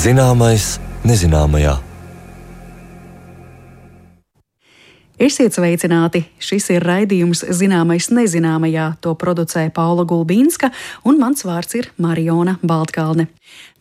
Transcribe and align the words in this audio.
Zināmais 0.00 0.78
nezināmajā. 1.04 1.89
Esiet 5.20 5.52
sveicināti! 5.52 6.22
Šis 6.40 6.70
ir 6.72 6.84
raidījums 6.88 7.42
Zināmais 7.52 8.06
nezināmajā. 8.08 8.86
To 9.04 9.10
producē 9.20 9.66
Paula 9.68 10.06
Gulbīnska, 10.08 10.70
un 11.04 11.18
mans 11.20 11.44
vārds 11.44 11.76
ir 11.76 11.90
Mariona 12.00 12.54
Baltkalne. 12.64 13.26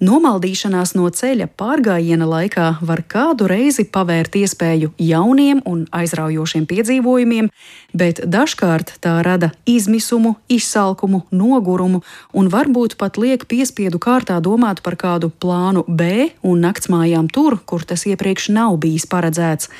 Nomaldīšanās 0.03 0.91
no 0.97 1.07
ceļa 1.07 1.47
pārgājiena 1.55 2.27
laikā 2.27 2.65
var 2.83 3.01
kādu 3.07 3.47
reizi 3.47 3.85
pavērt 3.87 4.35
iespēju 4.35 4.91
jauniem 4.99 5.61
un 5.63 5.85
aizraujošiem 5.95 6.65
piedzīvojumiem, 6.67 7.47
bet 7.95 8.19
dažkārt 8.27 8.97
tā 8.99 9.15
rada 9.23 9.53
izmisumu, 9.63 10.35
izsalkumu, 10.51 11.21
nogurumu 11.31 12.03
un 12.35 12.51
varbūt 12.51 12.97
pat 12.99 13.15
liek 13.15 13.47
piespiedu 13.47 14.03
kārtā 14.03 14.41
domāt 14.43 14.83
par 14.83 14.99
kādu 14.99 15.31
plānu 15.31 15.87
B 15.87 16.33
un 16.43 16.59
naktsmājām 16.67 17.31
tur, 17.31 17.61
kur 17.63 17.87
tas 17.87 18.03
iepriekš 18.11 18.51
nav 18.59 18.75
bijis 18.83 19.07
paredzēts. 19.07 19.71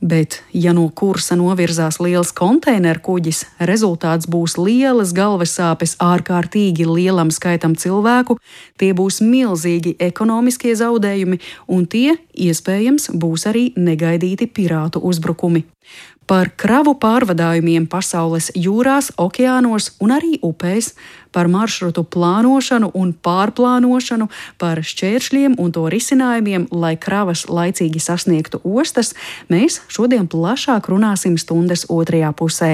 Bet, 0.00 0.38
ja 0.56 0.72
no 0.72 0.86
kursa 0.96 1.36
novirzās 1.36 1.98
liels 2.00 2.30
konteineru 2.32 3.02
kuģis, 3.04 3.42
rezultāts 3.68 4.24
būs 4.32 4.56
lielas 4.56 5.12
galvas 5.12 5.52
sāpes 5.58 5.92
ārkārtīgi 6.00 6.86
lielam 6.88 7.28
skaitam 7.28 7.74
cilvēku, 7.76 8.38
tie 8.80 8.94
būs 8.96 9.20
milzīgi 9.20 9.98
ekonomiskie 10.00 10.72
zaudējumi, 10.80 11.36
un 11.68 11.84
tie, 11.84 12.16
iespējams, 12.32 13.10
būs 13.12 13.44
arī 13.52 13.66
negaidīti 13.76 14.48
pirātu 14.48 15.04
uzbrukumi 15.04 15.66
par 16.28 16.50
kravu 16.56 16.94
pārvadājumiem 17.00 17.88
pasaules 17.90 18.50
jūrās, 18.54 19.10
okeānos 19.18 19.90
un 20.00 20.14
arī 20.14 20.36
upēs, 20.46 20.92
par 21.34 21.48
maršrutu 21.50 22.04
plānošanu 22.06 22.90
un 22.94 23.12
pārplānošanu, 23.14 24.28
par 24.58 24.82
šķēršļiem 24.86 25.56
un 25.58 25.72
to 25.74 25.86
risinājumiem, 25.90 26.68
lai 26.70 26.96
kravas 27.00 27.46
laicīgi 27.50 28.02
sasniegtu 28.02 28.62
ostas, 28.64 29.14
mēs 29.50 29.80
šodien 29.90 30.28
plašāk 30.30 30.90
runāsim 30.90 31.38
stundas 31.38 31.86
otrajā 31.88 32.32
pusē. 32.36 32.72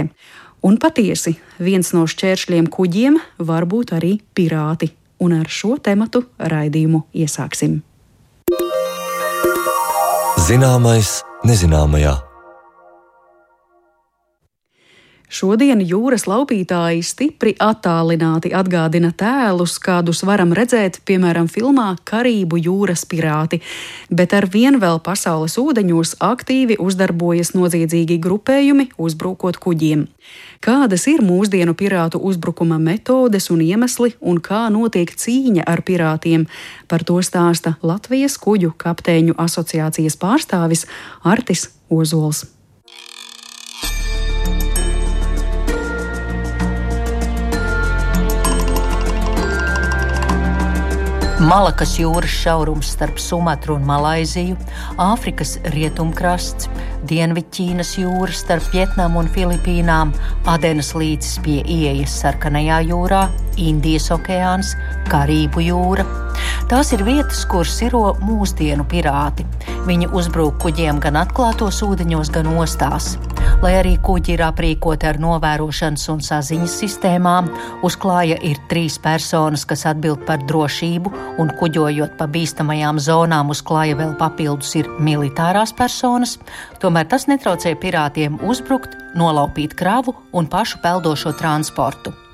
Un 0.66 0.78
patiesi, 0.82 1.36
viens 1.62 1.92
no 1.94 2.06
šķēršļiem 2.10 2.70
kuģiem 2.72 3.20
var 3.38 3.68
būt 3.68 3.92
arī 3.96 4.16
pirāti, 4.34 4.90
un 5.22 5.36
ar 5.38 5.48
šo 5.48 5.76
tematu 5.78 6.24
raidījumu 6.38 7.04
iesāksim. 7.14 7.82
Zināmais 10.46 11.20
nezināmajā. 11.46 12.25
Šodien 15.36 15.82
jūras 15.84 16.22
laupītāji 16.30 17.02
stipri 17.04 17.50
attālināti 17.60 18.54
atgādina 18.56 19.10
tēlus, 19.12 19.74
kādus 19.82 20.22
varam 20.24 20.54
redzēt, 20.56 21.02
piemēram, 21.04 21.50
filmā 21.52 21.90
Karību 22.08 22.56
jūras 22.62 23.02
pirāti, 23.10 23.58
bet 24.08 24.32
ar 24.38 24.46
vien 24.54 24.78
vēl 24.80 25.02
pasaules 25.04 25.58
ūdeņos 25.60 26.14
aktīvi 26.24 26.78
uzdarbojas 26.80 27.52
noziedzīgi 27.58 28.16
grupējumi, 28.22 28.88
uzbrukot 28.96 29.60
kuģiem. 29.60 30.06
Kādas 30.64 31.04
ir 31.12 31.20
mūsdienu 31.26 31.76
pirātu 31.76 32.22
uzbrukuma 32.22 32.80
metodes 32.80 33.50
un 33.52 33.60
iemesli, 33.66 34.14
un 34.20 34.40
kā 34.40 34.64
notiek 34.72 35.12
cīņa 35.12 35.68
ar 35.68 35.84
pirātiem? 35.84 36.48
Par 36.88 37.04
to 37.04 37.20
stāsta 37.20 37.76
Latvijas 37.84 38.40
kuģu 38.40 38.72
kapteiņu 38.80 39.36
asociācijas 39.36 40.16
pārstāvis 40.16 40.88
Artis 41.28 41.74
Ozols. 41.92 42.46
Malakas 51.46 51.92
jūras 52.00 52.32
šaurums 52.42 52.88
starp 52.96 53.20
Sumatru 53.22 53.76
un 53.76 53.84
Malaiziju, 53.86 54.56
Āfrikas 54.98 55.52
rietumkrasts, 55.70 56.66
Dienvidķīnas 57.06 57.92
jūra 58.00 58.34
starp 58.34 58.66
Vietnamu 58.72 59.20
un 59.22 59.30
Filipīnām, 59.30 60.10
Adenas 60.50 60.90
līcis 60.98 61.36
pie 61.44 61.60
ieejas 61.62 62.16
Sarkanajā 62.24 62.80
jūrā, 62.88 63.20
Indijas 63.62 64.08
okeāns, 64.16 64.74
Karību 65.12 65.62
jūra. 65.68 66.08
Tās 66.66 66.88
ir 66.90 67.04
vietas, 67.06 67.44
kur 67.46 67.68
siro 67.70 68.16
mūsdienu 68.26 68.82
pirāti. 68.90 69.44
Viņi 69.86 70.08
uzbrūk 70.18 70.56
kuģiem 70.64 70.96
gan 70.98 71.14
atklātos 71.20 71.78
ūdeņos, 71.86 72.32
gan 72.34 72.48
ostās. 72.58 73.12
Lai 73.62 73.76
arī 73.78 73.92
kuģi 74.02 74.34
ir 74.34 74.42
aprīkoti 74.48 75.06
ar 75.06 75.20
novērošanas 75.22 76.08
un 76.10 76.24
saziņas 76.26 76.74
sistēmām, 76.82 77.52
uzklāja 77.86 78.40
ir 78.42 78.58
trīs 78.66 78.98
personas, 78.98 79.62
kas 79.62 79.86
atbild 79.86 80.26
par 80.26 80.42
drošību, 80.42 81.14
un 81.38 81.54
kuģojot 81.54 82.18
pa 82.18 82.26
bīstamajām 82.34 82.98
zonām 82.98 83.54
uzklāja 83.54 84.02
vēl 84.02 84.18
papildus 84.18 84.74
ir 84.82 84.90
militārās 84.98 85.70
personas. 85.70 86.34
Tomēr 86.82 87.06
tas 87.06 87.30
netraucēja 87.30 87.78
pirātiem 87.78 88.42
uzbrukt, 88.42 88.98
nolaupīt 89.14 89.78
kravu 89.78 90.18
un 90.34 90.50
pašu 90.50 90.82
peldošo 90.82 91.38
transportu. 91.38 92.25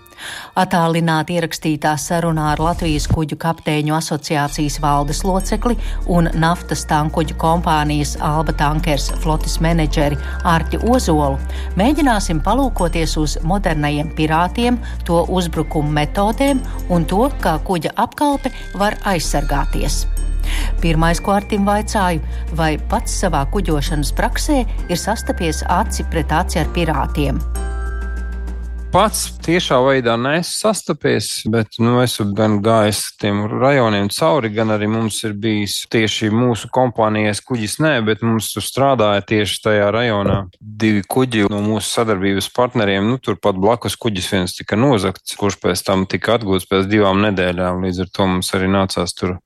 Atālināti 0.58 1.36
ierakstītā 1.38 1.94
sarunā 2.00 2.50
ar 2.52 2.62
Latvijas 2.62 3.08
kuģu 3.10 3.38
kapteiņu 3.40 3.96
asociācijas 3.96 4.78
valdes 4.82 5.22
locekli 5.26 5.78
un 6.12 6.28
naftas 6.38 6.84
tankuģu 6.90 7.38
kompānijas 7.40 8.14
Alba 8.20 8.54
Tankers 8.58 9.10
flotes 9.22 9.58
menedžeri 9.64 10.18
Ārķi 10.48 10.82
Ozolu 10.88 11.40
mēģināsim 11.80 12.42
palūkoties 12.44 13.16
uz 13.20 13.38
modernajiem 13.48 14.12
pirātiem, 14.18 14.78
to 15.08 15.22
uzbrukumu 15.28 15.92
metodēm 16.00 16.62
un 16.92 17.06
to, 17.08 17.26
kā 17.42 17.58
kuģa 17.66 17.96
apkalpe 18.04 18.52
var 18.78 18.98
aizsargāties. 19.08 20.04
Pirmais, 20.82 21.20
ko 21.22 21.36
Artim 21.36 21.66
vaicāju, 21.68 22.22
vai 22.58 22.74
pats 22.90 23.20
savā 23.22 23.44
kuģošanas 23.54 24.14
praksē 24.18 24.62
ir 24.88 24.98
sastapies 24.98 25.62
aci 25.70 26.08
pret 26.10 26.34
aci 26.42 26.62
ar 26.62 26.72
pirātiem 26.74 27.38
pats 28.92 29.30
tiešā 29.40 29.78
veidā 29.80 30.18
nesastapies, 30.20 31.46
bet 31.48 31.78
nu, 31.80 31.94
esmu 32.02 32.26
gan 32.36 32.58
gājis 32.64 33.00
tiem 33.20 33.46
rajoniem 33.48 34.10
cauri, 34.12 34.50
gan 34.52 34.74
arī 34.74 34.88
mums 34.92 35.22
ir 35.24 35.32
bijis 35.40 35.78
tieši 35.92 36.28
mūsu 36.32 36.68
kompānijas 36.72 37.40
kuģis, 37.46 37.78
nē, 37.80 37.92
bet 38.04 38.24
mums 38.26 38.50
tur 38.52 38.64
strādāja 38.66 39.24
tieši 39.30 39.60
tajā 39.64 39.86
rajonā 39.96 40.36
divi 40.60 41.04
kuģi 41.08 41.46
no 41.52 41.62
mūsu 41.64 41.88
sadarbības 41.88 42.50
partneriem. 42.52 43.08
Nu, 43.14 43.20
turpat 43.22 43.56
blakus 43.56 43.96
kuģis 43.96 44.28
viens 44.34 44.56
tika 44.58 44.76
nozagts, 44.76 45.38
kurš 45.40 45.56
pēc 45.62 45.84
tam 45.88 46.04
tika 46.10 46.36
atgūts 46.36 46.68
pēc 46.68 46.90
divām 46.92 47.24
nedēļām. 47.24 47.80
Līdz 47.86 48.04
ar 48.04 48.12
to 48.12 48.28
mums 48.28 48.52
arī 48.58 48.68
nācās 48.72 49.16
tur 49.16 49.38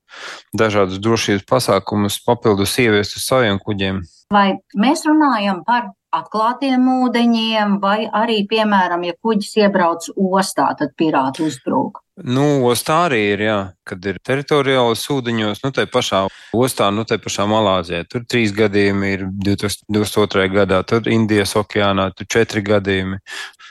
dažādus 0.55 0.99
drošības 1.03 1.47
pasākumus 1.47 2.19
papildus 2.27 2.75
ieviest 2.83 3.15
uz 3.15 3.27
saviem 3.29 3.61
kuģiem. 3.63 4.03
Vai 4.33 4.57
mēs 4.75 5.07
runājam 5.07 5.63
par 5.63 5.93
atklātiem 6.17 6.89
ūdeņiem, 7.03 7.77
vai 7.83 8.07
arī, 8.09 8.41
piemēram, 8.49 9.05
ja 9.07 9.15
kuģis 9.21 9.55
iebrauc 9.63 10.09
ostā, 10.15 10.71
tad 10.79 10.93
pirāti 10.99 11.47
uzbrūk. 11.47 12.03
Nu, 12.17 12.65
ostā 12.65 13.03
arī 13.05 13.19
ir, 13.35 13.41
jā, 13.45 13.57
kad 13.85 14.05
ir 14.09 14.17
teritoriālas 14.25 15.03
ūdeņos, 15.13 15.61
nu, 15.61 15.69
tai 15.75 15.85
pašā 15.85 16.23
ostā, 16.57 16.87
nu, 16.89 17.05
tai 17.05 17.19
pašā 17.21 17.45
Malāzijā. 17.49 18.07
Tur 18.09 18.23
trīs 18.25 18.55
gadījumi 18.57 19.11
ir 19.13 19.25
2002. 19.45 20.47
gadā, 20.55 20.81
tur 20.89 21.05
Indijas 21.13 21.53
okeānā, 21.61 22.09
tur 22.17 22.29
četri 22.33 22.65
gadījumi. 22.65 23.21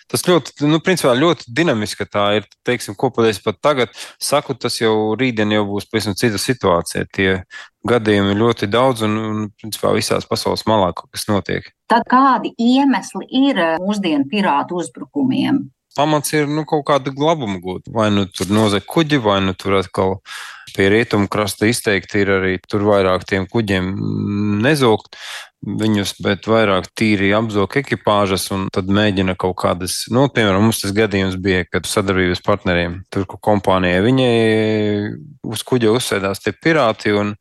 Tas 0.06 0.22
ļoti, 0.22 0.68
nu, 0.70 0.78
principā 0.78 1.16
ļoti 1.18 1.50
dinamiski 1.50 2.06
tā 2.06 2.28
ir, 2.38 2.46
teiksim, 2.66 2.94
ko 2.94 3.10
patiesi 3.10 3.42
pat 3.42 3.58
tagad 3.58 3.96
saku, 4.22 4.54
tas 4.54 4.78
jau 4.78 5.16
rītdien 5.18 5.50
jau 5.56 5.64
būs 5.66 5.88
pavisam 5.90 6.14
cita 6.14 6.38
situācija. 6.38 7.08
Tie 7.10 7.32
gadījumi 7.90 8.30
ir 8.30 8.42
ļoti 8.44 8.70
daudz 8.70 9.02
un, 9.08 9.18
un 9.18 9.48
principā 9.58 9.90
visās 9.96 10.28
pasaules 10.30 10.62
malā 10.70 10.92
kaut 10.94 11.10
kas 11.10 11.26
notiek. 11.26 11.72
Tad 11.86 12.06
kādi 12.10 12.50
iemesli 12.58 13.28
ir 13.46 13.62
mūsdienu 13.82 14.26
pirātu 14.30 14.80
uzbrukumiem? 14.82 15.64
pamats 15.96 16.34
ir 16.36 16.48
nu, 16.50 16.64
kaut 16.68 16.84
kāda 16.90 17.12
glabuma 17.14 17.60
gūt. 17.62 17.88
Vai 17.92 18.10
nu 18.14 18.26
tur 18.28 18.52
nozag 18.52 18.84
kuģi, 18.92 19.20
vai 19.24 19.40
nu 19.44 19.56
tur 19.56 19.78
atkal 19.80 20.18
pie 20.76 20.90
rietumu 20.92 21.30
krasta 21.32 21.68
izteikti 21.70 22.22
ir 22.22 22.32
arī 22.38 22.54
tur 22.68 22.84
vairāk 22.86 23.26
tiem 23.28 23.48
kuģiem 23.50 23.92
nezūgt 24.64 25.16
viņus, 25.66 26.12
bet 26.22 26.46
vairāk 26.46 26.86
tīri 26.96 27.32
apzog 27.34 27.74
ekipāžas 27.80 28.46
un 28.54 28.66
tad 28.72 28.90
mēģina 28.92 29.34
kaut 29.40 29.56
kādas, 29.62 30.04
nu, 30.12 30.26
piemēram, 30.30 30.68
mums 30.68 30.82
tas 30.82 30.92
gadījums 30.94 31.38
bija, 31.42 31.64
kad 31.66 31.88
sadarbības 31.88 32.42
partneriem, 32.46 33.00
tur, 33.10 33.26
ko 33.26 33.40
kompānija, 33.42 34.04
viņai 34.04 34.30
uz 35.46 35.64
kuģa 35.66 35.94
uzsēdās 35.96 36.44
tie 36.44 36.54
pirāti 36.54 37.14
un 37.16 37.34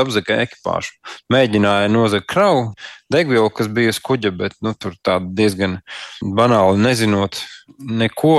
apzaga 0.00 0.42
ekipāžu. 0.44 0.92
Mēģināja 1.32 1.88
nozagt 1.92 2.28
kravu, 2.30 2.72
degvielu, 3.12 3.48
kas 3.54 3.70
bija 3.72 3.94
uz 3.94 4.02
kuģa, 4.04 4.34
bet, 4.36 4.58
nu, 4.64 4.74
tur 4.76 4.98
tā 5.04 5.20
diezgan 5.22 5.80
banāli 6.20 6.82
nezinot 6.84 7.40
neko, 7.78 8.38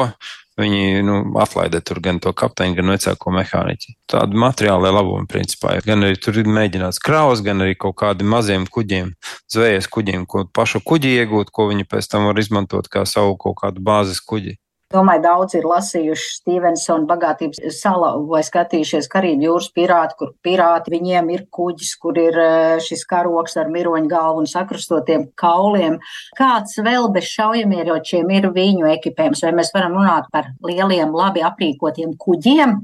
Viņi 0.56 1.04
nu, 1.04 1.16
atlaida 1.44 1.82
tur 1.84 2.00
gan 2.00 2.22
to 2.24 2.32
kapteini, 2.32 2.78
gan 2.78 2.94
vecāko 2.94 3.34
mehāniķi. 3.36 3.98
Tāda 4.08 4.40
materiāla 4.40 4.94
labuma 4.96 5.28
principā. 5.28 5.74
Gan 5.84 6.08
arī 6.08 6.16
tur 6.22 6.40
ir 6.40 6.48
mēģināts 6.48 7.02
kraus, 7.04 7.44
gan 7.44 7.66
arī 7.66 7.76
kaut 7.76 7.98
kādiem 8.00 8.32
maziem 8.32 8.68
kuģiem, 8.72 9.12
zvejas 9.52 9.90
kuģiem, 9.92 10.24
ko 10.32 10.46
pašu 10.56 10.80
kuģi 10.80 11.12
iegūt, 11.20 11.52
ko 11.52 11.68
viņi 11.74 11.88
pēc 11.92 12.08
tam 12.08 12.30
var 12.30 12.40
izmantot 12.40 12.88
kā 12.92 13.04
savu 13.10 13.36
kaut 13.42 13.60
kādu 13.66 13.84
bāzes 13.84 14.24
kuģi. 14.24 14.56
Domāju, 14.94 15.22
daudz 15.24 15.56
ir 15.58 15.64
lasījuši 15.66 16.28
Stevensona 16.30 17.08
bagātības 17.10 17.58
sala 17.74 18.12
vai 18.30 18.44
skatījušies 18.46 19.08
Karību 19.10 19.48
jūras 19.48 19.72
pirāti, 19.74 20.14
kur 20.20 20.34
pirāti 20.46 20.94
viņiem 20.94 21.32
ir 21.34 21.42
kuģis, 21.58 21.96
kur 22.04 22.20
ir 22.22 22.38
eh, 22.38 22.76
šis 22.86 23.02
karoks 23.10 23.58
ar 23.58 23.72
miroņu 23.74 24.12
galvu 24.12 24.44
un 24.44 24.52
sakrustotiem 24.52 25.26
kauliem. 25.42 25.98
Kāds 26.38 26.78
vēl 26.86 27.10
bez 27.18 27.32
šaujamieročiem 27.34 28.30
ir 28.38 28.52
viņu 28.54 28.86
ekipējums? 28.94 29.42
Vai 29.48 29.56
mēs 29.58 29.74
varam 29.74 29.98
runāt 29.98 30.30
par 30.30 30.54
lieliem, 30.62 31.18
labi 31.18 31.42
aprīkotiem 31.50 32.14
kuģiem? 32.22 32.78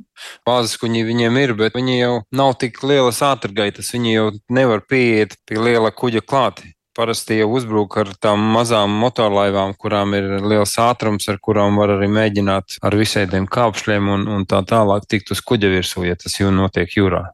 Bāzes 0.47 0.81
kuģi 0.81 1.05
viņiem 1.05 1.37
ir, 1.45 1.57
bet 1.61 1.77
viņi 1.77 2.01
jau 2.01 2.13
nav 2.33 2.57
tik 2.65 2.81
lielas 2.81 3.21
ātrgaitas. 3.29 3.93
Viņi 3.93 4.17
jau 4.17 4.29
nevar 4.49 4.81
pieiet 4.89 5.37
pie 5.45 5.61
liela 5.61 5.93
kuģa 5.93 6.25
klāti 6.25 6.73
parasti 6.97 7.39
jau 7.39 7.49
uzbruk 7.55 7.97
ar 8.01 8.11
tām 8.21 8.43
mazām 8.55 8.93
motorlaivām, 9.01 9.75
kurām 9.79 10.15
ir 10.17 10.29
liels 10.43 10.77
ātrums, 10.81 11.27
ar 11.31 11.39
kurām 11.43 11.79
var 11.81 11.95
arī 11.97 12.09
mēģināt 12.11 12.79
ar 12.83 12.97
visādiem 12.99 13.47
kāpšļiem 13.51 14.09
un, 14.15 14.27
un 14.35 14.47
tā 14.49 14.61
tālāk 14.67 15.07
tikt 15.09 15.31
uz 15.35 15.43
kuģa 15.45 15.71
virsū, 15.75 16.05
ja 16.07 16.17
tas 16.19 16.39
jau 16.39 16.51
notiek 16.55 16.97
jūrā. 16.97 17.29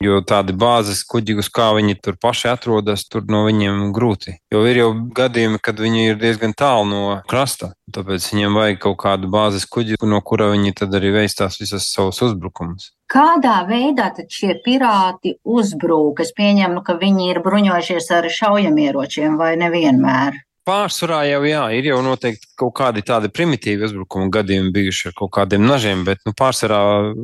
Jo 0.00 0.22
tādi 0.24 0.54
bāzes 0.56 1.02
kuģi, 1.04 1.34
uz 1.42 1.50
kā 1.52 1.66
viņi 1.76 1.98
tur 2.00 2.14
paši 2.16 2.48
atrodas, 2.54 3.02
tur 3.04 3.26
no 3.28 3.42
viņiem 3.44 3.90
grūti. 3.92 4.38
Jo 4.48 4.62
ir 4.64 4.80
jau 4.80 4.88
gadījumi, 5.18 5.60
kad 5.60 5.82
viņi 5.84 6.06
ir 6.08 6.16
diezgan 6.22 6.56
tālu 6.56 6.86
no 6.88 7.02
krasta. 7.28 7.74
Tāpēc 7.92 8.30
viņiem 8.32 8.56
vajag 8.56 8.80
kaut 8.86 8.96
kādu 9.02 9.28
bāzes 9.28 9.68
kuģi, 9.68 10.00
no 10.08 10.22
kura 10.24 10.48
viņi 10.54 10.72
tad 10.80 10.96
arī 10.96 11.12
veic 11.18 11.36
tās 11.36 11.60
visas 11.60 11.90
savus 11.92 12.22
uzbrukumus. 12.24 12.94
Kādā 13.12 13.58
veidā 13.68 14.08
tad 14.16 14.32
šie 14.32 14.56
pirāti 14.64 15.34
uzbrūk? 15.44 16.24
Es 16.24 16.32
pieņemu, 16.32 16.80
ka 16.86 16.96
viņi 16.96 17.32
ir 17.34 17.44
bruņojušies 17.44 18.08
ar 18.16 18.30
šaujamieročiem 18.40 19.36
vai 19.36 19.56
nevienmēr. 19.60 20.46
Pārsvarā 20.70 21.24
jau 21.26 21.40
jā, 21.48 21.62
ir 21.74 21.88
jau 21.88 21.96
noteikti 22.06 22.46
kaut 22.60 22.76
kādi 22.78 23.02
tādi 23.02 23.26
primitīvi 23.34 23.88
uzbrukuma 23.88 24.28
gadījumi 24.30 24.70
bijuši 24.76 25.08
ar 25.08 25.16
kaut 25.18 25.32
kādiem 25.34 25.64
nažiem, 25.66 26.04
bet 26.06 26.22
nu, 26.22 26.30
pārsvarā 26.38 26.78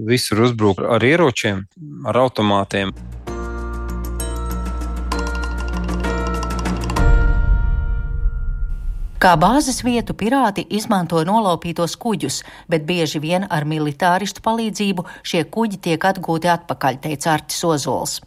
visur 0.09 0.41
uzbruk 0.49 0.81
ar 0.83 1.07
ieročiem, 1.07 1.61
ar 2.11 2.19
automātiem. 2.25 2.91
Kā 9.23 9.37
bāzes 9.39 9.79
vietu 9.87 10.19
pirāti 10.19 10.67
izmanto 10.75 11.23
nolaupītos 11.23 11.95
kuģus, 12.03 12.43
bet 12.67 12.83
bieži 12.89 13.23
vien 13.23 13.47
ar 13.47 13.63
militāristu 13.63 14.43
palīdzību 14.43 15.07
šie 15.23 15.47
kuģi 15.55 15.85
tiek 15.87 16.11
atgūti 16.11 16.51
atpakaļ, 16.51 17.05
teica 17.07 17.37
Artis 17.39 17.63
Ozols. 17.63 18.25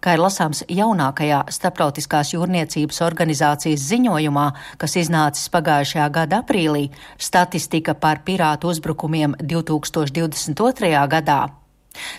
Kā 0.00 0.14
ir 0.16 0.22
lasāms 0.22 0.62
jaunākajā 0.68 1.44
Starptautiskās 1.54 2.34
jūrniecības 2.34 3.00
organizācijas 3.06 3.88
ziņojumā, 3.90 4.46
kas 4.80 4.96
iznācis 5.00 5.50
pagājušajā 5.54 6.08
gada 6.14 6.42
aprīlī, 6.44 6.88
statistika 7.18 7.94
par 7.94 8.22
pirātu 8.26 8.70
uzbrukumiem 8.72 9.36
2022. 9.40 10.94
gadā. 11.08 11.42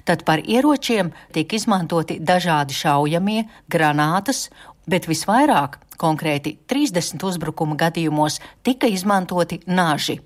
Tad 0.07 0.23
par 0.23 0.39
ieročiem 0.39 1.11
tiek 1.35 1.53
izmantoti 1.53 2.19
dažādi 2.19 2.75
šaujamie, 2.77 3.43
granātas, 3.71 4.47
bet 4.87 5.09
visvairāk, 5.09 5.79
konkrēti 5.99 6.57
30 6.69 7.23
uzbrukuma 7.27 7.75
gadījumos, 7.79 8.39
tika 8.63 8.87
izmantoti 8.91 9.61
naži. 9.67 10.19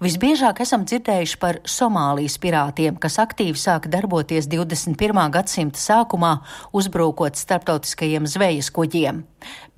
Visbiežāk 0.00 0.62
esam 0.64 0.84
dzirdējuši 0.88 1.38
par 1.40 1.58
Somālijas 1.68 2.38
pirātiem, 2.40 2.96
kas 3.00 3.18
aktīvi 3.20 3.58
sāka 3.60 3.90
darboties 3.92 4.48
21. 4.48 5.20
gadsimta 5.34 5.80
sākumā, 5.82 6.38
uzbrukot 6.72 7.36
starptautiskajiem 7.36 8.26
zvejas 8.30 8.72
kuģiem. 8.74 9.22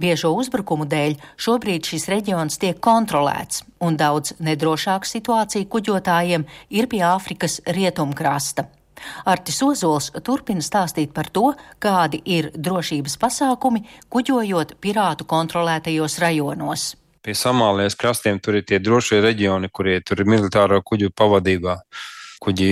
Biežo 0.00 0.32
uzbrukumu 0.38 0.87
dēļ 0.90 1.16
šobrīd 1.40 1.90
šis 1.90 2.08
reģions 2.12 2.60
tiek 2.62 2.78
kontrolēts, 2.81 3.64
un 3.82 3.98
daudz 4.00 4.37
nedrošāka 4.38 5.08
situācija 5.10 5.69
kuģotājiem 5.70 6.46
ir 6.70 6.90
pie 6.90 7.02
Āfrikas 7.10 7.60
rietumkrasta. 7.66 8.69
Artis 9.25 9.62
Ozols 9.64 10.10
turpina 10.25 10.60
stāstīt 10.64 11.14
par 11.16 11.31
to, 11.32 11.54
kādi 11.81 12.20
ir 12.28 12.50
drošības 12.52 13.16
pasākumi 13.20 13.87
kuģojot 14.12 14.76
pirātu 14.84 15.25
kontrolētajos 15.28 16.20
rajonos 16.20 16.90
pie 17.25 17.34
Somālijas 17.37 17.96
krastiem 17.99 18.40
tur 18.43 18.58
ir 18.61 18.67
tie 18.69 18.81
drošie 18.82 19.20
reģioni, 19.25 19.70
kurie 19.72 19.99
tur 20.05 20.22
ir 20.22 20.31
militāro 20.31 20.81
kuģu 20.84 21.12
pavadībā. 21.17 21.81
Kuģi 22.40 22.70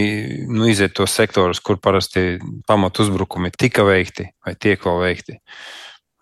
nu, 0.48 0.64
iziet 0.70 0.94
tos 0.96 1.12
sektorus, 1.12 1.60
kur 1.60 1.76
parasti 1.76 2.38
pamat 2.66 3.02
uzbrukumi 3.04 3.52
tika 3.52 3.84
veikti 3.84 4.30
vai 4.46 4.54
tiek 4.56 4.80
vēl 4.80 5.02
veikti. 5.02 5.36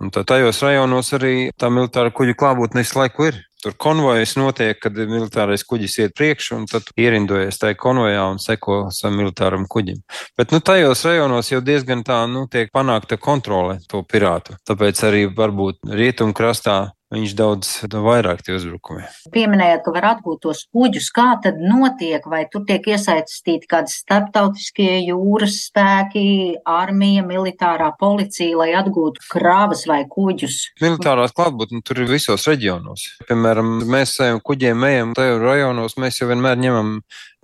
Un 0.02 0.10
tā, 0.12 0.26
tajos 0.28 0.58
rajonos 0.60 1.08
arī 1.16 1.34
tā 1.56 1.70
militāra 1.72 2.10
kuģu 2.12 2.34
klātbūtne 2.36 2.82
visu 2.82 2.98
laiku 2.98 3.30
ir. 3.30 3.38
Tur 3.62 3.72
konvojas 3.80 4.34
notiek, 4.36 4.76
kad 4.78 4.98
militārais 5.08 5.64
kuģis 5.64 5.94
iet 6.02 6.12
priekšu, 6.18 6.58
un 6.58 6.66
tad 6.68 6.90
ierindojas 7.00 7.56
tajā 7.62 7.78
konvojā 7.80 8.26
un 8.28 8.36
seko 8.42 8.76
savam 8.94 9.16
militāram 9.22 9.64
kuģim. 9.72 10.02
Bet 10.36 10.52
nu, 10.52 10.60
tajos 10.60 11.06
rajonos 11.08 11.48
jau 11.50 11.62
diezgan 11.64 12.04
tā 12.06 12.18
nu, 12.28 12.44
tiek 12.52 12.68
panākta 12.74 13.16
kontrole 13.16 13.78
to 13.88 14.02
pirātu. 14.04 14.58
Tāpēc 14.68 15.00
arī 15.08 15.24
varbūt 15.32 15.88
rietumkrastā 15.88 16.76
viņš 17.14 17.34
daudz 17.38 17.70
vairāk 17.92 18.42
tie 18.46 18.56
uzbrukumi. 18.56 19.04
Pieminējāt, 19.34 19.84
ka 19.84 19.94
var 19.94 20.08
atgūt 20.14 20.42
tos 20.46 20.64
kuģus. 20.74 21.10
Kā 21.14 21.28
tad 21.42 21.60
notiek? 21.62 22.26
Vai 22.26 22.44
tur 22.50 22.64
tiek 22.66 22.86
iesaistīti 22.90 23.70
kādi 23.70 23.94
starptautiskie 23.94 24.90
jūras 25.06 25.60
spēki, 25.68 26.26
armija, 26.66 27.24
militārā 27.26 27.92
policija, 28.00 28.58
lai 28.58 28.72
atgūtu 28.78 29.22
krāvas 29.30 29.86
vai 29.90 30.02
kuģus? 30.10 30.58
Militārās 30.82 31.34
klātbūtne 31.36 31.82
tur 31.86 32.02
ir 32.02 32.10
visos 32.10 32.46
reģionos. 32.50 33.06
Piemēram, 33.30 33.78
mēs 33.86 34.18
saviem 34.18 34.42
kuģiem 34.42 34.86
ejam 34.90 35.16
tajos 35.16 35.42
rajonos, 35.44 35.98
mēs 36.02 36.20
jau 36.20 36.30
vienmēr 36.32 36.58
ņemam 36.66 36.96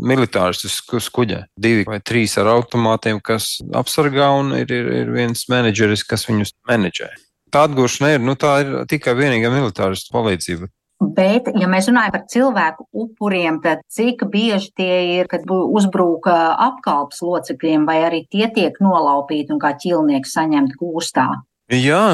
militāristus 0.03 0.81
uz 0.91 1.11
kuģa. 1.15 1.45
Divi 1.55 1.87
vai 1.87 2.01
trīs 2.03 2.35
ar 2.41 2.51
automātiem, 2.57 3.23
kas 3.23 3.61
apsargā, 3.79 4.33
un 4.41 4.57
ir, 4.59 4.73
ir, 4.75 4.95
ir 5.03 5.13
viens 5.15 5.47
menedžeris, 5.53 6.03
kas 6.09 6.27
viņus 6.31 6.57
menedžē 6.69 7.13
tā 7.53 7.67
atgūšana 7.69 8.15
ir, 8.17 8.23
nu, 8.25 8.37
tā 8.39 8.59
ir 8.65 8.73
tikai 8.91 9.15
vienīgā 9.19 9.53
militāristu 9.53 10.15
palīdzība. 10.15 10.71
Bet, 11.03 11.49
ja 11.59 11.67
mēs 11.67 11.89
runājam 11.91 12.15
par 12.15 12.23
cilvēku 12.31 12.87
upuriem, 13.05 13.59
tad 13.65 13.81
cik 13.91 14.23
bieži 14.31 14.71
tie 14.79 14.99
ir, 15.17 15.29
kad 15.31 15.49
uzbruka 15.51 16.37
apkalpes 16.69 17.23
locekļiem, 17.27 17.87
vai 17.89 18.05
arī 18.07 18.23
tie 18.31 18.47
tiek 18.55 18.79
nolaupīti 18.83 19.51
un 19.55 19.59
kā 19.63 19.75
ķilnieki 19.83 20.31
saņemti 20.31 20.79
gūstā? 20.79 21.27
Jā, 21.73 22.05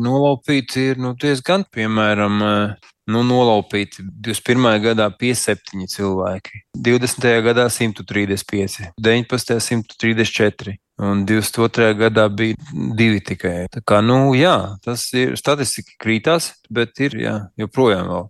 nolaupīti 0.00 0.90
ir 0.92 1.00
nu, 1.02 1.12
diezgan, 1.20 1.66
piemēram, 1.70 2.42
nu, 3.12 3.22
nolaupīti 3.30 4.02
21. 4.02 4.70
gadā 4.88 5.10
57 5.20 5.86
cilvēki, 5.92 6.64
20. 6.88 7.30
gadā 7.46 7.68
135, 7.70 8.90
19. 8.98 9.60
134 9.68 10.78
un 11.02 11.24
22. 11.28 11.92
gadā 11.98 12.26
bija 12.32 12.56
divi 12.96 13.20
tikai. 13.24 13.66
Tā 13.72 13.82
kā, 13.86 14.00
nu, 14.04 14.34
jā, 14.38 14.56
tas 14.84 15.06
ir 15.16 15.36
statistika 15.40 15.96
krītās, 16.02 16.52
bet 16.72 17.00
ir, 17.04 17.18
jā, 17.20 17.36
joprojām 17.60 18.08
vēl. 18.12 18.28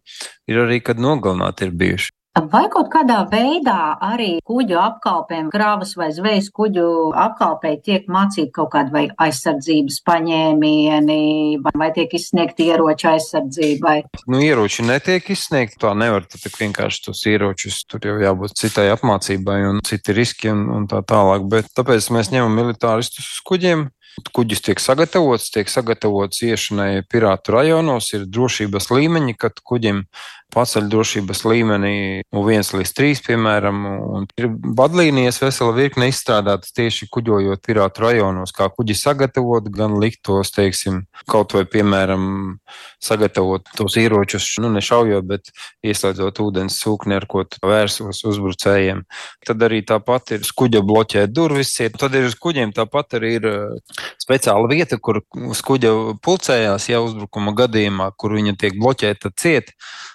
Ir 0.51 0.63
arī, 0.65 0.81
kad 0.85 1.03
nogalināti 1.03 1.69
ir 1.69 1.77
bijuši. 1.79 2.16
Vai 2.37 2.67
kaut 2.69 2.91
kādā 2.93 3.23
veidā 3.33 3.97
arī 4.05 4.43
kuģu 4.45 4.77
apkalpēm, 4.77 5.47
krāvas 5.55 5.95
vai 5.97 6.11
zvejas 6.13 6.51
kuģu 6.53 7.15
apkalpē 7.17 7.71
tiek 7.81 8.11
mācīti 8.13 8.53
kaut 8.59 8.75
kādi 8.75 8.93
vai 8.93 9.05
aizsardzības 9.25 10.03
paņēmieni, 10.05 11.17
vai 11.65 11.89
tiek 11.97 12.13
izsniegti 12.19 12.69
ieroču 12.69 13.09
aizsardzībai? 13.15 13.97
Nu, 14.29 14.43
ieroči 14.45 14.85
netiek 14.85 15.31
izsniegti, 15.33 15.81
tā 15.81 15.95
nevar 15.97 16.29
tik 16.29 16.61
vienkārši 16.61 17.07
tos 17.09 17.25
ieročus, 17.25 17.81
tur 17.89 18.05
jau 18.05 18.19
jābūt 18.21 18.59
citai 18.61 18.91
apmācībai 18.93 19.63
un 19.71 19.81
citi 19.89 20.13
riski 20.21 20.53
un, 20.53 20.67
un 20.77 20.85
tā 20.93 21.01
tālāk, 21.09 21.49
bet 21.49 21.73
tāpēc 21.73 22.11
mēs 22.13 22.35
ņemam 22.37 22.53
militāristus 22.61 23.33
uz 23.33 23.41
kuģiem, 23.49 23.89
Kuģis 24.17 24.63
tiek 24.65 24.81
sagatavots, 24.81 25.51
tiek 25.53 25.69
sagatavots 25.69 26.41
iešanai 26.47 27.05
pirātu 27.11 27.53
rajonos, 27.53 28.09
ir 28.17 28.25
drošības 28.33 28.89
līmeņi, 28.95 29.37
kad 29.37 29.61
kuģim 29.61 30.07
paceļ 30.55 30.87
drošības 30.89 31.43
līmenī 31.45 31.97
no 32.33 32.43
1 32.47 32.79
līdz 32.79 32.93
3, 32.97 33.23
piemēram, 33.27 33.81
un 34.17 34.27
ir 34.39 34.49
vadlīnijas 34.79 35.41
vesela 35.43 35.75
virkne 35.77 36.09
izstrādātas 36.09 36.73
tieši 36.77 37.09
kuģojot 37.13 37.61
pirātu 37.67 38.05
rajonos, 38.07 38.55
kā 38.57 38.69
kuģi 38.73 38.97
sagatavot, 38.97 39.69
gan 39.75 39.99
likt 40.01 40.23
tos, 40.27 40.53
teiksim, 40.55 41.03
kaut 41.29 41.53
vai, 41.57 41.67
piemēram, 41.69 42.57
sagatavot 43.03 43.69
tos 43.77 43.99
ieročus, 44.01 44.49
nu, 44.63 44.71
nešaujot, 44.79 45.27
bet 45.29 45.53
ieslēdzot 45.85 46.41
ūdens 46.47 46.79
sūkni, 46.81 47.19
ar 47.19 47.29
ko 47.29 47.45
vērsos 47.67 48.23
uzbrucējiem. 48.31 49.05
Tad 49.47 49.67
arī 49.67 49.83
tāpat 49.87 50.37
ir 50.39 50.47
kuģa 50.57 50.83
bloķēt 50.87 51.35
durvis, 51.35 51.75
tad 51.99 52.17
ir 52.17 52.31
uz 52.31 52.39
kuģiem 52.41 52.73
tāpat 52.77 53.19
arī 53.19 53.35
ir 53.41 53.51
speciāla 54.23 54.69
vieta, 54.71 54.99
kur 54.99 55.21
uz 55.51 55.63
kuģa 55.67 55.93
pulcējās 56.25 56.89
jau 56.91 57.03
uzbrukuma 57.09 57.55
gadījumā, 57.59 58.11
kur 58.19 58.37
viņa 58.37 58.57
tiek 58.61 58.79
bloķēta 58.81 59.33
ciet 59.39 59.73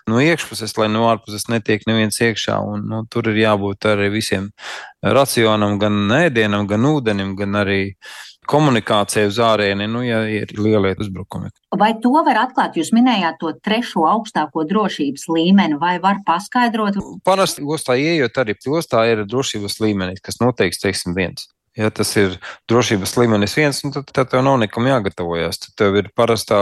no 0.09 0.21
iekšpuses, 0.23 0.73
lai 0.79 0.89
no 0.91 1.07
ārpuses 1.11 1.47
netiek 1.51 1.85
neviens 1.89 2.19
iekšā. 2.21 2.57
Un, 2.65 2.87
nu, 2.91 3.03
tur 3.11 3.31
ir 3.31 3.41
jābūt 3.43 3.89
arī 3.91 4.11
visiem 4.13 4.51
racionam, 5.01 5.77
gan 5.81 6.03
ēdienam, 6.21 6.67
gan 6.69 6.85
ūdenim, 6.91 7.35
gan 7.39 7.61
arī 7.63 7.81
komunikācija 8.49 9.29
uz 9.29 9.37
ārieni, 9.43 9.85
nu, 9.89 10.01
ja 10.05 10.21
ir 10.29 10.51
lielie 10.57 10.93
uzbrukumi. 10.99 11.51
Vai 11.77 11.93
to 12.03 12.11
var 12.25 12.39
atklāt? 12.47 12.75
Jūs 12.79 12.91
minējāt 12.95 13.39
to 13.41 13.53
trešo 13.63 14.07
augstāko 14.09 14.65
drošības 14.67 15.27
līmeni, 15.31 15.77
vai 15.81 15.97
var 16.03 16.23
paskaidrot? 16.27 16.99
Parasti 17.27 17.63
ostā 17.63 17.95
ieejot 18.01 18.41
arī 18.43 18.57
ostā 18.73 19.05
ir 19.11 19.25
drošības 19.29 19.79
līmenis, 19.83 20.23
kas 20.25 20.41
noteikts, 20.43 20.81
teiksim, 20.83 21.15
viens. 21.17 21.47
Ja 21.79 21.87
tas 21.95 22.09
ir 22.19 22.35
drošības 22.67 23.15
līmenis 23.15 23.55
viens, 23.55 23.79
nu, 23.85 23.93
tad, 23.95 24.09
tad 24.11 24.31
tev 24.33 24.43
nav 24.43 24.57
nekam 24.59 24.89
jāgatavojas. 24.89 25.61
Tad 25.63 25.77
tev 25.79 25.97
ir 26.01 26.11
parastā 26.17 26.61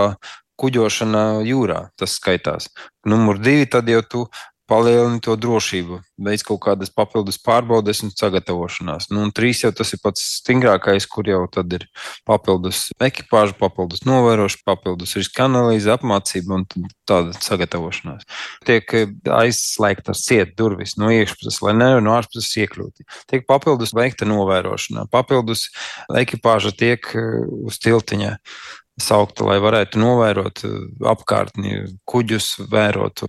kuģošana 0.60 1.42
jūrā, 1.48 1.88
tas 1.98 2.18
skaitās. 2.20 2.70
Numur 3.10 3.40
divi, 3.42 3.66
tad 3.72 3.90
jau 3.90 4.04
tu 4.06 4.26
palielina 4.70 5.20
to 5.24 5.36
drošību, 5.40 6.00
veids 6.26 6.46
kaut 6.46 6.62
kādas 6.64 6.92
papildus 6.94 7.40
pārbaudes 7.42 8.04
un 8.06 8.14
sagatavošanās. 8.14 9.10
Nu, 9.12 9.24
un 9.26 9.34
trīs 9.36 9.64
jau 9.64 9.72
tas 9.76 9.94
ir 9.96 10.02
pats 10.04 10.24
stingrākais, 10.40 11.08
kur 11.10 11.28
jau 11.30 11.42
tad 11.52 11.74
ir 11.76 11.88
papildus 12.30 12.88
ekipāža, 13.04 13.58
papildus 13.60 14.06
novērošana, 14.08 14.66
papildus 14.70 15.16
riska 15.20 15.48
analīze, 15.50 15.90
apmācība 15.94 16.60
un 16.60 16.68
tāda 17.10 17.34
sagatavošanās. 17.42 18.28
Tiek 18.70 18.96
aizslēgtas 19.40 20.26
ciet 20.28 20.54
durvis 20.60 20.96
no 21.02 21.12
iekšpuses, 21.14 21.62
lai 21.66 21.76
nevar 21.78 22.06
no 22.06 22.14
ārpuses 22.18 22.52
iekļūt. 22.64 23.06
Tiek 23.32 23.48
papildus 23.50 23.96
veikta 23.98 24.30
novērošana, 24.30 25.08
papildus 25.12 25.68
ekipāža 26.22 26.76
tiek 26.78 27.10
uh, 27.16 27.42
uz 27.70 27.82
tiltiņa 27.82 28.38
saukta, 29.04 29.46
lai 29.48 29.60
varētu 29.64 30.02
novērot 30.02 30.64
uh, 30.68 30.80
apkārtni, 31.14 31.86
kuģus, 32.10 32.56
vērot 32.72 33.26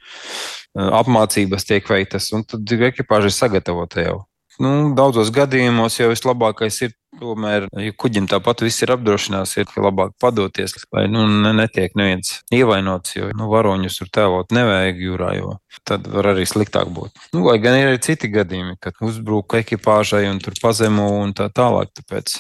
apmācības 0.75 1.67
tiek 1.67 1.89
veiktas, 1.91 2.29
un 2.37 2.45
tad 2.47 2.71
ekipāža 2.91 3.31
ir 3.31 3.35
sagatavota 3.35 4.05
jau. 4.05 4.19
Nu, 4.63 4.93
daudzos 4.95 5.33
gadījumos 5.35 5.97
jau 5.99 6.11
vislabākais 6.13 6.83
ir 6.85 6.93
Tomēr, 7.21 7.67
ja 7.77 7.93
kuģim 8.01 8.27
tāpat 8.31 8.63
viss 8.65 8.81
ir 8.81 8.95
apdrošināts, 8.95 9.59
ir 9.61 9.69
labāk 9.77 10.15
padoties, 10.23 10.73
lai 10.95 11.05
nu, 11.13 11.27
netiek 11.53 11.93
neviens 11.99 12.39
ievainots, 12.55 13.13
jo 13.19 13.29
nu, 13.37 13.49
varoņus 13.53 13.99
tur 14.01 14.09
tēlot 14.17 14.55
nevajag 14.57 15.03
jūrā, 15.05 15.35
jo 15.37 15.57
tad 15.89 16.07
var 16.09 16.31
arī 16.33 16.47
sliktāk 16.49 16.89
būt. 16.95 17.21
Nu, 17.35 17.45
lai 17.45 17.59
gan 17.63 17.77
ir 17.77 17.91
arī 17.91 18.01
citi 18.03 18.31
gadījumi, 18.33 18.79
kad 18.81 18.97
uzbruk 19.05 19.59
ekipāžai 19.61 20.25
un 20.31 20.41
tur 20.43 20.57
pazemo 20.63 21.11
un 21.21 21.35
tā 21.37 21.51
tālāk, 21.53 21.93
tāpēc 22.01 22.39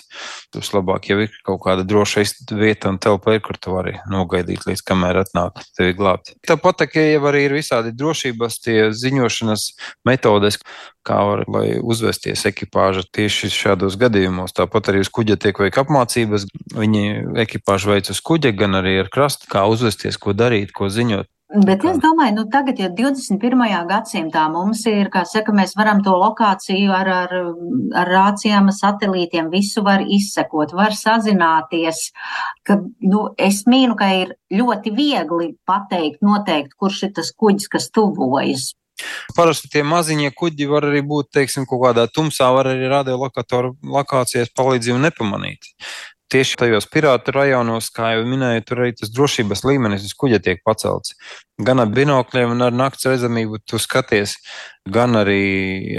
tur 0.54 0.70
labāk 0.78 1.10
jau 1.10 1.18
ir 1.26 1.34
kaut 1.46 1.60
kāda 1.66 1.84
droša 1.86 2.24
vieta 2.56 2.90
un 2.90 2.98
telpa 3.02 3.36
kur 3.44 3.58
tu 3.60 3.74
vari 3.74 3.98
nogaidīt, 4.10 4.64
līdz 4.68 4.84
kamēr 4.86 5.20
atnāk 5.24 5.60
tevi 5.76 5.96
glābt. 5.98 6.32
Tāpat, 6.46 6.86
ka 6.90 7.04
jau 7.04 7.20
arī 7.30 7.44
ir 7.48 7.56
visādi 7.58 7.92
drošības 7.96 8.58
tie 8.64 8.78
ziņošanas 8.96 9.66
metodes, 10.08 10.58
kā 11.06 11.16
var 11.24 11.44
uzvesties 11.80 12.42
ekipāža 12.50 13.04
tieši 13.14 13.50
šādos 13.54 13.96
gadījumos. 14.00 14.52
Tāpat 14.70 14.92
arī 14.92 15.00
uz 15.02 15.08
kuģa 15.10 15.34
tiek 15.42 15.58
veikta 15.58 15.82
apmācības. 15.82 16.44
Viņi 16.78 17.00
ekipāžu 17.42 17.90
veic 17.90 18.06
uz 18.12 18.20
kuģa, 18.22 18.52
gan 18.54 18.78
arī 18.78 19.00
ar 19.02 19.08
krastu, 19.10 19.48
kā 19.50 19.64
uzvesties, 19.66 20.14
ko 20.14 20.30
darīt, 20.30 20.70
ko 20.70 20.86
ziņot. 20.86 21.26
Bet 21.66 21.82
es 21.82 21.96
domāju, 21.98 22.36
nu 22.36 22.44
tagad, 22.46 22.78
ja 22.78 22.86
21. 22.94 23.64
gadsimtā 23.90 24.44
mums 24.54 24.84
ir, 24.86 25.08
kā 25.10 25.24
saka, 25.26 25.50
mēs 25.50 25.74
varam 25.74 25.98
to 26.06 26.14
lokāciju 26.14 26.94
ar, 26.94 27.10
ar, 27.10 27.34
ar 27.98 28.12
rācijām, 28.14 28.70
satelītiem, 28.70 29.50
visu 29.50 29.82
var 29.82 30.04
izsekot, 30.06 30.70
var 30.78 30.94
sazināties, 30.94 32.12
ka, 32.62 32.78
nu, 33.02 33.24
es 33.34 33.64
mīnu, 33.66 33.98
ka 33.98 34.12
ir 34.20 34.36
ļoti 34.54 34.94
viegli 34.94 35.56
pateikt, 35.66 36.22
noteikt, 36.22 36.78
kurš 36.78 37.08
ir 37.08 37.16
tas 37.18 37.34
kuģis, 37.34 37.66
kas 37.74 37.90
tuvojas. 37.90 38.70
Parasti 39.36 39.70
tie 39.72 39.82
maziņie 39.86 40.32
kuģi 40.36 40.70
var 40.70 40.88
arī 40.90 41.02
būt, 41.06 41.30
teiksim, 41.36 41.66
kaut 41.70 41.84
kādā 41.86 42.06
tumsā, 42.10 42.50
var 42.54 42.72
arī 42.72 42.88
radiolokatoru 42.90 43.76
lokācijas 43.96 44.52
palīdzību 44.56 45.02
nepamanīt. 45.08 45.70
Tieši 46.30 46.60
tajos 46.60 46.86
pirātu 46.86 47.32
rajonos, 47.34 47.88
kā 47.90 48.12
jau 48.14 48.22
minēju, 48.22 48.62
tur 48.68 48.84
arī 48.84 48.92
tas 48.94 49.10
drošības 49.10 49.64
līmenis 49.66 50.04
uz 50.06 50.12
kuģa 50.14 50.38
tiek 50.44 50.60
pacelts. 50.62 51.16
Gan 51.58 51.82
ar 51.82 51.90
binokļiem, 51.90 52.52
gan 52.52 52.68
ar 52.68 52.76
nakts 52.84 53.08
redzamību 53.10 53.58
tu 53.66 53.80
skaties, 53.82 54.36
gan 54.86 55.18
arī 55.18 55.40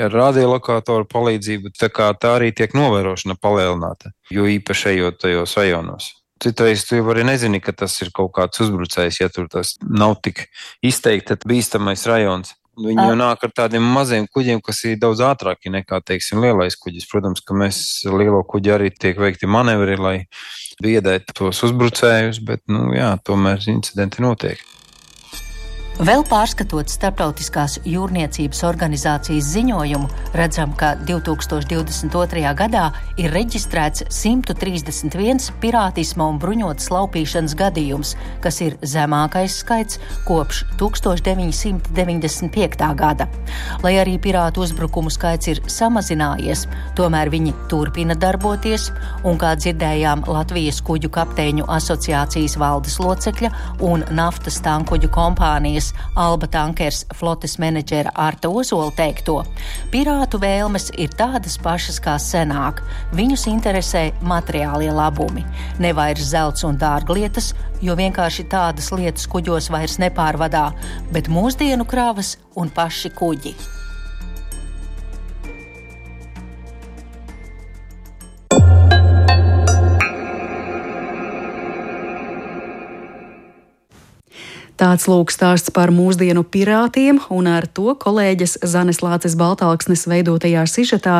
ar 0.05 0.15
radiolokatoru 0.15 1.09
palīdzību. 1.11 1.73
Tā 1.75 1.91
tā 1.91 2.31
arī 2.37 2.53
tiek 2.55 2.71
novērošana 2.79 3.35
palielināta, 3.43 4.15
jo 4.31 4.47
īpaši 4.47 4.93
ejot 4.93 5.19
tajos 5.25 5.59
rajonos. 5.59 6.13
Citreiz 6.41 6.87
tu 6.87 6.95
jau 6.97 7.11
arī 7.11 7.27
nezini, 7.27 7.59
ka 7.61 7.75
tas 7.75 7.99
ir 8.01 8.09
kaut 8.15 8.31
kāds 8.39 8.63
uzbrucējs, 8.63 9.19
ja 9.21 9.27
tur 9.29 9.51
tas 9.51 9.75
nav 9.83 10.15
tik 10.25 10.47
izteikti 10.81 11.37
bīstamais 11.43 12.07
rajons. 12.09 12.55
Viņi 12.79 13.03
jau 13.03 13.15
nāk 13.19 13.41
ar 13.43 13.51
tādiem 13.51 13.83
maziem 13.83 14.25
kuģiem, 14.31 14.61
kas 14.63 14.79
ir 14.87 14.99
daudz 15.01 15.19
ātrāki 15.27 15.71
nekā, 15.73 15.99
teiksim, 16.07 16.39
lielais 16.39 16.77
kuģis. 16.79 17.07
Protams, 17.11 17.43
ka 17.43 17.55
mēs 17.57 17.81
lielo 18.07 18.39
kuģi 18.47 18.75
arī 18.77 18.91
tiek 18.95 19.19
veikti 19.19 19.49
manevri, 19.51 19.97
lai 19.99 20.15
biedētu 20.81 21.35
tos 21.35 21.59
uzbrucējus, 21.67 22.39
bet, 22.47 22.63
nu, 22.71 22.87
jā, 22.95 23.11
tomēr 23.27 23.67
incidenti 23.73 24.23
notiek. 24.23 24.63
Vēl 26.01 26.23
pārskatot 26.25 26.89
Startautiskās 26.89 27.75
jūrniecības 27.85 28.63
organizācijas 28.65 29.45
ziņojumu, 29.53 30.07
redzam, 30.33 30.73
ka 30.73 30.97
2022. 31.05 32.41
gadā 32.57 32.89
ir 33.21 33.29
reģistrēts 33.29 34.09
131 34.09 35.53
pirātisma 35.61 36.25
un 36.25 36.41
bruņotas 36.41 36.89
laupīšanas 36.89 37.53
gadījums, 37.59 38.15
kas 38.41 38.57
ir 38.65 38.81
zemākais 38.81 39.61
skaits 39.61 40.01
kopš 40.25 40.65
1995. 40.81 41.85
gada. 42.97 43.29
Lai 43.85 43.93
arī 44.01 44.17
pirātu 44.25 44.65
uzbrukumu 44.65 45.13
skaits 45.13 45.53
ir 45.53 45.61
samazinājies, 45.69 46.65
tomēr 46.97 47.29
viņi 47.29 47.53
turpina 47.69 48.17
darboties, 48.17 48.89
un, 49.21 49.37
kā 49.37 49.53
dzirdējām 49.53 50.25
Latvijas 50.33 50.81
kuģu 50.81 51.13
kapteiņu 51.13 51.69
asociācijas 51.77 52.57
valdes 52.57 52.97
locekļa 53.05 53.53
un 53.85 54.01
naftas 54.17 54.57
tankuģu 54.65 55.13
kompānijas 55.13 55.90
Alba 56.15 56.47
Tankers 56.51 57.03
flotes 57.15 57.57
menedžera 57.61 58.11
Arta 58.15 58.49
Ozola 58.49 58.91
teikto, 58.95 59.41
pirātu 59.93 60.39
vēlmes 60.41 60.89
ir 60.99 61.13
tādas 61.17 61.57
pašas 61.61 61.99
kā 62.03 62.17
senāk. 62.21 62.83
Viņus 63.15 63.47
interesē 63.51 64.07
materiālie 64.21 64.91
labumi, 64.95 65.45
nevairs 65.79 66.31
zelts 66.31 66.67
un 66.67 66.79
dārglietas, 66.81 67.53
jo 67.81 67.97
vienkārši 67.97 68.47
tādas 68.51 68.91
lietas 68.95 69.27
kuģos 69.31 69.71
vairs 69.73 69.99
nepārvadā, 70.01 70.69
bet 71.11 71.31
mūsdienu 71.31 71.87
krāvas 71.89 72.37
un 72.55 72.69
paši 72.73 73.13
kuģi. 73.15 73.80
Tāds 84.81 85.03
lūk 85.05 85.29
stāsts 85.29 85.69
par 85.69 85.91
mūsdienu 85.93 86.41
pirātiem, 86.41 87.19
un 87.29 87.45
ar 87.45 87.67
to 87.69 87.91
kolēģis 88.01 88.55
Zanes 88.65 89.03
Lācis 89.05 89.35
Baltāksnes 89.37 90.07
veidotajā 90.09 90.63
sižetā 90.65 91.19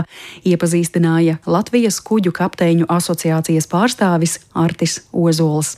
iepazīstināja 0.50 1.36
Latvijas 1.46 2.00
kuģu 2.02 2.34
kapteiņu 2.34 2.88
asociācijas 2.90 3.70
pārstāvis 3.70 4.40
Artis 4.58 5.04
Ozols. 5.14 5.76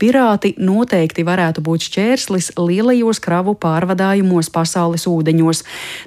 Pirāti 0.00 0.54
noteikti 0.56 1.26
varētu 1.28 1.60
būt 1.66 1.84
šķērslis 1.90 2.48
lielajos 2.56 3.20
kravu 3.20 3.52
pārvadājumos 3.60 4.48
pasaules 4.54 5.04
ūdeņos, 5.10 5.60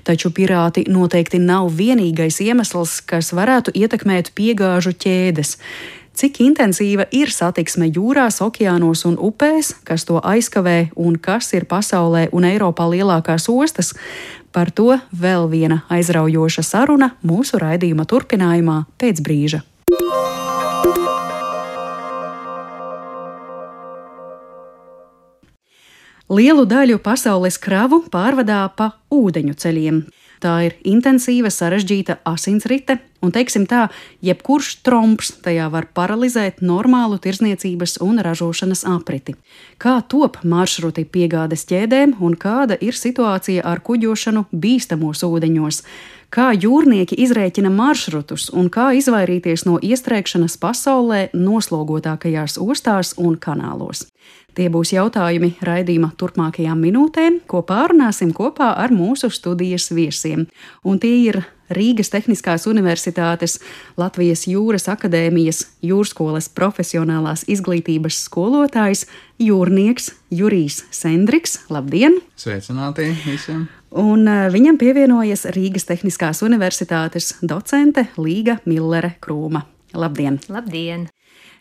taču 0.09 0.33
pirāti 0.33 0.87
noteikti 0.89 1.37
nav 1.37 1.69
vienīgais 1.77 2.41
iemesls, 2.41 2.97
kas 3.05 3.29
varētu 3.37 3.77
ietekmēt 3.77 4.33
piegāžu 4.33 4.97
ķēdes. 5.05 5.53
Cik 6.15 6.37
intensīva 6.45 7.03
ir 7.11 7.27
satiksme 7.27 7.89
jūrās, 7.91 8.37
okeānos 8.39 9.01
un 9.03 9.17
upēs, 9.19 9.73
kas 9.83 10.07
to 10.07 10.21
aizkavē 10.23 10.93
un 10.95 11.17
kas 11.19 11.51
ir 11.57 11.65
pasaulē 11.67 12.29
un 12.31 12.47
Eiropā 12.47 12.87
lielākās 12.87 13.49
ostas? 13.51 13.91
Par 14.55 14.71
to 14.71 14.95
vēl 15.11 15.49
viena 15.51 15.81
aizraujoša 15.91 16.63
saruna 16.63 17.11
mūsu 17.19 17.59
raidījuma 17.59 18.07
turpinājumā 18.07 18.77
pēc 18.95 19.19
brīža. 19.27 19.59
Lielu 26.31 26.63
daļu 26.63 27.03
pasaules 27.03 27.59
kravu 27.59 28.05
pārvadā 28.07 28.63
pa 28.71 28.93
ūdeņu 29.11 29.59
ceļiem. 29.59 30.05
Tā 30.43 30.55
ir 30.67 30.75
intensīva, 30.87 31.51
sarežģīta 31.53 32.19
asinsrite, 32.27 32.97
un, 33.23 33.31
teiksim 33.35 33.67
tā, 33.69 33.87
jebkurš 34.25 34.71
tromps 34.85 35.31
tajā 35.45 35.69
var 35.73 35.87
paralizēt 35.95 36.61
normālu 36.65 37.19
tirzniecības 37.21 37.99
un 38.05 38.21
ražošanas 38.25 38.85
apriti. 38.89 39.37
Kā 39.81 39.99
top 40.07 40.41
maršruti 40.43 41.05
piegādes 41.05 41.65
ķēdēm 41.69 42.17
un 42.19 42.35
kāda 42.39 42.77
ir 42.81 42.97
situācija 42.97 43.65
ar 43.65 43.81
kuģošanu 43.85 44.47
bīstamos 44.51 45.25
ūdeņos? 45.25 45.83
kā 46.35 46.49
jūrnieki 46.51 47.17
izrēķina 47.25 47.69
maršrutus 47.71 48.49
un 48.53 48.67
kā 48.73 48.89
izvairīties 48.99 49.65
no 49.67 49.77
iestrēgšanas 49.79 50.57
pasaulē 50.59 51.21
noslogotākajās 51.33 52.57
ostās 52.61 53.13
un 53.21 53.37
kanālos. 53.39 54.05
Tie 54.55 54.69
būs 54.71 54.93
jautājumi 54.95 55.57
raidījuma 55.67 56.13
turpmākajām 56.15 56.79
minūtēm, 56.79 57.41
ko 57.43 57.59
pārunāsim 57.67 58.31
kopā 58.35 58.69
ar 58.79 58.93
mūsu 58.95 59.27
studijas 59.33 59.89
viesiem. 59.91 60.45
Un 60.87 61.01
tie 61.03 61.11
ir 61.25 61.41
Rīgas 61.75 62.11
Tehniskās 62.13 62.67
Universitātes, 62.69 63.57
Latvijas 63.99 64.45
Jūras 64.47 64.87
akadēmijas 64.93 65.63
jūrskolas 65.83 66.47
profesionālās 66.55 67.43
izglītības 67.51 68.21
skolotājs, 68.29 69.07
jūrnieks 69.43 70.13
Jurijs 70.31 70.85
Sendriks. 70.93 71.59
Labdien! 71.73 72.21
Sveicināti 72.39 73.09
visiem! 73.25 73.65
Un 73.95 74.23
eh, 74.27 74.45
viņam 74.53 74.79
pievienojas 74.79 75.47
Rīgas 75.55 75.89
Tehniskās 75.89 76.45
Universitātes 76.47 77.33
docente 77.43 78.07
Līga 78.15 78.61
Millere 78.69 79.17
Krūma. 79.19 79.65
Labdien! 79.95 80.39
Labdien! 80.51 81.09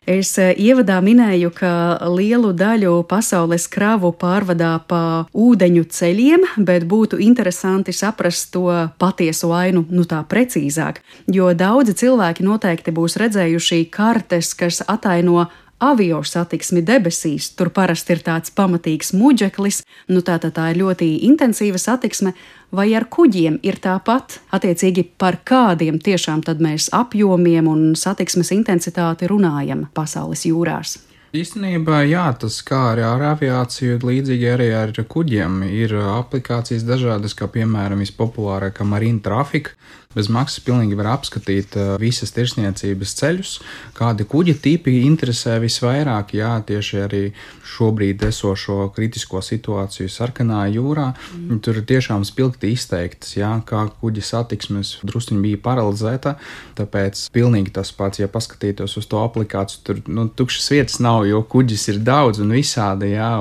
Es 0.05 0.35
eh, 0.37 0.53
ievadā 0.61 0.99
minēju, 1.01 1.49
ka 1.57 1.71
lielu 2.13 2.51
daļu 2.53 2.99
pasaules 3.09 3.65
kravu 3.73 4.11
pārvadā 4.21 4.75
pa 4.89 5.01
ūdeņu 5.33 5.85
ceļiem, 5.89 6.45
bet 6.69 6.85
būtu 6.85 7.17
interesanti 7.25 7.95
saprast 7.97 8.53
to 8.53 8.69
patieso 9.01 9.55
ainu 9.57 9.87
nu 9.89 10.05
tā 10.05 10.21
precīzāk, 10.29 11.01
jo 11.33 11.49
daudzi 11.57 11.97
cilvēki 12.05 12.45
noteikti 12.45 12.93
būs 12.93 13.17
redzējuši 13.23 13.87
kartes, 13.95 14.53
kas 14.53 14.83
ataino 14.85 15.47
avio 15.91 16.23
satiksmi 16.25 16.83
debesīs. 16.87 17.51
Tur 17.59 17.71
parasti 17.75 18.15
ir 18.17 18.23
tāds 18.27 18.53
pamatīgs 18.55 19.13
muģeklis, 19.17 19.83
nu 20.11 20.25
tā, 20.27 20.39
tā, 20.43 20.51
tā 20.55 20.71
ir 20.73 20.83
ļoti 20.83 21.11
intensīva 21.29 21.81
satiksme, 21.81 22.35
vai 22.75 22.91
ar 22.99 23.09
kuģiem 23.11 23.61
ir 23.63 23.81
tāpat, 23.83 24.41
attiecīgi 24.55 25.07
par 25.21 25.41
kādiem 25.47 26.01
tiešām 26.03 26.45
tad 26.47 26.63
mēs 26.65 26.91
apjomiem 26.93 27.71
un 27.71 27.91
satiksmes 27.99 28.55
intensitāti 28.57 29.31
runājam 29.31 29.89
pasaules 29.95 30.47
jūrās. 30.49 30.99
Īstenībā, 31.35 32.05
jā, 32.07 32.29
tas 32.39 32.61
kā 32.63 32.93
arī 32.93 33.03
ar 33.03 33.23
aviāciju, 33.33 33.97
līdzīgi 34.07 34.47
arī 34.53 34.69
ar 34.79 34.93
kuģiem, 34.95 35.65
ir 35.67 35.97
aplikācijas 35.99 36.85
dažādas, 36.87 37.35
kā 37.35 37.49
piemēram 37.51 38.05
vispopulārākā 38.05 38.87
marina 38.87 39.19
trafika, 39.25 39.75
bez 40.15 40.31
maksas 40.33 40.63
pilnīgi 40.65 40.97
var 40.99 41.13
apskatīt 41.17 41.77
uh, 41.79 41.95
visas 42.01 42.33
tirsniecības 42.35 43.15
ceļus, 43.21 43.55
kādi 43.97 44.27
kuģa 44.29 44.57
tipi 44.65 45.01
interesē 45.05 45.59
visvairāk. 45.63 46.35
Jā, 46.39 46.57
tieši 46.67 47.03
arī 47.05 47.23
šobrīd 47.75 48.23
esošo 48.29 48.89
kritisko 48.95 49.43
situāciju 49.45 50.11
sarkanā 50.13 50.65
jūrā. 50.75 51.11
Mm. 51.35 51.61
Tur 51.65 51.81
ir 51.81 51.87
tiešām 51.89 52.25
spilgti 52.27 52.73
izteiktas, 52.75 53.35
jā, 53.37 53.51
kā 53.67 53.85
kuģa 54.01 54.25
satiksmes 54.31 54.95
druskuļi 55.07 55.43
bija 55.49 55.63
paralizēta. 55.65 56.37
Tāpēc 56.79 57.27
pilnīgi 57.35 57.75
tas 57.75 57.93
pats, 57.97 58.23
ja 58.23 58.31
paskatītos 58.31 58.97
uz 59.01 59.09
to 59.11 59.23
aplikāciju, 59.25 59.83
tur 59.87 60.03
nu, 60.07 60.27
tukšas 60.29 60.71
vietas 60.75 61.01
nav, 61.05 61.25
jo 61.29 61.43
kuģis 61.43 61.89
ir 61.95 62.01
daudz 62.07 62.43
un 62.45 62.55
visādi. 62.55 63.15
Jā. 63.15 63.33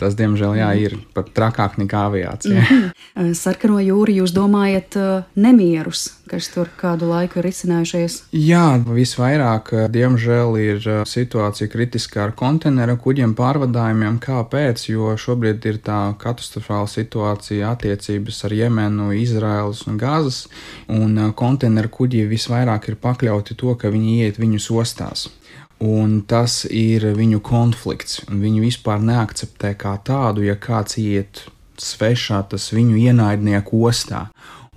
Tas, 0.00 0.16
diemžēl, 0.18 0.58
jā, 0.60 0.70
ir 0.86 0.98
pat 1.16 1.32
trakāk 1.36 1.78
nekā 1.80 2.06
aviācija. 2.10 2.64
Mm. 2.68 3.34
Sarkano 3.38 3.80
jūru 3.82 4.20
jūs 4.20 4.34
domājat 4.36 4.98
uh, 4.98 5.26
nemierus 5.38 6.08
kas 6.30 6.48
tur 6.52 6.68
kādu 6.78 7.08
laiku 7.10 7.40
ir 7.40 7.48
izcinājušies? 7.50 8.18
Jā, 8.36 8.78
visvairāk, 8.84 9.72
eh, 9.72 9.88
diemžēl, 9.92 10.58
ir 10.60 10.78
eh, 10.84 11.00
situācija 11.08 11.70
kritiskā 11.72 12.26
ar 12.26 12.34
konteineru 12.38 12.98
kuģiem 13.00 13.34
pārvadājumiem. 13.38 14.20
Kāpēc? 14.22 14.84
Jo 14.90 15.16
šobrīd 15.18 15.66
ir 15.70 15.80
tā 15.84 16.00
katastrofāla 16.20 16.88
situācija 16.92 17.72
attiecības 17.74 18.44
ar 18.44 18.56
Jemenu, 18.60 19.10
Izraēlas 19.16 19.86
un 19.88 19.98
Gāzes, 19.98 20.46
un 20.88 21.18
eh, 21.18 21.32
konteineru 21.34 21.92
kuģi 21.98 22.24
visvairāk 22.30 22.88
ir 22.92 23.00
pakļauti 23.02 23.58
to, 23.58 23.74
ka 23.74 23.92
viņi 23.94 24.16
iet 24.26 24.40
viņus 24.40 24.70
ostās. 24.70 25.28
Un 25.78 26.22
tas 26.26 26.64
ir 26.64 27.04
viņu 27.14 27.38
konflikts. 27.40 28.24
Viņi 28.26 28.64
vispār 28.64 28.98
neakceptē 28.98 29.76
kā 29.78 29.94
tādu, 30.02 30.42
ja 30.42 30.56
kāds 30.58 30.98
iet 30.98 31.44
svešā, 31.78 32.42
tas 32.50 32.72
viņu 32.74 32.98
ienaidnieku 32.98 33.78
ostā. 33.86 34.28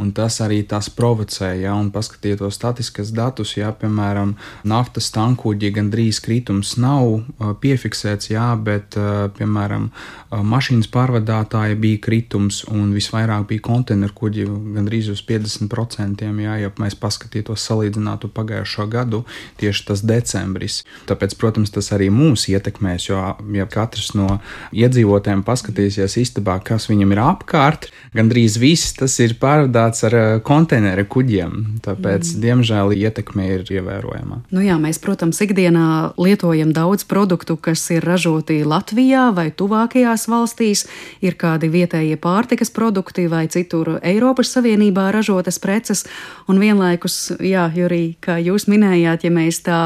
Un 0.02 0.10
tas 0.18 0.40
arī 0.42 0.64
tas 0.66 0.90
provocē, 0.90 1.52
ja 1.62 1.76
un 1.78 1.92
paskatieties 1.94 2.56
statistikas 2.58 3.12
datus, 3.14 3.54
ja, 3.60 3.70
piemēram, 3.78 4.34
naftas 4.66 5.12
tankuģi 5.14 5.70
gandrīz 5.76 6.22
kritums 6.26 6.74
nav 6.82 7.06
uh, 7.12 7.52
piefiksēts, 7.62 8.32
jā, 8.34 8.48
bet, 8.58 8.98
uh, 8.98 9.28
piemēram, 9.38 9.90
uh, 9.92 10.42
mašīnas 10.42 10.90
pārvadātāja 10.92 11.78
bija 11.78 12.00
kritums 12.02 12.64
un 12.72 12.96
visvairāk 12.96 13.46
bija 13.52 13.66
konteineru 13.68 14.16
kuģi 14.18 14.48
gandrīz 14.78 15.12
uz 15.14 15.22
50%, 15.28 16.26
jā, 16.26 16.58
ja 16.64 16.74
mēs 16.82 16.98
paskatītos 16.98 17.68
salīdzinātu 17.70 18.32
pagājušo 18.34 18.88
gadu, 18.90 19.22
tieši 19.62 19.86
tas 19.92 20.02
decembris. 20.02 20.82
Tāpēc, 21.10 21.38
protams, 21.38 21.74
tas 21.76 21.92
arī 21.94 22.10
mūs 22.14 22.48
ietekmēs, 22.50 23.10
jo, 23.12 23.22
ja 23.54 23.70
katrs 23.70 24.16
no 24.18 24.40
iedzīvotājiem 24.74 25.46
paskatīsies 25.46 26.18
istabā, 26.24 26.58
kas 26.66 26.90
viņam 26.90 27.14
ir 27.14 27.24
apkārt, 27.28 27.92
gandrīz 28.18 28.58
viss 28.62 28.96
tas 28.98 29.20
ir 29.22 29.38
pārvadāts 29.42 29.91
strādāts 29.92 30.04
ar 30.08 30.16
eh, 30.16 30.40
konteineru 30.44 31.06
kuģiem, 31.06 31.82
tāpēc, 31.84 32.36
mm. 32.36 32.42
diemžēl, 32.42 32.94
ietekme 32.96 33.48
ir 33.48 33.66
ievērojama. 33.70 34.42
Nu 34.52 34.62
jā, 34.64 34.78
mēs, 34.80 35.00
protams, 35.00 35.42
ikdienā 35.42 36.14
lietojam 36.18 36.74
daudz 36.74 37.04
produktu, 37.04 37.58
kas 37.58 37.84
ir 37.92 38.04
ražoti 38.04 38.64
Latvijā 38.64 39.32
vai 39.36 39.52
tuvākajās 39.52 40.28
valstīs. 40.28 40.88
Ir 41.22 41.36
kādi 41.36 41.70
vietējie 41.72 42.18
pārtikas 42.18 42.72
produkti 42.72 43.28
vai 43.28 43.48
citur 43.48 44.00
Eiropas 44.02 44.52
Savienībā 44.56 45.12
ražotas 45.12 45.60
preces, 45.60 46.06
un 46.48 46.60
vienlaikus, 46.60 47.34
jā, 47.40 47.70
Jurī, 47.76 48.16
kā 48.20 48.40
jūs 48.40 48.68
minējāt, 48.68 49.26
ja 49.26 49.32
mēs 49.32 49.62
tā 49.66 49.82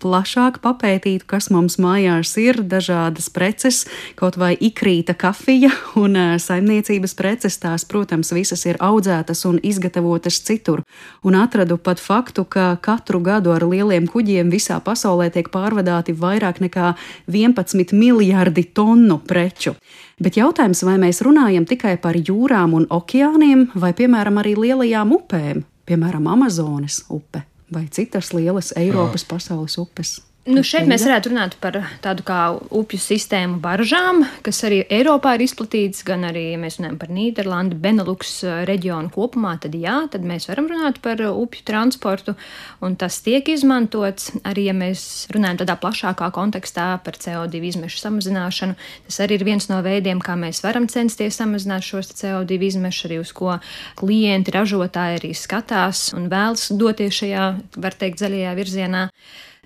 plašāk 0.00 0.60
papētītu, 0.64 1.26
kas 1.28 1.48
mums 1.54 1.78
mājās 1.82 2.34
ir, 2.40 2.60
dažādas 2.66 3.28
preces, 3.32 3.84
kaut 4.18 4.38
vai 4.40 4.54
ikrīta 4.54 5.16
kafija 5.18 5.70
un 6.02 6.18
saimniecības 6.42 7.16
preces. 7.18 7.58
Tās, 7.62 7.86
protams, 7.88 8.32
visas 8.36 8.66
ir 8.68 8.78
audzētas 8.82 9.44
un 9.48 9.60
izgatavotas 9.62 10.40
citur. 10.46 10.84
Un 11.26 11.38
atradu 11.40 11.78
pat 11.78 12.02
faktu, 12.02 12.44
ka 12.44 12.74
katru 12.82 13.20
gadu 13.24 13.54
ar 13.54 13.66
lieliem 13.66 14.06
kuģiem 14.10 14.52
visā 14.52 14.78
pasaulē 14.84 15.30
tiek 15.34 15.50
pārvadāti 15.54 16.14
vairāk 16.16 16.62
nekā 16.64 16.94
11 17.32 17.96
miljardi 17.96 18.66
tonu 18.76 19.18
preču. 19.26 19.76
Bet 20.22 20.38
jautājums, 20.38 20.80
vai 20.86 20.96
mēs 21.00 21.20
runājam 21.24 21.66
tikai 21.68 21.96
par 22.00 22.16
jūrām 22.16 22.76
un 22.78 22.86
okeāniem, 22.92 23.68
vai 23.74 23.92
piemēram 23.96 24.40
arī 24.40 24.54
lielajām 24.56 25.12
upēm, 25.18 25.66
piemēram, 25.88 26.30
Amazonas 26.32 27.02
upe? 27.12 27.44
Vai 27.70 27.88
citas 27.90 28.32
lielas 28.32 28.72
Eiropas 28.76 29.24
pasaules 29.24 29.78
upes. 29.78 30.22
Nu, 30.46 30.62
šeit 30.62 30.84
mēs 30.86 31.02
varētu 31.02 31.32
runāt 31.32 31.56
par 31.58 31.74
tādu 32.04 32.22
kā 32.22 32.40
upju 32.54 33.00
sistēmu 33.02 33.56
baržām, 33.58 34.20
kas 34.46 34.60
arī 34.68 34.76
Eiropā 34.94 35.32
ir 35.34 35.42
izplatītas, 35.42 36.04
gan 36.06 36.22
arī, 36.28 36.44
ja 36.52 36.58
mēs 36.62 36.76
runājam 36.78 36.98
par 37.00 37.10
Nīderlandi, 37.10 37.78
Benelux 37.82 38.30
uh, 38.46 38.60
reģionu 38.68 39.10
kopumā, 39.10 39.56
tad 39.64 39.74
jā, 39.74 39.96
tad 40.12 40.22
mēs 40.22 40.46
varam 40.46 40.68
runāt 40.70 41.00
par 41.02 41.18
uh, 41.24 41.32
upju 41.34 41.64
transportu, 41.66 42.36
un 42.78 42.94
tas 43.00 43.16
tiek 43.26 43.50
izmantots 43.50 44.28
arī, 44.46 44.68
ja 44.68 44.76
mēs 44.78 45.26
runājam 45.34 45.58
tādā 45.64 45.74
plašākā 45.82 46.28
kontekstā 46.36 46.86
par 47.02 47.18
CO2 47.18 47.64
izmešu 47.72 47.98
samazināšanu. 48.04 48.78
Tas 49.08 49.18
arī 49.26 49.40
ir 49.40 49.46
viens 49.50 49.66
no 49.72 49.80
veidiem, 49.82 50.22
kā 50.22 50.38
mēs 50.38 50.62
varam 50.62 50.86
censties 50.92 51.40
samazināt 51.42 51.88
šos 51.88 52.12
CO2 52.22 52.60
izmešus, 52.70 53.08
arī 53.10 53.18
uz 53.24 53.34
ko 53.34 53.58
klienti, 53.98 54.54
ražotāji 54.54 55.18
arī 55.24 55.34
skatās 55.34 56.12
un 56.14 56.30
vēlas 56.30 56.70
doties 56.70 57.18
šajā, 57.24 57.50
var 57.82 57.98
teikt, 57.98 58.22
zaļajā 58.22 58.54
virzienā. 58.62 59.04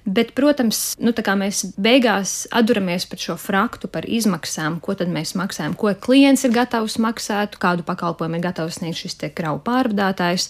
Bet, 0.05 0.33
protams, 0.33 0.95
nu, 0.99 1.13
mēs 1.13 1.63
beigās 1.77 2.47
atduramies 2.57 3.05
par 3.07 3.21
šo 3.21 3.37
fraktu, 3.37 3.89
par 3.93 4.09
izmaksām, 4.09 4.79
ko 4.81 4.97
tad 4.97 5.13
mēs 5.13 5.35
maksājam, 5.37 5.77
ko 5.77 5.93
klients 5.93 6.47
ir 6.49 6.55
gatavs 6.57 6.97
maksāt, 6.99 7.59
kādu 7.61 7.85
pakalpojumu 7.85 8.39
ir 8.41 8.47
gatavs 8.49 8.81
sniegt 8.81 9.03
šis 9.03 9.19
kravu 9.37 9.61
pārvadātājs. 9.67 10.49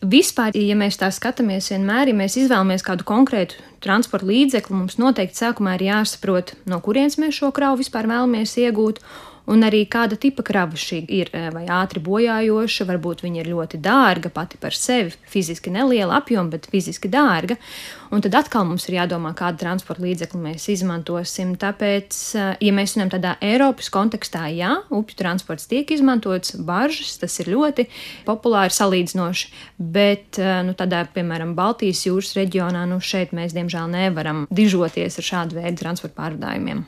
Vispār, 0.00 0.54
ja 0.56 0.76
mēs 0.80 0.96
tā 0.96 1.10
skatāmies, 1.12 1.68
vienmēr, 1.72 2.08
ja 2.08 2.16
mēs 2.16 2.38
izvēlamies 2.40 2.84
kādu 2.84 3.04
konkrētu 3.04 3.58
transporta 3.84 4.28
līdzekli, 4.28 4.76
mums 4.76 4.96
noteikti 5.00 5.36
sākumā 5.42 5.74
ir 5.76 5.90
jāsaprot, 5.90 6.54
no 6.64 6.80
kurienes 6.80 7.18
mēs 7.20 7.36
šo 7.36 7.50
kravu 7.56 7.82
vispār 7.82 8.08
vēlamies 8.08 8.56
iegūt 8.62 9.02
un 9.50 9.64
arī 9.66 9.82
kāda 9.90 10.18
tipa 10.20 10.44
krava 10.46 10.78
šī 10.78 11.02
ir, 11.08 11.30
eh, 11.32 11.50
vai 11.50 11.64
ātri 11.66 12.02
bojājoša, 12.02 12.86
varbūt 12.86 13.24
viņa 13.26 13.42
ir 13.42 13.50
ļoti 13.52 13.80
dārga 13.82 14.30
pati 14.32 14.58
par 14.60 14.70
sevi, 14.70 15.12
fiziski 15.26 15.70
neliela 15.70 16.20
apjoma, 16.20 16.50
bet 16.50 16.68
fiziski 16.70 17.10
dārga. 17.10 17.56
Un 18.10 18.20
tad 18.20 18.34
atkal 18.34 18.64
mums 18.66 18.88
ir 18.88 18.96
jādomā, 18.98 19.34
kādu 19.34 19.58
transporta 19.58 20.02
līdzekli 20.02 20.40
mēs 20.42 20.66
izmantosim. 20.70 21.56
Tāpēc, 21.56 22.34
eh, 22.34 22.56
ja 22.60 22.72
mēs 22.72 22.96
runājam 22.96 23.10
tādā 23.10 23.36
Eiropas 23.40 23.90
kontekstā, 23.90 24.46
jā, 24.54 24.82
upju 24.90 25.16
transports 25.16 25.66
tiek 25.66 25.86
izmantots, 25.90 26.56
baržas, 26.56 27.18
tas 27.18 27.38
ir 27.40 27.46
ļoti 27.54 27.86
populāri 28.26 28.70
salīdzinoši, 28.70 29.46
bet 29.78 30.38
eh, 30.38 30.62
nu, 30.62 30.74
tādā, 30.74 31.06
piemēram, 31.14 31.54
Baltijas 31.54 32.06
jūras 32.06 32.34
reģionā, 32.34 32.86
nu 32.86 33.00
šeit 33.00 33.32
mēs 33.32 33.52
diemžēl 33.52 33.90
nevaram 33.90 34.46
dižoties 34.50 35.18
ar 35.18 35.24
šādu 35.24 35.62
veidu 35.62 35.78
transporta 35.78 36.22
pārvadājumiem. 36.22 36.86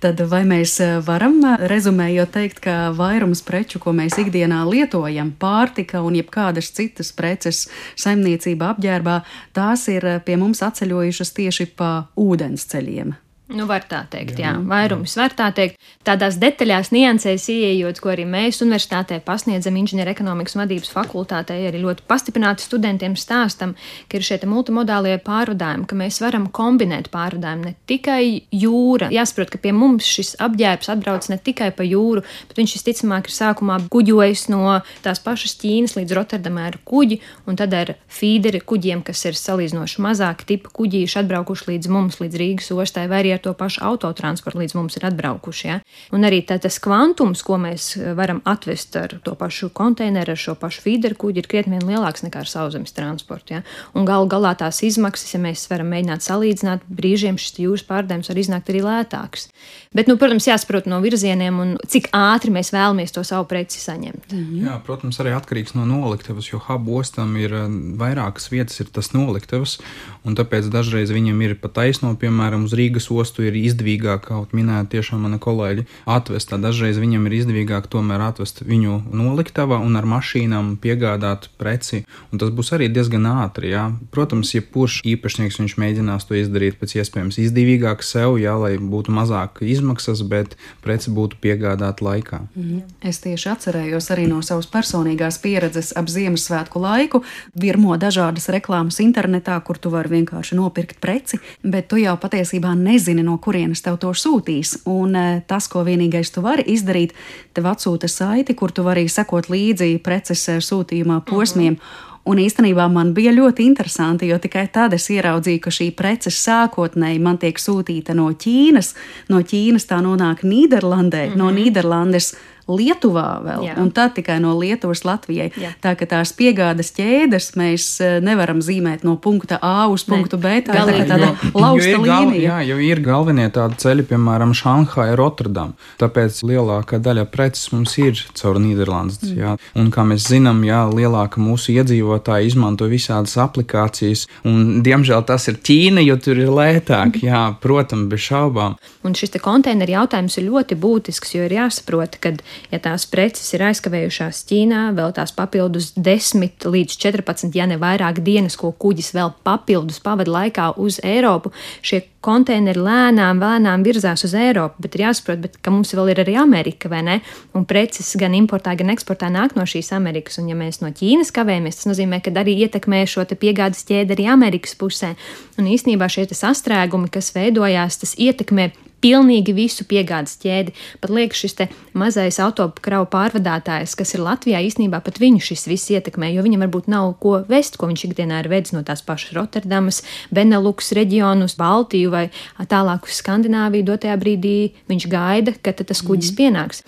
Tad 0.00 0.20
vai 0.32 0.46
mēs 0.48 0.78
varam 1.04 1.42
rezumējot 1.68 2.30
teikt, 2.32 2.62
ka 2.64 2.76
vairums 2.96 3.42
preču, 3.44 3.76
ko 3.82 3.92
mēs 3.92 4.16
ikdienā 4.22 4.62
lietojam, 4.64 5.34
pārtika 5.36 6.00
un 6.00 6.16
jebkādas 6.16 6.72
citas 6.72 7.12
preces 7.12 7.66
saimniecība 8.00 8.72
apģērbā, 8.72 9.18
tās 9.52 9.84
ir 9.92 10.06
pie 10.24 10.40
mums 10.40 10.64
atceļojušas 10.64 11.36
tieši 11.36 11.68
pa 11.76 11.90
ūdens 12.16 12.64
ceļiem? 12.72 13.12
Nu, 13.50 13.66
var 13.66 13.82
tā 13.90 14.04
teikt, 14.10 14.38
jā, 14.38 14.52
jā. 14.54 14.58
vairums 14.70 15.16
var 15.18 15.32
tā 15.34 15.48
teikt. 15.54 15.78
Tādās 16.06 16.38
detaļās, 16.40 16.92
niansēs 16.94 17.48
ieejot, 17.50 17.98
ko 18.00 18.12
arī 18.12 18.22
mēs 18.28 18.60
universitātē 18.62 19.18
pasniedzam 19.26 19.74
inženierekonomikas 19.80 20.54
vadības 20.56 20.92
fakultātē, 20.94 21.56
arī 21.68 21.80
ļoti 21.82 22.06
pastiprināti 22.08 22.64
studentiem 22.64 23.16
stāstam, 23.18 23.74
ka 24.08 24.18
ir 24.18 24.26
šie 24.26 24.38
multimodālie 24.48 25.16
pārvadājumi, 25.24 25.88
ka 25.90 25.98
mēs 25.98 26.20
varam 26.22 26.46
kombinēt 26.54 27.10
pārvadājumu 27.12 27.66
ne 27.68 27.74
tikai 27.90 28.22
jūra. 28.54 29.10
Jāsaprot, 29.14 29.50
ka 29.52 29.60
pie 29.62 29.74
mums 29.76 30.06
šis 30.06 30.36
apģērbs 30.40 30.92
atbrauc 30.94 31.26
ne 31.32 31.40
tikai 31.42 31.72
pa 31.74 31.86
jūru, 31.86 32.22
bet 32.48 32.62
viņš 32.62 32.76
visticamāk 32.78 33.28
ir 33.28 33.36
sākumā 33.36 33.80
kuģojis 33.90 34.46
no 34.54 34.78
tās 35.02 35.22
pašas 35.24 35.58
Ķīnas 35.60 35.96
līdz 35.98 36.16
Rotterdamai 36.16 36.68
ar 36.70 36.78
kuģi, 36.86 37.18
un 37.50 37.58
tad 37.58 37.74
ar 37.76 37.94
fīderi 38.06 38.62
kuģiem, 38.62 39.02
kas 39.06 39.26
ir 39.26 39.36
salīdzinoši 39.38 40.06
mazāki 40.06 40.48
tipa 40.54 40.72
kuģīši 40.78 41.20
atbraukuši 41.24 41.72
līdz 41.74 41.92
mums, 41.92 42.22
līdz 42.22 42.40
Rīgas 42.40 42.72
ostai 42.78 43.08
vai 43.10 43.24
arī 43.24 43.36
ar 43.40 43.44
to 43.48 43.56
pašu 43.56 43.82
autotransportu 43.88 44.60
līdz 44.60 44.76
mums 44.76 44.98
ir 45.00 45.08
atbraukuši. 45.08 45.66
Ja? 45.66 45.80
Un 46.14 46.28
arī 46.28 46.42
tā, 46.46 46.60
tas 46.60 46.76
kvantums, 46.82 47.42
ko 47.46 47.56
mēs 47.60 47.94
eh, 47.96 48.12
varam 48.18 48.42
atvest 48.48 48.96
ar 49.00 49.16
to 49.24 49.34
pašu 49.38 49.70
konteineru, 49.74 50.36
ar 50.36 50.40
šo 50.40 50.54
pašu 50.60 50.84
feederu 50.84 51.16
kuģi, 51.18 51.42
ir 51.42 51.50
krietni 51.50 51.80
lielāks 51.80 52.24
nekā 52.26 52.44
ar 52.44 52.50
sauszemes 52.50 52.92
transportu. 52.96 53.56
Ja? 53.56 53.64
Un 53.96 54.08
galu 54.08 54.28
galā 54.30 54.52
tās 54.58 54.82
izmaksas, 54.86 55.32
ja 55.34 55.40
mēs 55.42 55.64
varam 55.70 55.90
mēģināt 55.94 56.26
salīdzināt, 56.26 56.84
brīžiem 56.90 57.40
šis 57.40 57.62
jūras 57.64 57.86
pārdevums 57.88 58.30
var 58.30 58.42
iznākt 58.42 58.72
arī 58.72 58.84
lētāks. 58.84 59.48
Bet, 59.96 60.10
nu, 60.10 60.14
protams, 60.20 60.46
jāsaprot 60.46 60.86
no 60.90 61.00
virzieniem 61.02 61.56
un 61.62 61.72
cik 61.90 62.10
ātri 62.14 62.52
mēs 62.54 62.72
vēlamies 62.74 63.14
to 63.14 63.24
savu 63.26 63.48
preci 63.50 63.80
saņemt. 63.82 64.30
Mhm. 64.30 64.66
Jā, 64.66 64.76
protams, 64.86 65.18
arī 65.22 65.34
atkarīgs 65.34 65.74
no 65.78 65.86
noliktavas, 65.88 66.50
jo 66.52 66.60
hubu 66.68 67.00
ostam 67.00 67.34
ir 67.40 67.54
eh, 67.56 67.66
vairākas 68.00 68.50
vietas, 68.52 68.78
ir 68.82 68.92
tas 68.92 69.12
noliktavas, 69.16 69.78
un 70.26 70.36
tāpēc 70.38 70.68
dažreiz 70.70 71.10
viņam 71.14 71.42
ir 71.46 71.56
pa 71.60 71.70
taisno, 71.80 72.12
piemēram, 72.18 72.66
uz 72.68 72.74
Rīgas 72.76 73.08
ostu 73.10 73.29
ostu 73.30 73.46
ir 73.46 73.54
izdevīgāk, 73.54 74.26
kaut 74.26 74.50
minēta 74.56 74.96
tiešām 74.96 75.22
mana 75.22 75.38
kolēģi, 75.38 75.86
atvest. 76.10 76.50
Dažreiz 76.50 76.98
viņam 76.98 77.28
ir 77.28 77.36
izdevīgāk 77.38 77.86
tomēr 77.86 78.24
atvest 78.26 78.64
viņu 78.66 79.12
noliktavā 79.14 79.78
un 79.78 79.94
ar 79.94 80.06
mašīnām 80.10 80.74
piegādāt 80.82 81.46
preci, 81.60 82.02
un 82.32 82.42
tas 82.42 82.50
būs 82.50 82.72
arī 82.74 82.90
diezgan 82.90 83.28
ātri. 83.30 83.70
Jā. 83.70 83.86
Protams, 84.10 84.50
ja 84.56 84.64
kurš 84.66 85.00
īpašnieks 85.06 85.60
viņš 85.62 85.76
mēģinās 85.78 86.26
to 86.26 86.34
izdarīt 86.40 86.80
pēc 86.80 86.96
iespējams 86.98 87.38
izdevīgāk 87.46 88.02
sev, 88.02 88.34
jā, 88.42 88.56
lai 88.58 88.74
būtu 88.80 89.14
mazāk 89.14 89.62
izmaksas, 89.62 90.24
bet 90.26 90.56
preci 90.82 91.14
būtu 91.14 91.38
piegādāta 91.38 92.04
laikā. 92.04 92.42
Mm. 92.58 92.82
Es 93.06 93.22
tieši 93.22 93.52
atcerējos 93.54 94.10
arī 94.10 94.26
no 94.30 94.40
savas 94.42 94.66
personīgās 94.70 95.38
pieredzes 95.42 95.92
ap 95.94 96.10
Ziemassvētku 96.10 96.82
laiku, 96.82 97.22
virmo 97.54 97.94
dažādas 98.00 98.50
reklāmas 98.50 98.98
internetā, 99.04 99.54
kur 99.62 99.78
tu 99.78 99.92
vari 99.94 100.16
vienkārši 100.16 100.58
nopirkt 100.58 100.98
preci, 101.02 101.38
bet 101.62 101.90
tu 101.92 102.00
jau 102.00 102.16
patiesībā 102.20 102.72
nezini, 102.74 103.19
nezini, 103.20 103.28
no 103.28 103.38
kurienes 103.38 103.82
tev 103.82 103.98
to 103.98 104.12
sūtīs. 104.12 104.84
Un 104.86 105.14
eh, 105.14 105.42
tas, 105.46 105.68
ko 105.68 105.84
vienīgais 105.84 106.32
tu 106.32 106.42
vari 106.42 106.64
izdarīt, 106.66 107.12
tev 107.54 107.66
atsūta 107.66 108.08
saiti, 108.08 108.54
kur 108.54 108.70
tu 108.72 108.82
vari 108.82 109.08
sekot 109.08 109.48
līdzi 109.50 110.00
preces 110.02 110.48
eh, 110.48 110.60
sūtījumā 110.60 111.24
posmiem. 111.24 111.74
Uh 111.74 111.80
-huh. 111.80 112.06
Un 112.24 112.36
īstenībā 112.36 112.88
man 112.92 113.14
bija 113.14 113.32
ļoti 113.32 113.60
interesanti, 113.64 114.28
jo 114.28 114.38
tikai 114.38 114.68
tad 114.68 114.92
es 114.92 115.08
ieraudzīju, 115.10 115.60
ka 115.60 115.70
šī 115.70 115.90
prece 115.96 116.30
sākotnēji 116.30 117.18
man 117.18 117.38
tiek 117.38 117.58
sūtīta 117.58 118.14
no 118.14 118.30
Ķīnas. 118.30 118.94
No 119.28 119.40
Ķīnas 119.40 119.86
tā 119.88 120.02
nonāk 120.02 120.44
Nīderlandē, 120.44 121.26
mm 121.26 121.32
-hmm. 121.32 121.36
no 121.36 121.50
Nīderlandes 121.50 122.34
Lietuvā 122.76 123.28
vēl, 123.44 123.66
Jā. 123.68 123.76
un 123.82 123.90
tad 123.94 124.14
tikai 124.16 124.38
no 124.42 124.54
Lietuvas 124.58 125.04
Latvijai. 125.06 125.50
Jā. 125.60 125.72
Tā 125.82 125.94
ka 125.98 126.08
tās 126.08 126.32
piegādes 126.36 126.92
ķēdes 126.96 127.52
mēs 127.60 127.86
e, 128.02 128.10
nevaram 128.24 128.62
zīmēt 128.64 129.04
no 129.06 129.16
punkta 129.20 129.58
A 129.60 129.88
uz 129.92 130.04
punktu 130.08 130.38
ne. 130.38 130.42
B. 130.42 130.62
Tā 130.66 130.84
ir 130.90 131.06
tāda 131.08 131.32
lausta 131.54 131.96
līnija. 132.00 132.40
Jā, 132.40 132.58
jo 132.70 132.78
ir 132.84 133.02
galvenie 133.04 133.48
tādi 133.54 133.78
ceļi, 133.82 134.06
piemēram, 134.10 134.54
Šanhai, 134.56 135.10
Rotterdam. 135.18 135.74
Tāpēc 136.00 136.42
lielākā 136.46 137.00
daļa 137.02 137.26
preces 137.32 137.70
mums 137.74 137.96
ir 138.00 138.18
caur 138.38 138.60
Nīderlandes. 138.62 139.20
Mm. 139.24 139.40
Jā. 139.40 139.56
Un 139.80 139.90
kā 139.94 140.04
mēs 140.08 140.28
zinām, 140.30 140.62
jā, 140.66 140.82
lielāka 140.90 141.42
mūsu 141.42 141.74
iedzīvotāji 141.76 142.50
izmanto 142.52 142.88
visādas 142.90 143.36
aplikācijas, 143.40 144.26
un 144.48 144.80
diemžēl 144.86 145.24
tas 145.28 145.48
ir 145.50 145.60
Ķīna, 145.60 146.04
jo 146.06 146.16
tur 146.22 146.40
ir 146.40 146.52
lētāk. 146.54 147.20
Jā, 147.24 147.42
protams, 147.62 148.08
bez 148.10 148.24
šaubām. 148.24 148.76
Un 149.06 149.16
šis 149.16 149.36
konteineru 149.42 149.96
jautājums 149.98 150.36
ir 150.40 150.48
ļoti 150.48 150.76
būtisks, 150.80 151.34
jo 151.36 151.46
ir 151.46 151.56
jāsaprot, 151.56 152.18
ka 152.22 152.34
ja 152.70 152.80
tās 152.82 153.06
preces 153.10 153.48
ir 153.56 153.64
aizkavējušās 153.70 154.44
Ķīnā, 154.50 154.84
vēl 154.96 155.14
tās 155.16 155.32
papildus 155.36 155.92
10 155.96 156.68
līdz 156.70 156.96
14, 157.00 157.56
ja 157.56 157.66
ne 157.70 157.80
vairāk 157.80 158.22
dienas, 158.26 158.58
ko 158.60 158.72
kuģis 158.72 159.12
vēl 159.16 159.34
papildus 159.46 160.00
pavada 160.04 160.30
laikā 160.38 160.72
uz 160.80 161.00
Eiropu, 161.04 161.52
šie 161.82 162.04
konteineri 162.24 162.80
lēnām, 162.80 163.40
lēnām 163.40 163.84
virzās 163.84 164.24
uz 164.26 164.34
Eiropu, 164.36 164.84
bet 164.84 164.96
ir 164.96 165.06
jāsaprot, 165.06 165.40
bet, 165.40 165.56
ka 165.64 165.72
mums 165.72 165.94
vēl 165.96 166.12
ir 166.12 166.20
arī 166.24 166.36
Amerika, 166.40 166.90
vai 166.92 167.00
ne? 167.06 167.16
Un 167.56 167.64
preces 167.68 168.12
gan 168.20 168.36
importā, 168.36 168.74
gan 168.76 168.92
eksportā 168.92 169.30
nāk 169.32 169.56
no 169.56 169.64
šīs 169.68 169.92
Amerikas. 169.96 170.36
Un, 170.42 170.50
ja 170.52 170.58
mēs 170.58 170.82
no 170.84 170.92
Ķīnas 170.92 171.32
kavējamies, 171.36 171.80
tas 171.80 171.88
nozīmē, 171.88 172.20
ka 172.24 172.34
arī 172.42 172.58
ietekmē 172.66 173.02
šo 173.08 173.24
piegādes 173.30 173.86
ķēdi 173.88 174.16
arī 174.16 174.28
Amerikas 174.34 174.76
pusē. 174.76 175.14
Un 175.58 175.70
īsnībā 175.72 176.10
šie 176.12 176.28
sastrēgumi, 176.28 177.08
kas 177.12 177.32
veidojās, 177.36 178.00
tas 178.02 178.16
ietekmē 178.20 178.70
pilnīgi 179.04 179.54
visu 179.56 179.84
piegādes 179.88 180.36
ķēdi. 180.40 180.74
Pat 181.00 181.12
liekas, 181.12 181.40
šis 181.40 181.56
mazais 181.96 182.38
autokravu 182.42 183.08
pārvadātājs, 183.10 183.96
kas 183.98 184.14
ir 184.14 184.24
Latvijā, 184.24 184.60
īstenībā 184.64 185.00
pat 185.04 185.20
viņu 185.20 185.42
šis 185.50 185.66
viss 185.70 185.92
ietekmē, 185.92 186.30
jo 186.34 186.44
viņam 186.44 186.64
varbūt 186.66 186.90
nav 186.92 187.14
ko 187.22 187.40
vest, 187.48 187.78
ko 187.80 187.88
viņš 187.90 188.06
ikdienā 188.10 188.42
ir 188.42 188.50
vedis 188.52 188.74
no 188.76 188.84
tās 188.86 189.02
pašas 189.06 189.34
Rotterdamas, 189.36 190.02
Beneluks 190.34 190.92
reģionu 190.96 191.48
uz 191.48 191.56
Baltiju 191.58 192.12
vai 192.12 192.24
tālāk 192.70 193.08
uz 193.08 193.20
Skandināviju. 193.22 193.88
Dotajā 193.90 194.16
brīdī 194.20 194.54
viņš 194.90 195.08
gaida, 195.10 195.56
ka 195.56 195.74
tas 195.80 196.04
kuģis 196.04 196.32
mm. 196.32 196.38
pienāks. 196.40 196.84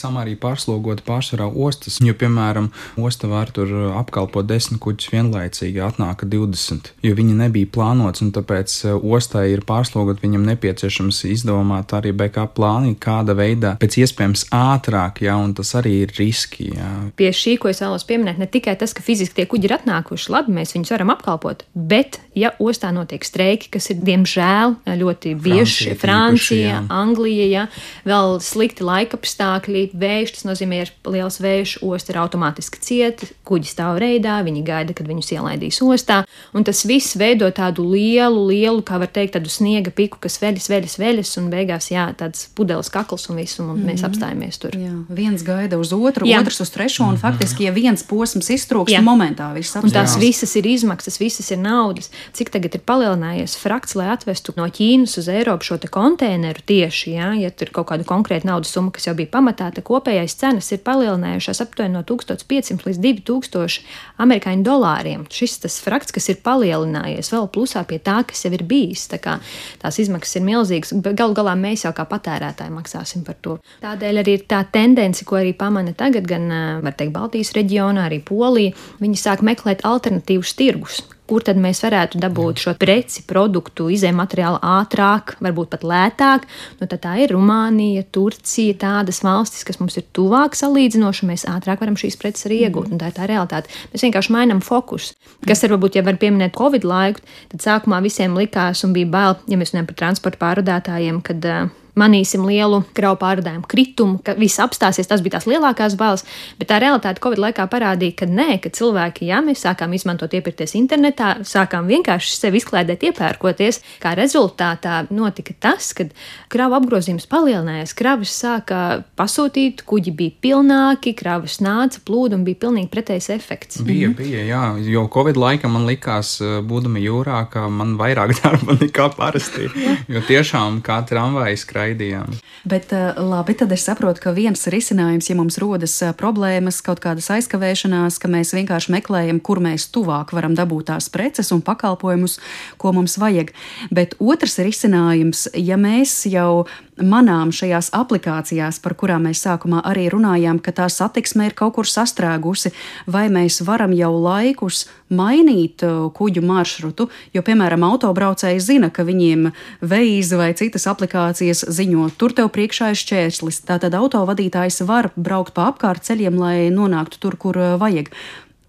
Tam 0.00 0.18
arī 0.20 0.36
pārslogot 0.40 1.04
pārsvarā 1.06 1.46
ostas, 1.50 2.00
jo, 2.02 2.14
piemēram, 2.16 2.70
osta 3.00 3.28
var 3.30 3.52
tur 3.54 3.70
apkalpot 4.00 4.48
desmit 4.48 4.80
kuģus 4.82 5.10
vienlaicīgi, 5.12 5.82
atnāka 5.84 6.28
20, 6.30 6.92
jo 7.04 7.14
viņi 7.18 7.36
nebija 7.36 7.68
plānots, 7.74 8.24
un 8.24 8.32
tāpēc 8.34 8.76
ostai 8.96 9.50
ir 9.52 9.64
pārslogot, 9.68 10.22
viņam 10.24 10.46
nepieciešams 10.48 11.22
izdarīt 11.28 11.49
izdomāt 11.50 11.90
arī 11.96 12.12
backup 12.14 12.54
plāni, 12.54 12.94
kāda 13.00 13.34
veidā 13.34 13.74
pēc 13.80 13.98
iespējams 14.04 14.46
ātrāk, 14.54 15.22
ja, 15.24 15.36
un 15.40 15.52
tas 15.54 15.74
arī 15.78 16.04
ir 16.04 16.14
riski. 16.18 16.70
Ja. 16.76 16.88
Pie 17.18 17.30
šī, 17.34 17.56
ko 17.60 17.70
es 17.70 17.82
vēlos 17.82 18.06
pieminēt, 18.06 18.38
ne 18.38 18.46
tikai 18.46 18.76
tas, 18.78 18.94
ka 18.94 19.02
fiziski 19.02 19.40
tie 19.40 19.46
kuģi 19.50 19.68
ir 19.68 19.76
atnākuši, 19.80 20.30
labi, 20.32 20.54
mēs 20.54 20.74
viņus 20.76 20.92
varam 20.94 21.12
apkalpot, 21.14 21.64
bet, 21.74 22.20
ja 22.38 22.52
ostā 22.62 22.92
notiek 22.94 23.24
streiki, 23.26 23.70
kas 23.74 23.90
ir 23.90 24.02
diemžēl 24.06 24.76
ļoti 25.00 25.34
bieži 25.42 25.90
īpaši, 25.94 26.60
Anglija, 26.90 27.48
ja, 27.50 27.66
vēl 28.06 28.38
slikti 28.44 28.86
laikapstākļi, 28.86 29.88
vējš, 29.98 30.36
tas 30.36 30.46
nozīmē, 30.48 30.84
ir 30.84 30.94
liels 31.10 31.40
vējš, 31.42 31.78
osta 31.86 32.14
ir 32.14 32.20
automātiski 32.22 32.82
cieta, 32.84 33.30
kuģi 33.48 33.72
stāv 33.72 34.00
reidā, 34.02 34.38
viņi 34.46 34.64
gaida, 34.66 34.94
kad 34.96 35.08
viņus 35.10 35.32
ielaidīs 35.34 35.80
ostā, 35.84 36.22
un 36.54 36.66
tas 36.66 36.84
viss 36.86 37.18
veido 37.18 37.48
tādu 37.54 37.86
lielu, 37.90 38.46
lielu, 38.50 38.84
kā 38.86 39.00
var 39.00 39.10
teikt, 39.10 39.36
tādu 39.38 39.50
sniega 39.52 39.92
piku, 39.94 40.20
kas 40.22 40.38
veļas, 40.42 40.68
veļas, 40.70 40.96
veļas, 41.00 41.34
un 41.40 41.50
beigās, 41.52 41.90
jā, 41.92 42.06
tāds 42.16 42.46
pudeles 42.54 42.90
kakls 42.92 43.28
un 43.30 43.36
viss, 43.36 43.58
un 43.60 43.66
mm 43.66 43.76
-hmm. 43.76 43.90
mēs 43.90 44.02
mhm. 44.02 44.10
apstājamies 44.10 44.58
tur. 44.58 44.76
Jā, 44.76 44.94
viens 45.08 45.42
gaida 45.42 45.78
uz 45.78 45.92
otru, 45.92 46.26
jā. 46.26 46.40
otrs 46.40 46.60
uz 46.60 46.70
trešo, 46.70 47.04
un 47.04 47.10
mm 47.10 47.16
-hmm. 47.16 47.20
faktiski, 47.20 47.64
ja 47.64 47.72
viens 47.72 48.02
posms 48.02 48.50
iztrūkst, 48.50 48.96
tad 48.96 49.04
momentā 49.04 49.54
viss 49.54 49.76
apstājas. 49.76 49.84
Un 49.84 49.90
tās 49.90 50.18
visas 50.18 50.56
ir 50.56 50.66
izmaksas, 50.66 51.20
visas 51.20 51.50
ir 51.50 51.58
naudas. 51.58 52.10
Cik 52.32 52.50
tagad 52.50 52.74
ir 52.74 52.80
palielinājies 52.80 53.56
frakts, 53.56 53.94
lai 53.94 54.08
atvestu 54.08 54.52
no 54.56 54.64
Ķīnas 54.64 55.18
uz 55.18 55.28
Eiropu 55.28 55.64
šo 55.64 55.78
konteineru 55.90 56.60
tieši, 56.66 57.10
jā, 57.10 57.40
ja 57.40 57.50
tur 57.50 57.68
ir 57.68 57.72
kaut 57.72 57.88
kāda 57.90 58.04
konkrēta 58.04 58.46
naudas 58.46 58.72
summa, 58.72 58.90
kas 58.90 59.06
jau 59.06 59.14
bija 59.14 59.28
pamatā, 59.32 59.70
tad 59.74 59.84
kopējais 59.84 60.34
cenas 60.34 60.72
ir 60.72 60.78
palielinājušās 60.78 61.60
aptuveni 61.64 61.94
no 61.94 62.02
1500 62.02 62.86
līdz 62.86 62.98
2000 62.98 63.80
amerikāņu 64.20 64.64
dolāriem. 64.66 65.24
Šis 65.32 65.58
tas 65.64 65.78
frakts, 65.82 66.12
kas 66.14 66.28
ir 66.32 66.40
palielinājies 66.44 67.32
vēl 67.32 67.48
plusā 67.54 67.84
pie 67.88 68.00
tā, 68.02 68.20
kas 68.28 68.44
jau 68.44 68.52
ir 68.56 68.64
bijis. 68.68 69.06
Tā 69.10 69.20
kā, 69.22 69.38
tās 69.82 70.00
izmaksas 70.02 70.40
ir 70.40 70.46
milzīgas. 70.46 70.94
Gal 71.18 71.29
galu 71.30 71.38
galā 71.38 71.54
mēs 71.58 71.84
jau 71.84 71.92
kā 71.94 72.04
patērētāji 72.08 72.72
maksāsim 72.74 73.24
par 73.24 73.36
to. 73.42 73.58
Tādēļ 73.82 74.22
arī 74.22 74.36
ir 74.38 74.46
tā 74.50 74.64
tendence, 74.72 75.24
ko 75.24 75.38
arī 75.38 75.54
pamana 75.54 75.94
tagad, 75.94 76.26
gan 76.26 76.50
teikt, 76.90 77.12
Baltijas 77.14 77.52
reģionā, 77.56 78.08
arī 78.08 78.20
Polija. 78.24 78.74
Viņi 79.00 79.16
sāk 79.20 79.44
meklēt 79.46 79.84
alternatīvus 79.86 80.54
tirgus, 80.58 81.02
kur 81.30 81.44
tad 81.46 81.60
mēs 81.62 81.82
varētu 81.84 82.20
dabūt 82.22 82.64
šo 82.64 82.74
preci, 82.80 83.22
produktu, 83.28 83.88
izēju 83.94 84.16
materiālu 84.18 84.58
ātrāk, 84.66 85.36
varbūt 85.44 85.70
pat 85.72 85.86
lētāk. 85.86 86.46
Nu, 86.80 86.88
tā 86.90 87.14
ir 87.22 87.34
Rumānija, 87.36 88.04
Turcija, 88.12 88.76
tādas 88.82 89.22
valstis, 89.26 89.64
kas 89.68 89.80
mums 89.82 89.98
ir 90.00 90.06
tuvāk 90.16 90.58
salīdzinoši, 90.58 91.28
mēs 91.30 91.46
ātrāk 91.50 91.84
varam 91.84 91.98
šīs 92.00 92.18
preces 92.20 92.48
arī 92.50 92.64
iegūt. 92.66 92.90
Mm. 92.90 93.00
Tā 93.00 93.10
ir 93.10 93.18
tā 93.18 93.28
realitāte. 93.30 93.70
Mēs 93.94 94.06
vienkārši 94.06 94.34
mainām 94.34 94.62
fokusu. 94.64 95.14
Kas 95.46 95.62
ir 95.64 95.74
varbūt, 95.74 95.98
ja 95.98 96.06
var 96.06 96.18
pieminēt 96.20 96.56
Covid 96.58 96.86
laiku, 96.86 97.22
tad 97.52 97.64
sākumā 97.64 98.02
visiem 98.04 98.34
likās 98.38 98.84
un 98.86 98.96
bija 98.96 99.10
bail, 99.10 99.38
ja 99.50 99.60
mēs 99.60 99.74
runājam 99.74 99.92
par 99.92 100.00
transporta 100.02 100.42
pārvadātājiem, 100.42 101.22
kad 101.24 101.46
uh, 101.46 101.70
manīsim 102.00 102.46
lielu 102.48 102.82
kravu 102.96 103.18
pārvadājumu 103.20 103.68
kritumu, 103.70 104.20
ka 104.24 104.34
viss 104.38 104.60
apstāsies. 104.62 105.08
Tas 105.10 105.22
bija 105.24 105.38
tās 105.38 105.48
lielākās 105.50 105.96
bailes, 106.00 106.24
bet 106.60 106.70
tā 106.70 106.80
realitāte 106.82 107.22
Covid 107.22 107.42
laikā 107.46 107.66
parādīja, 107.70 108.16
ka 108.22 108.30
nē, 108.30 108.60
ka 108.64 108.72
cilvēki, 108.74 109.28
ja 109.30 109.40
mēs 109.44 109.64
sākām 109.66 109.94
izmantot 109.96 110.34
iepirkties 110.36 110.76
internetā, 110.78 111.36
sākām 111.46 111.88
vienkārši 111.90 112.36
sevi 112.36 112.60
izklaidēt, 112.60 113.04
iepērkoties, 113.10 113.80
kā 114.02 114.14
rezultātā 114.18 115.02
notika 115.14 115.56
tas, 115.68 115.92
ka 115.96 116.08
kravu 116.52 116.78
apgrozījums 116.80 117.28
palielinājās, 117.30 117.94
kravas 117.98 118.34
sāka 118.42 118.80
pasūtīt, 119.18 119.84
kuģi 119.88 120.14
bija 120.16 120.36
pilnāki, 120.46 121.14
kravas 121.18 121.60
nāca, 121.64 122.00
plūda 122.06 122.38
un 122.38 122.46
bija 122.46 122.62
pilnīgi 122.66 122.90
pretējs 122.92 123.30
efekts. 123.34 123.82
Bija, 123.84 124.10
mhm. 124.10 124.16
bija, 124.18 124.44
jā, 124.48 124.64
jo 124.90 125.06
Covid 125.12 125.38
laika 125.40 125.70
man 125.70 125.86
likās, 125.88 126.36
būdami 126.40 127.02
jūrā, 127.04 127.42
ka 127.52 127.66
man 127.72 127.96
vairāk 128.00 128.34
darba 128.40 128.76
nekā 128.80 129.10
parasti, 129.16 129.68
jo 130.10 130.24
tiešām 130.28 130.80
kā 130.86 131.00
tramvaja 131.08 131.58
skraidījām. 131.90 132.38
Bet 132.68 132.92
labi, 133.16 133.54
tad 133.58 133.72
es 133.72 133.84
saprotu, 133.86 134.20
ka 134.22 134.34
viens 134.36 134.66
risinājums, 134.70 135.30
ja 135.30 135.36
mums 135.38 135.58
rodas 135.58 135.96
problēmas, 136.18 136.80
kaut 136.84 137.00
kādas 137.00 137.30
aizkavēšanās, 137.32 138.18
ka 138.20 138.28
mēs 138.28 138.54
vienkārši 138.54 138.92
meklējam, 138.94 139.40
kur 139.40 139.60
mēs 139.60 139.88
tuvāk 139.92 140.34
varam 140.36 140.54
dabūt 140.54 140.90
tās 140.90 141.08
preces 141.12 141.52
un 141.52 141.62
pakalpojumus, 141.62 142.38
ko 142.78 142.92
mums 142.92 143.18
vajag. 143.20 143.52
Bet 143.90 144.16
otrs 144.20 144.58
risinājums, 144.60 145.48
ja 145.54 145.78
mēs 145.80 146.26
jau 146.30 146.66
manām 147.00 147.52
šajās 147.54 147.90
aplikācijās, 147.96 148.80
par 148.82 148.94
kurām 148.98 149.26
mēs 149.28 149.42
sākumā 149.44 149.82
arī 149.86 150.08
runājām, 150.12 150.60
ka 150.62 150.74
tā 150.76 150.88
satiksme 150.92 151.48
ir 151.48 151.56
kaut 151.58 151.76
kur 151.78 151.88
sastrēgusi, 151.88 152.72
vai 153.10 153.28
mēs 153.32 153.60
varam 153.66 153.94
jau 153.96 154.12
laikus 154.16 154.86
mainīt 155.10 155.82
kuģu 156.16 156.42
maršrutu, 156.46 157.08
jo, 157.34 157.42
piemēram, 157.46 157.84
autobraucēji 157.88 158.62
zina, 158.62 158.90
ka 158.94 159.06
viņiem 159.08 159.50
veizi 159.82 160.38
vai 160.38 160.52
citas 160.58 160.86
aplikācijas 160.90 161.64
ziņo, 161.66 162.10
tur 162.20 162.36
tev 162.36 162.52
priekšā 162.54 162.92
ir 162.92 163.00
šķērslis. 163.00 163.64
Tātad 163.66 163.96
autovadītājs 163.98 164.84
var 164.86 165.10
braukt 165.16 165.56
pa 165.56 165.70
apkārt 165.72 166.06
ceļiem, 166.06 166.38
lai 166.38 166.70
nonāktu 166.74 167.20
tur, 167.22 167.36
kur 167.40 167.58
vajag. 167.80 168.14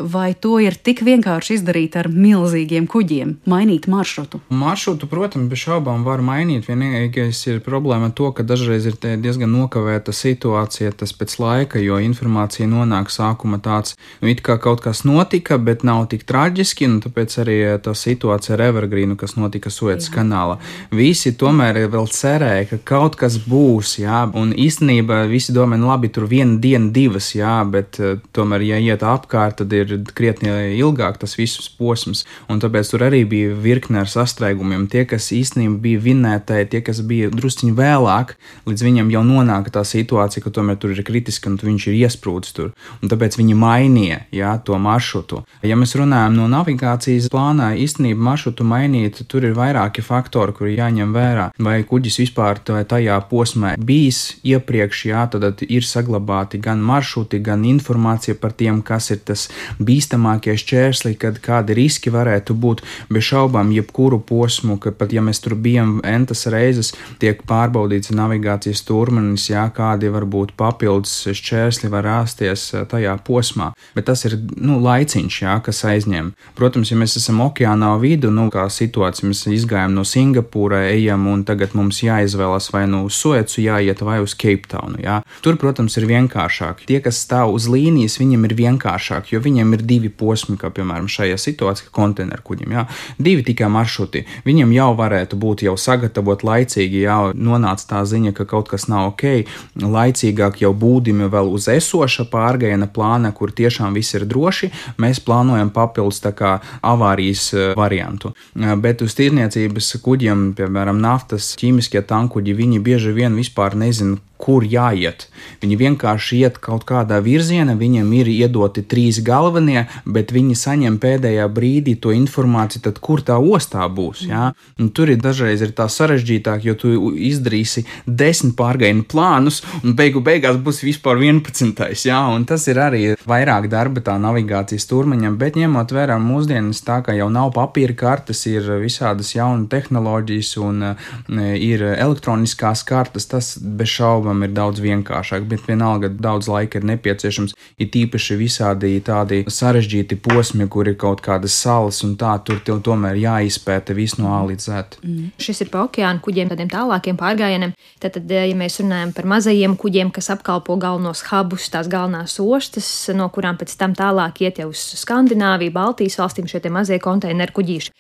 Vai 0.02 0.34
to 0.34 0.58
ir 0.62 0.76
tik 0.76 1.04
vienkārši 1.06 1.60
izdarīt 1.60 1.96
ar 2.00 2.10
milzīgiem 2.12 2.88
kuģiem, 2.90 3.36
mainīt 3.50 3.88
maršrutu? 3.92 4.42
Maršrutu, 4.50 5.08
protams, 5.12 5.50
bez 5.52 5.62
šaubām 5.66 6.06
var 6.08 6.24
mainīt. 6.26 6.66
Vienīgais 6.70 7.42
ir 7.52 7.62
problēma 7.66 8.10
ar 8.10 8.16
to, 8.18 8.32
ka 8.36 8.46
dažreiz 8.48 8.88
ir 8.90 8.98
diezgan 9.02 9.52
nokavēta 9.54 10.14
situācija, 10.16 10.94
tas 10.98 11.14
pēc 11.18 11.38
laika, 11.42 11.82
jo 11.82 12.00
informācija 12.02 12.70
nonāk 12.70 13.12
sākuma 13.14 13.62
tāds, 13.62 13.96
nu, 14.22 14.32
it 14.32 14.42
kā 14.46 14.58
kaut 14.62 14.82
kas 14.84 15.04
notika, 15.08 15.60
bet 15.62 15.86
nav 15.88 16.08
tik 16.12 16.26
traģiski, 16.30 16.90
un 16.90 17.00
tāpēc 17.06 17.38
arī 17.44 17.58
tā 17.84 17.94
situācija 17.98 18.58
ar 18.58 18.66
Evergreenu, 18.70 19.18
kas 19.20 19.38
notika 19.38 19.72
Suētas 19.74 20.10
kanālā. 20.14 20.58
Visi 20.96 21.34
tomēr 21.38 21.84
vēl 21.92 22.10
cerēja, 22.12 22.68
ka 22.74 22.82
kaut 22.94 23.18
kas 23.20 23.38
būs, 23.42 23.98
jā, 24.02 24.24
un 24.38 24.56
īstenībā 24.58 25.24
visi 25.32 25.56
domā, 25.56 25.80
nu 25.80 25.92
labi, 25.92 26.12
tur 26.14 26.28
viena 26.32 26.58
diena, 26.62 26.92
divas, 26.94 27.32
jā, 27.36 27.60
bet 27.68 28.00
uh, 28.02 28.18
tomēr, 28.36 28.66
ja 28.72 28.82
iet 28.82 29.06
apkārt, 29.06 29.62
tad 29.62 29.74
ir 29.76 29.91
ir 29.96 30.14
krietni 30.18 30.52
ilgāk 30.78 31.20
tas 31.22 31.36
viss 31.40 31.70
posms, 31.78 32.24
un 32.50 32.62
tāpēc 32.64 32.92
tur 32.94 33.06
arī 33.08 33.24
bija 33.30 33.56
virkne 33.56 34.02
ar 34.02 34.10
sastrēgumiem. 34.12 34.88
Tie, 34.92 35.06
kas 35.10 35.32
īstenībā 35.36 35.80
bija 35.84 36.04
vinētāji, 36.08 36.70
tie, 36.74 36.82
kas 36.86 37.02
bija 37.08 37.32
drusciņi 37.34 37.76
vēlāk, 37.78 38.36
līdz 38.70 38.86
viņam 38.88 39.12
jau 39.14 39.24
nonāka 39.28 39.74
tā 39.78 39.84
situācija, 39.88 40.44
ka 40.46 40.54
tomēr 40.54 40.80
tur 40.82 40.96
ir 40.96 41.04
kritiski 41.08 41.52
un 41.52 41.60
viņš 41.62 41.88
ir 41.92 42.00
iesprūdis 42.06 42.56
tur, 42.58 42.72
un 43.02 43.12
tāpēc 43.12 43.38
viņi 43.40 43.58
mainīja 43.58 44.22
jā, 44.36 44.54
to 44.66 44.78
maršrutu. 44.82 45.44
Ja 45.66 45.78
mēs 45.80 45.96
runājam 46.00 46.38
no 46.38 46.48
navigācijas 46.52 47.30
plānā, 47.32 47.72
īstenībā 47.82 48.32
maršrutu 48.32 48.66
mainīt, 48.68 49.24
tur 49.32 49.46
ir 49.48 49.56
vairāki 49.58 50.04
faktori, 50.06 50.56
kuri 50.58 50.78
jāņem 50.78 51.14
vērā. 51.16 51.50
Vai 51.62 51.82
kuģis 51.88 52.22
vispār 52.24 52.62
tajā 52.66 53.18
posmā 53.30 53.76
bijis 53.78 54.22
iepriekš, 54.48 55.06
jā, 55.12 55.26
tad 55.32 55.64
ir 55.68 55.86
saglabāti 55.88 56.62
gan 56.62 56.82
maršruti, 56.86 57.42
gan 57.44 57.66
informācija 57.68 58.38
par 58.40 58.56
tiem, 58.58 58.82
kas 58.86 59.12
ir 59.14 59.22
tas 59.26 59.48
bīstamākie 59.88 60.56
šķērsli, 60.60 61.15
kad 61.22 61.39
kādi 61.44 61.76
riski 61.78 62.13
varētu 62.13 62.56
būt. 62.58 62.84
Bez 63.12 63.28
šaubām, 63.32 63.72
jebkuru 63.76 64.22
posmu, 64.26 64.78
ka 64.82 64.94
pat 64.96 65.13
ja 65.15 65.24
mēs 65.24 65.41
tur 65.44 65.56
bijām 65.56 66.00
entas 66.08 66.46
reizes, 66.52 66.94
tiek 67.22 67.44
pārbaudīts 67.48 68.13
navigācijas 68.15 68.84
turmenis, 68.88 69.50
jā, 69.52 69.65
kādi 69.76 70.12
varbūt 70.13 70.56
papildus 70.60 71.13
šķērsli 71.38 71.91
var 71.91 72.06
rāsties 72.08 72.70
tajā 72.91 73.15
posmā. 73.28 73.72
Bet 73.96 74.10
tas 74.10 74.26
ir 74.30 74.38
nu, 74.58 74.80
laiciņš, 74.84 75.41
jā, 75.44 75.58
kas 75.65 75.84
aizņem. 75.88 76.32
Protams, 76.58 76.91
ja 76.91 77.00
mēs 77.00 77.17
esam 77.20 77.41
okeānā 77.48 77.94
vidu, 78.02 78.32
nu, 78.34 78.50
kā 78.54 78.67
situācija, 78.72 79.30
mēs 79.30 79.46
izgājām 79.52 79.96
no 79.96 80.06
Singapūra, 80.08 80.84
ejam 80.91 81.28
un 81.32 81.46
tagad 81.48 81.76
mums 81.78 82.02
jāizvēlas 82.04 82.72
vai 82.74 82.86
nu 82.89 83.06
uz 83.08 83.20
Suecu 83.22 83.62
jāiet 83.63 84.02
vai 84.06 84.20
uz 84.24 84.36
Cape 84.38 84.70
Townu. 84.72 85.02
Jā. 85.04 85.22
Tur, 85.46 85.58
protams, 85.62 85.98
ir 86.00 86.08
vienkāršāk. 86.10 86.86
Tie, 86.89 87.00
kas 87.04 87.22
stāv 87.26 87.54
uz 87.56 87.67
līnijas, 87.72 88.20
viņiem 88.22 88.48
ir 88.50 88.58
vienkāršāk, 88.60 89.32
jo 89.34 89.41
viņiem 89.44 89.71
viņiem 89.72 89.80
ir 89.80 89.86
divi 89.88 90.10
posmi, 90.10 90.58
kā 90.58 90.70
piemēram 90.72 91.08
šajā 91.08 91.38
situācijā, 91.38 91.92
konteineru 91.92 92.42
kuģim. 92.44 92.72
Jā. 92.72 92.86
Divi 93.18 93.44
tikai 93.44 93.70
maršruti. 93.70 94.26
Viņam 94.46 94.72
jau 94.74 94.96
varētu 94.96 95.38
būt 95.38 95.64
jau 95.64 95.76
sagatavot 95.78 96.44
laicīgi, 96.44 97.06
jau 97.06 97.34
nonāca 97.34 97.88
tā 97.88 98.04
ziņa, 98.06 98.34
ka 98.34 98.46
kaut 98.46 98.70
kas 98.70 98.88
nav 98.88 99.14
ok, 99.14 99.46
laicīgāk 99.82 100.62
jau 100.62 100.74
būdimi 100.74 101.30
vēl 101.32 101.52
uz 101.52 101.68
esoša 101.68 102.28
pārgājiena 102.32 102.88
plāna, 102.92 103.32
kur 103.32 103.52
tiešām 103.52 103.94
viss 103.94 104.16
ir 104.16 104.26
droši. 104.26 104.72
Mēs 104.98 105.22
plānojam 105.24 105.72
papildus 105.72 106.22
tā 106.22 106.34
kā 106.34 106.60
avārijas 106.82 107.54
eh, 107.54 107.74
variantu. 107.78 108.34
Eh, 108.56 108.76
bet 108.76 109.02
uz 109.02 109.16
tirniecības 109.18 109.96
kuģiem, 110.04 110.52
piemēram, 110.58 111.00
naftas 111.02 111.54
ķīmiskie 111.60 112.04
tankuģi, 112.08 112.58
viņi 112.58 112.84
bieži 112.84 113.16
vien 113.16 113.36
vispār 113.38 113.78
nezina, 113.78 114.20
kur 114.42 114.66
jāiet. 114.68 115.28
Viņi 115.62 115.78
vienkārši 115.80 116.42
iet 116.42 116.58
kaut 116.64 116.86
kādā 116.90 117.20
virzienā, 117.24 117.76
viņiem 117.78 118.10
ir 118.18 118.30
iedoti 118.32 118.84
trīs 118.84 119.22
galvenie, 119.26 119.86
bet 120.06 120.34
viņi 120.34 120.58
saņem 120.58 120.98
pēdējā 121.02 121.48
brīdī 121.54 121.96
to 122.02 122.14
informāciju, 122.16 122.84
tad 122.88 123.00
kur 123.04 123.24
tā 123.26 123.38
ostā 123.38 123.86
būs. 123.90 124.26
Ja? 124.30 124.52
Tur 124.98 125.14
ir 125.14 125.22
dažreiz 125.22 125.62
ir 125.62 125.74
tā 125.78 125.88
sarežģītāk, 125.92 126.66
jo 126.66 126.76
tu 126.80 126.94
izdarīsi 127.12 127.86
desmit 128.06 128.56
pārgājienu 128.60 129.06
plānus, 129.12 129.62
un 129.84 129.96
beigu 129.98 130.24
beigās 130.26 130.60
būs 130.62 130.82
vispār 130.86 131.22
11. 131.22 132.08
Ja? 132.08 132.24
Un 132.34 132.48
tas 132.50 132.68
ir 132.72 132.82
arī 132.82 133.04
vairāk 133.28 133.70
darba 133.72 134.04
tā 134.06 134.18
navigācijas 134.22 134.88
turmaņam, 134.90 135.38
bet 135.42 135.60
ņemot 135.60 135.94
vērā 135.96 136.18
mūsdienas 136.22 136.84
tā, 136.88 137.02
ka 137.06 137.16
jau 137.18 137.30
nav 137.34 137.54
papīra 137.58 137.98
kartes, 137.98 138.46
ir 138.50 138.66
visādas 138.82 139.34
jaunas 139.36 139.70
tehnoloģijas 139.72 140.56
un 140.62 140.86
uh, 140.92 141.12
ir 141.56 141.84
elektroniskās 141.92 142.84
kartes, 142.88 143.28
tas 143.30 143.54
bez 143.62 143.92
šaubām 143.92 144.31
darbam 144.32 144.44
ir 144.46 144.54
daudz 144.56 144.80
vienkāršāk, 144.82 145.48
bet 145.50 145.67
vienalga 145.67 146.10
daudz 146.10 146.48
laika 146.48 146.80
ir 146.80 146.86
nepieciešams. 146.86 147.54
Ir 147.78 147.89
tīpaši 147.91 148.38
visādi 148.39 149.02
tādi 149.04 149.44
sarežģīti 149.48 150.17
posmi, 150.22 150.67
kur 150.70 150.88
ir 150.88 150.96
kaut 150.96 151.22
kādas 151.22 151.54
salas 151.54 152.04
un 152.04 152.15
tā, 152.15 152.39
tur 152.46 152.62
tev 152.63 152.82
tomēr 152.82 153.15
jāizpēta 153.20 153.94
viss 153.94 154.17
no 154.17 154.32
A 154.32 154.44
līdz 154.48 154.62
Z. 154.62 155.00
Mm. 155.04 155.32
Šis 155.38 155.62
ir 155.65 155.72
pa 155.72 155.86
okeāna 155.86 156.22
kuģiem, 156.22 156.50
tādiem 156.52 156.70
tālākiem 156.72 157.17
pārgājieniem. 157.20 157.76
Tad, 158.00 158.15
tad, 158.15 158.32
ja 158.32 158.56
mēs 158.56 158.80
runājam 158.82 159.13
par 159.13 159.28
mazajiem 159.28 159.76
kuģiem, 159.76 160.12
kas 160.12 160.32
apkalpo 160.34 160.78
galvenos 160.80 161.26
hubus, 161.32 161.70
tās 161.74 161.89
galvenās 161.91 162.39
ostas, 162.41 162.88
no 163.15 163.28
kurām 163.34 163.60
pēc 163.60 163.76
tam 163.78 163.96
tālāk 163.98 164.44
iet 164.46 164.62
jau 164.62 164.72
uz 164.72 164.82
Skandināviju, 165.02 165.74
Baltijas 165.76 166.20
valstīm 166.22 166.50
šie 166.50 166.63
mazie 166.72 167.00
konteineru 167.02 167.60
kuģīši 167.60 167.91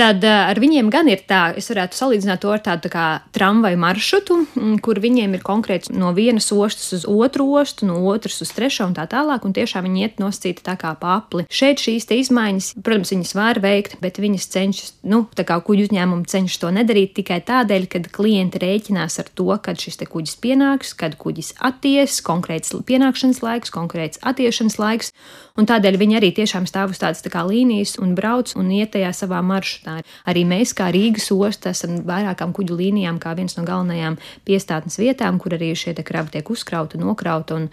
tad 0.00 0.24
eh, 0.24 0.50
ar 0.50 0.60
viņiem 0.60 0.90
gan 0.92 1.08
ir 1.10 1.24
tā, 1.28 1.50
es 1.58 1.70
varētu 1.70 1.98
salīdzināt 1.98 2.42
to 2.44 2.52
ar 2.54 2.62
tādu 2.64 2.90
tā 2.92 3.06
tramvaju 3.34 3.80
maršrutu, 3.80 4.38
mm, 4.46 4.78
kur 4.84 5.00
viņiem 5.02 5.36
ir 5.36 5.44
konkrēts 5.80 5.98
no 5.98 6.12
vienas 6.12 6.50
ostas 6.52 6.92
uz 6.92 7.04
otru 7.06 7.54
ostu, 7.54 7.86
no 7.86 8.06
otras 8.06 8.40
uz 8.42 8.52
trešo 8.52 8.86
un 8.86 8.94
tā 8.94 9.06
tālāk, 9.08 9.44
un 9.44 9.52
tiešām 9.52 9.84
viņi 9.84 10.02
iet 10.02 10.20
noscīti 10.20 10.62
tā 10.62 10.76
kā 10.76 10.94
papli. 10.98 11.46
Šeit 11.48 11.80
šīs 11.80 12.06
izmaiņas, 12.10 12.74
protams, 12.82 13.12
viņas 13.12 13.34
var 13.34 13.60
veikt, 13.60 13.96
bet 14.00 14.18
viņas 14.18 14.48
cenšas, 14.50 14.94
nu, 15.02 15.26
tā 15.34 15.44
kā 15.44 15.60
kuģu 15.60 15.88
uzņēmumi 15.88 16.26
cenšas 16.26 16.60
to 16.60 16.70
nedarīt 16.70 17.14
tikai 17.14 17.40
tādēļ, 17.40 17.86
ka 17.88 18.02
klienti 18.12 18.60
rēķinās 18.60 19.18
ar 19.20 19.30
to, 19.34 19.48
kad 19.62 19.78
šis 19.80 20.00
kuģis 20.10 20.36
pienāks, 20.40 20.94
kad 20.94 21.16
kuģis 21.16 21.54
atties, 21.60 22.20
konkrēts 22.24 22.74
pienākšanas 22.74 23.42
laiks, 23.42 23.70
konkrēts 23.70 24.20
attiešanas 24.22 24.78
laiks, 24.80 25.12
un 25.56 25.68
tādēļ 25.68 25.98
viņi 26.00 26.18
arī 26.18 26.32
tiešām 26.36 26.66
stāv 26.68 26.94
uz 26.94 27.00
tādas 27.00 27.22
tā 27.24 27.32
kā 27.32 27.44
līnijas 27.46 27.96
un 28.00 28.14
brauc 28.18 28.52
un 28.56 28.70
iet 28.74 28.94
tajā 28.94 29.12
savā 29.16 29.40
maršrutā. 29.44 30.00
Arī 30.28 30.44
mēs, 30.48 30.72
kā 30.76 30.88
Rīgas 30.94 31.30
osta, 31.34 31.74
esam 31.74 32.00
vairākām 32.08 32.54
kuģu 32.56 32.78
līnijām, 32.80 33.20
kā 33.22 33.34
viens 33.38 33.56
no 33.58 33.66
galvenajām 33.68 34.18
piestātnes 34.48 34.98
vietām, 35.00 35.38
kur 35.42 35.56
arī 35.56 35.69
šie 35.78 35.94
kravi 36.06 36.36
tiek 36.36 36.50
uzkrauti, 36.50 37.00
nokrauti, 37.00 37.56
un 37.56 37.68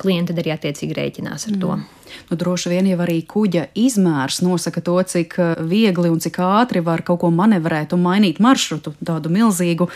klienti 0.00 0.36
arī 0.36 0.54
attiecīgi 0.54 0.96
rēķinās 0.96 1.48
ar 1.50 1.56
mm. 1.56 1.64
to. 1.64 1.99
Nu, 2.30 2.38
droši 2.40 2.72
vien 2.72 2.88
jau 2.90 2.98
arī 3.04 3.20
kuģa 3.26 3.68
izmērs 3.78 4.40
nosaka 4.44 4.82
to, 4.84 4.96
cik 5.02 5.36
eh, 5.38 5.62
viegli 5.66 6.10
un 6.12 6.20
cik 6.22 6.40
ātri 6.44 6.82
var 6.84 7.04
kaut 7.06 7.22
ko 7.24 7.30
manevrēt 7.34 7.94
un 7.96 8.04
mainīt 8.04 8.40
maršrutu. 8.42 8.94
Tādu 9.04 9.32
milzīgu, 9.32 9.88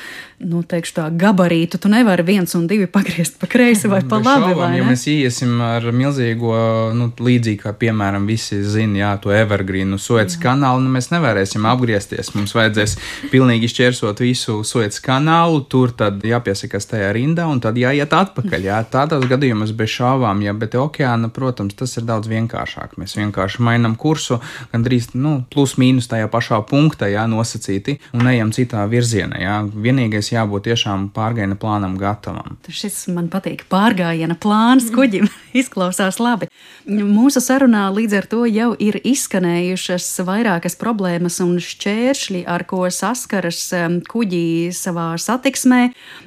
nu, 0.45 0.63
teikšu 0.67 0.97
tā, 0.99 1.09
gabarītu 1.25 1.81
tu 1.81 1.91
nevari 1.93 2.25
viens 2.27 2.55
un 2.59 2.67
divi 2.71 2.89
pagriezt 2.91 3.39
pa 3.41 3.49
kreisi 3.51 3.91
vai 3.91 4.03
pa 4.03 4.21
labi. 4.23 4.53
Šaubam, 4.55 4.77
ja 4.77 4.87
mēs 4.87 5.07
iesim 5.11 5.61
ar 5.65 5.87
milzīgo, 5.95 6.55
nu, 6.97 7.11
līdzīgi 7.15 7.63
kā, 7.65 7.75
piemēram, 7.79 8.27
visi 8.29 8.61
zina, 8.63 8.99
jā, 9.01 9.13
to 9.23 9.35
Evergreen, 9.35 9.97
Suets 10.01 10.39
kanālu, 10.41 10.83
nu, 10.85 10.93
mēs 10.95 11.11
nevarēsim 11.13 11.67
apgriezties. 11.69 12.33
Mums 12.37 12.55
vajadzēs 12.57 12.97
pilnīgi 13.33 13.71
šķērsot 13.73 14.23
visu 14.25 14.61
Suets 14.67 15.03
kanālu, 15.05 15.63
tur 15.71 15.95
tad 15.97 16.25
jāpiesakās 16.25 16.89
tajā 16.91 17.13
rindā 17.17 17.47
un 17.51 17.63
tad 17.65 17.79
jāiet 17.81 18.13
atpakaļ. 18.15 18.69
Jā. 18.69 18.81
Tādos 18.91 19.27
gadījumos 19.31 19.75
bez 19.77 19.93
šāvām, 19.95 20.43
jā, 20.45 20.55
bet 20.57 20.77
okeāna, 20.79 21.31
protams, 21.35 21.77
tas 21.79 21.97
ir 21.99 22.04
daudz 22.09 22.29
vienkāršāk. 22.31 22.97
Mēs 23.01 23.17
vienkārši 23.19 23.63
mainām 23.65 23.97
kursu, 24.01 24.41
gandrīz 24.73 25.11
nu, 25.15 25.37
plus 25.53 25.77
mīnus 25.81 26.09
tajā 26.11 26.29
pašā 26.33 26.61
punktā, 26.69 27.09
jā, 27.13 27.27
nosacīti, 27.31 27.99
un 28.17 28.29
ejam 28.31 28.53
citā 28.55 28.85
virzienā. 28.91 29.41
Jā. 29.43 29.57
Vienīgais 29.65 30.33
jābūt 30.33 30.69
tiešām 30.69 31.09
pārgājiena 31.15 31.59
plānam 31.61 31.97
gatavam. 32.01 32.59
Šis 32.69 33.07
man 33.15 33.31
patīk. 33.33 33.67
Pārgājiena 33.73 34.37
plāns 34.41 34.91
kuģim 34.95 35.29
izklausās 35.61 36.21
labi. 36.23 36.51
Mūsu 36.85 37.41
sarunā 37.41 37.87
līdz 37.95 38.19
ar 38.19 38.29
to 38.31 38.43
jau 38.49 38.71
ir 38.77 38.99
izskanējušas 39.01 40.09
vairākas 40.27 40.77
problēmas 40.81 41.41
un 41.45 41.57
šķēršļi, 41.63 42.45
ar 42.51 42.67
ko 42.69 42.85
saskaras 42.93 43.63
kuģi 44.11 44.45
savā 44.77 45.13
satiksmē. 45.21 45.83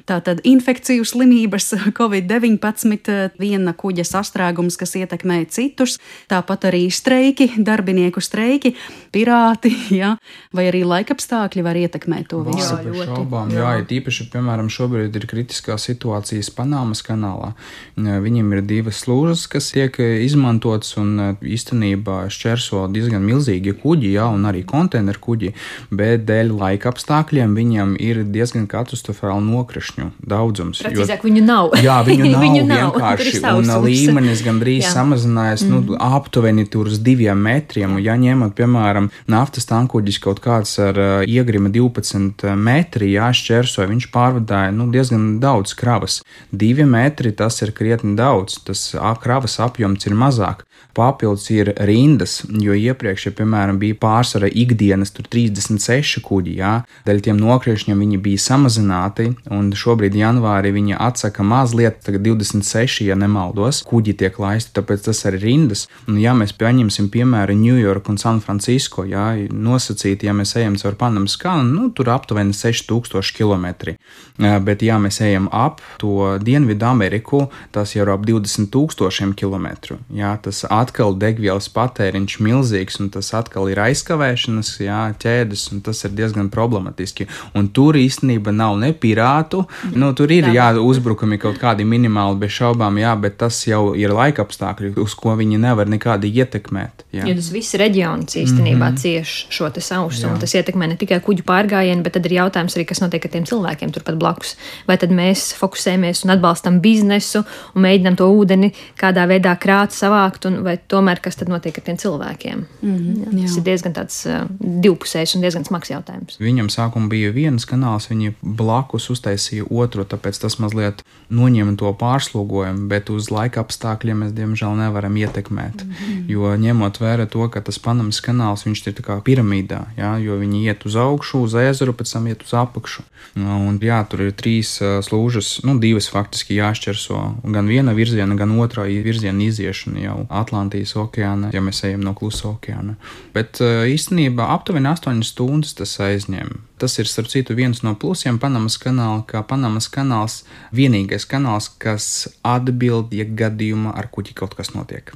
Tātad 0.10 0.42
infekciju 0.48 1.06
slimības, 1.08 1.74
covid-19, 2.00 3.38
viena 3.40 3.76
kuģa 3.78 4.08
sastrēgums, 4.08 4.80
kas 4.80 4.96
ietekmē 5.00 5.44
citus, 5.68 5.98
tāpat 6.32 6.70
arī 6.72 6.88
streiki, 6.94 7.52
darbinieku 7.60 8.24
streiki, 8.24 8.74
pirāti, 9.14 9.74
ja, 10.00 10.16
vai 10.56 10.68
arī 10.72 10.84
laikapstākļi 10.88 11.66
var 11.66 11.80
ietekmēt 11.84 12.30
to 12.32 12.42
visu. 12.48 12.78
Jā, 12.78 12.82
ļoti. 12.88 13.08
Šaubām, 13.12 13.54
jā, 13.54 13.76
jā 13.78 13.88
tīpaši, 13.92 14.30
piemēram, 14.34 14.72
šobrīd 14.72 15.16
ir 15.18 15.28
kritiskā 15.30 15.78
situācijas 15.82 16.50
Panāmas 16.58 17.04
kanālā. 17.06 17.54
Viņiem 17.98 18.54
ir 18.56 18.64
divas 18.68 19.04
slūžas, 19.04 19.46
kas 19.52 19.70
tiek 19.76 19.98
izmantotas 20.02 20.96
un 21.00 21.38
īstenībā 21.44 22.26
šķērso 22.34 22.86
diezgan 22.94 23.26
milzīgi 23.26 23.76
kuģi, 23.78 24.14
jā, 24.18 24.28
un 24.34 24.48
arī 24.50 24.64
konteineru 24.68 25.22
kuģi, 25.24 25.54
bet 25.92 26.26
dēļ 26.28 26.54
laika 26.58 26.92
apstākļiem 26.94 27.56
viņam 27.58 27.96
ir 28.02 28.24
diezgan 28.28 28.68
katastrofāli 28.70 29.44
nokrišņu 29.48 30.12
daudzums. 30.28 30.82
Precīzāk, 30.84 31.24
jo, 31.24 31.30
viņu 31.30 31.46
nav. 31.46 31.78
Jā, 31.84 32.00
viņu 32.08 32.30
nav 32.34 32.46
viņu 32.46 32.66
vienkārši, 32.72 33.42
nav. 33.44 33.62
un 33.62 33.74
līmenis 33.86 34.44
gandrīz 34.46 34.90
samazinājās 34.94 35.57
nu, 35.66 35.80
mm. 35.80 35.86
nu, 35.92 35.98
aptuveni 36.00 36.68
tur 36.70 36.92
uz 36.92 37.00
diviem 37.04 37.40
metriem. 37.42 37.98
Ja 38.04 38.18
ņemot, 38.20 38.54
piemēram, 38.58 39.10
naftas 39.32 39.66
tankuģis 39.70 40.20
kaut 40.24 40.42
kāds 40.44 40.76
ar 40.84 41.02
uh, 41.02 41.26
iegrima 41.26 41.72
12 41.74 42.54
metri, 42.60 43.14
jāšķērsoja, 43.16 43.90
viņš 43.90 44.10
pārvadāja 44.14 44.76
nu, 44.76 44.90
diezgan 44.94 45.38
daudz 45.44 45.74
kravas. 45.78 46.22
Divi 46.52 46.86
metri 46.86 47.34
tas 47.34 47.62
ir 47.66 47.74
krietni 47.78 48.16
daudz, 48.20 48.60
tas 48.68 48.90
kravas 49.24 49.60
apjoms 49.64 50.06
ir 50.10 50.18
mazāk. 50.18 50.67
Papildus 50.98 51.52
ir 51.54 51.70
rindas, 51.86 52.40
jo 52.50 52.74
iepriekš, 52.74 53.28
ja, 53.28 53.32
piemēram, 53.38 53.78
bija 53.78 53.94
pārsvara 54.02 54.48
ikdienas 54.50 55.12
36 55.14 56.24
kuģi, 56.26 56.56
jā, 56.58 56.72
dēļ 57.06 57.20
tiem 57.28 57.38
nokriešņiem 57.38 58.02
viņi 58.02 58.18
bija 58.26 58.42
samazināti, 58.42 59.28
un 59.54 59.70
šobrīd 59.78 60.18
janvārī 60.18 60.72
viņi 60.74 60.98
atsaka 60.98 61.46
mazliet, 61.46 62.00
tagad 62.06 62.26
26, 62.26 63.04
ja 63.06 63.18
nemaldos, 63.20 63.84
kuģi 63.86 64.16
tiek 64.24 64.40
laisti, 64.42 64.74
tāpēc 64.80 65.06
tas 65.06 65.22
ir 65.30 65.38
rindas. 65.44 65.86
Un, 66.08 66.18
ja 66.24 66.34
mēs 66.38 66.56
pieņemsim 66.58 67.12
piemēru 67.14 67.54
New 67.60 67.78
York 67.78 68.10
un 68.10 68.18
San 68.18 68.42
Francisco, 68.42 69.06
jā, 69.06 69.28
nosacīti, 69.54 70.26
ja 70.26 70.34
mēs 70.34 70.56
ejam 70.58 70.80
caur 70.82 70.98
Panamas 70.98 71.38
kanalu, 71.38 71.74
nu, 71.76 71.92
tur 71.94 72.10
aptuveni 72.16 72.58
6000 72.58 73.38
km. 73.38 73.94
Bet, 74.38 74.82
ja 74.86 74.98
mēs 75.02 75.22
ejam 75.26 75.46
ap 75.54 75.82
to 76.02 76.38
Dienvidu 76.42 76.90
Ameriku, 76.90 77.46
tas 77.74 77.94
jau 77.96 78.06
ir 78.06 78.14
ap 78.14 78.26
20 78.26 78.74
000 78.74 79.34
km. 79.38 79.98
Jā, 80.14 80.36
tas 80.42 80.66
atkal 80.74 81.16
degvielas 81.18 81.70
patēriņš 81.74 82.38
milzīgs, 82.44 83.00
un 83.02 83.10
tas 83.14 83.32
atkal 83.38 83.70
ir 83.72 83.80
aizkavēšanas 83.82 84.72
jā, 84.84 85.02
ķēdes, 85.22 85.68
un 85.74 85.82
tas 85.86 86.04
ir 86.06 86.16
diezgan 86.18 86.52
problematiski. 86.54 87.28
Un 87.58 87.70
tur 87.76 87.98
īstenībā 88.00 88.54
nav 88.56 88.78
ne 88.82 88.94
pirātu, 88.94 89.66
nu, 89.96 90.12
tur 90.18 90.32
ir 90.34 90.50
jā, 90.54 90.70
uzbrukumi 90.82 91.40
kaut 91.42 91.60
kādi 91.62 91.88
minimāli, 91.88 92.40
bez 92.44 92.56
šaubām, 92.58 93.00
jā, 93.02 93.14
bet 93.22 93.40
tas 93.42 93.60
jau 93.68 93.94
ir 93.98 94.14
laika 94.16 94.46
apstākļi, 94.46 94.94
uz 95.02 95.16
ko 95.18 95.36
viņi 95.40 95.60
nevar 95.62 95.90
nekādi 95.90 96.32
ietekmēt. 96.42 97.06
Jā. 97.16 97.26
Jo 97.28 97.38
tas 97.40 97.50
viss 97.54 97.78
reģions 97.80 98.38
īstenībā 98.38 98.92
mm 98.92 98.96
-hmm. 98.96 99.02
cieš 99.02 99.48
šo 99.54 99.72
sausumu, 99.78 100.34
un 100.34 100.40
tas 100.40 100.54
ietekmē 100.56 100.88
ne 100.88 100.98
tikai 101.00 101.20
kuģu 101.24 101.44
pārgājienu, 101.48 102.04
bet 102.04 102.14
tad 102.18 102.26
ir 102.26 102.38
jautājums 102.40 102.78
arī, 102.78 102.86
kas 102.86 103.02
notiek 103.02 103.26
ar 103.26 103.32
tiem 103.32 103.46
cilvēkiem 103.46 103.92
turpat 103.94 104.18
blakus. 104.20 104.56
Vai 104.88 104.98
tad 104.98 105.10
mēs 105.10 105.54
fokusējamies 105.58 106.26
un 106.26 106.36
atbalstam 106.36 106.80
biznesu 106.82 107.44
un 107.76 107.82
mēģinām 107.86 108.18
to 108.18 108.28
ūdeni 108.28 108.72
kādā 109.00 109.28
veidā 109.28 109.56
krāt, 109.60 109.96
savākt, 109.96 110.46
un 110.46 110.57
vai 110.64 110.78
tomēr 110.78 111.22
kas 111.24 111.40
tad 111.40 111.52
notiek 111.52 111.78
ar 111.78 111.86
tiem 111.86 111.98
cilvēkiem? 111.98 112.64
Mm 112.82 112.96
-hmm, 112.96 113.18
jā, 113.24 113.42
tas 113.42 113.56
jā. 113.56 113.58
ir 113.58 113.64
diezgan 113.64 113.94
tāds 113.94 114.18
uh, 114.28 114.48
divpusējs 114.60 115.36
un 115.36 115.42
diezgan 115.42 115.66
smags 115.66 115.90
jautājums. 115.90 116.40
Viņam 116.40 116.70
sākumā 116.70 117.10
bija 117.10 117.32
viens 117.32 117.66
kanāls, 117.66 118.10
viņi 118.10 118.34
blakus 118.42 119.10
uztaisīja 119.10 119.68
otru, 119.70 120.04
tāpēc 120.04 120.42
tas 120.42 120.60
mazliet 120.60 121.04
noņēma 121.30 121.76
to 121.78 121.94
pārslogojumu, 121.94 122.88
bet 122.88 123.10
uz 123.10 123.32
laika 123.32 123.62
apstākļiem 123.62 124.24
mēs 124.24 124.32
diemžēl 124.38 124.76
nevaram 124.78 125.18
ietekmēt. 125.18 125.84
Mm 125.84 125.92
-hmm. 125.92 126.26
Jo 126.28 126.56
ņemot 126.56 127.00
vērā 127.00 127.28
to, 127.28 127.50
ka 127.50 127.62
tas 127.62 127.80
Panamas 127.80 128.22
kanāls 128.22 128.66
viņš 128.66 128.88
ir 128.88 128.94
kā 129.02 129.22
piramīdā, 129.22 129.82
jā, 129.98 130.18
jo 130.24 130.38
viņi 130.40 130.64
iet 130.64 130.86
uz 130.86 130.96
augšu, 130.96 131.42
uz 131.42 131.54
ezeru, 131.54 131.94
pēc 131.94 132.14
tam 132.14 132.28
iet 132.28 132.44
uz 132.44 132.54
apakšu. 132.54 133.04
Un, 133.36 133.80
jā, 133.82 134.00
tur 134.10 134.22
ir 134.22 134.32
trīs 134.32 134.82
uh, 134.82 135.00
slūžas, 135.06 135.64
nu, 135.64 135.78
divas 135.80 136.10
faktiski 136.10 136.58
jāšķerso, 136.58 137.20
gan 137.44 137.68
viena 137.68 137.94
virziena, 137.94 138.36
gan 138.36 138.56
otrā 138.60 138.88
virziena 139.04 139.44
iziešana 139.44 140.00
jau 140.00 140.18
Atlantijas. 140.48 140.96
Okeāna, 140.98 141.52
ja 141.54 141.62
mēs 141.64 141.84
ejam 141.86 142.06
no 142.08 142.16
Klusa 142.18 142.54
okeāna. 142.54 142.96
Bet 143.36 143.62
eh, 143.62 143.84
īstenībā 143.92 144.48
aptuveni 144.56 144.90
8 144.90 145.22
stundas 145.28 145.76
tas 145.78 145.98
aizņem. 146.04 146.56
Tas 146.82 146.98
ir, 147.02 147.10
starp 147.10 147.30
citu, 147.34 147.58
viens 147.58 147.84
no 147.84 147.96
plusiem 148.00 148.40
Panamas 148.40 148.80
kanāla, 148.82 149.24
ka 149.28 149.44
Panamas 149.50 149.90
kanāls 149.92 150.44
vienīgais 150.76 151.28
kanāls, 151.30 151.72
kas 151.82 152.28
atbild, 152.46 153.14
ja 153.18 153.28
gadījumā 153.28 153.96
ar 153.98 154.12
kuģi 154.14 154.38
kaut 154.38 154.58
kas 154.58 154.74
notiek. 154.78 155.14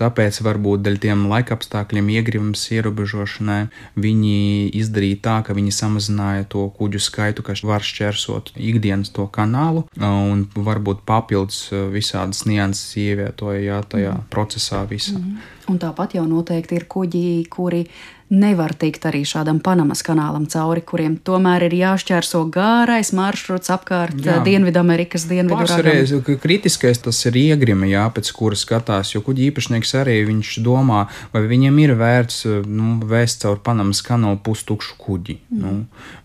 Tāpēc 0.00 0.40
varbūt 0.44 0.82
dēļ 0.84 0.98
tiem 1.02 1.26
laikapstākļiem, 1.30 2.10
iegribams 2.16 2.64
ierobežošanai, 2.74 3.60
viņi 4.00 4.36
izdarīja 4.80 5.20
tā, 5.26 5.36
ka 5.46 5.56
viņi 5.56 5.74
samazināja 5.74 6.48
to 6.50 6.66
kuģu 6.78 7.02
skaitu, 7.02 7.44
kas 7.46 7.62
var 7.66 7.84
šķērsot 7.86 8.54
ikdienas 8.58 9.12
to 9.14 9.28
kanālu, 9.30 9.86
un 9.98 10.46
varbūt 10.54 11.04
papildus 11.06 11.68
visādas 11.94 12.44
nianses 12.48 12.96
ievietoja 13.00 13.62
jā, 13.62 13.80
tajā 13.94 14.16
mm. 14.18 14.28
procesā 14.34 14.82
visā. 14.90 15.18
Mm. 15.20 15.50
Un 15.70 15.80
tāpat 15.80 16.18
jau 16.18 16.26
noteikti 16.28 16.76
ir 16.76 16.84
kuģi, 16.90 17.26
kuri 17.52 17.86
nevar 18.32 18.72
tikt 18.78 19.04
arī 19.08 19.22
šādam 19.28 19.60
Panamas 19.64 20.02
kanālam 20.04 20.46
cauri, 20.50 20.82
kuriem 20.84 21.16
tomēr 21.24 21.66
ir 21.68 21.76
jāšķērso 21.76 22.44
gārais 22.52 23.12
maršruts 23.16 23.72
apkārt. 23.74 24.16
Dienvidamerikas 24.44 25.26
dienvidu 25.30 25.66
ragam. 25.68 26.38
Kritiskais 26.40 27.00
tas 27.04 27.20
ir 27.28 27.38
iegrima, 27.38 27.88
jā, 27.88 28.04
pēc 28.14 28.30
kuras 28.36 28.64
skatās, 28.64 29.14
jo 29.14 29.22
kuģi 29.24 29.50
īpašnieks 29.50 29.94
arī 30.00 30.16
viņš 30.28 30.54
domā, 30.64 31.04
vai 31.34 31.44
viņam 31.50 31.80
ir 31.84 31.94
vērts 32.00 32.44
nu, 32.68 32.98
vēst 33.04 33.44
caur 33.44 33.60
Panamas 33.64 34.02
kanālu 34.04 34.40
pustukšu 34.44 34.98
kuģi. 35.00 35.38
Mm. 35.50 35.64
Nu, 35.64 35.74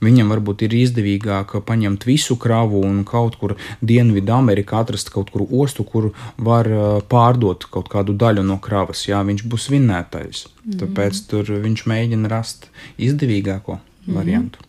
viņam 0.06 0.32
varbūt 0.36 0.66
ir 0.68 0.78
izdevīgāk 0.80 1.58
paņemt 1.68 2.08
visu 2.10 2.40
kravu 2.40 2.84
un 2.88 3.04
kaut 3.08 3.40
kur 3.42 3.56
Dienvidamerikā 3.86 4.84
atrast 4.84 5.12
kaut 5.14 5.34
kur 5.34 5.46
ostu, 5.46 5.84
kur 5.84 6.12
var 6.38 6.70
pārdot 7.12 7.68
kaut 7.72 7.92
kādu 7.92 8.16
daļu 8.18 8.46
no 8.46 8.60
kravas, 8.64 9.06
jā, 9.10 9.22
viņš 9.26 9.46
būs 9.50 9.70
vinnētājs. 9.74 10.48
Tāpēc 10.78 11.22
tur 11.32 11.50
viņš 11.64 11.86
mēģina 11.90 12.30
rast 12.30 12.68
izdevīgāko 13.02 13.80
variantu. 14.14 14.69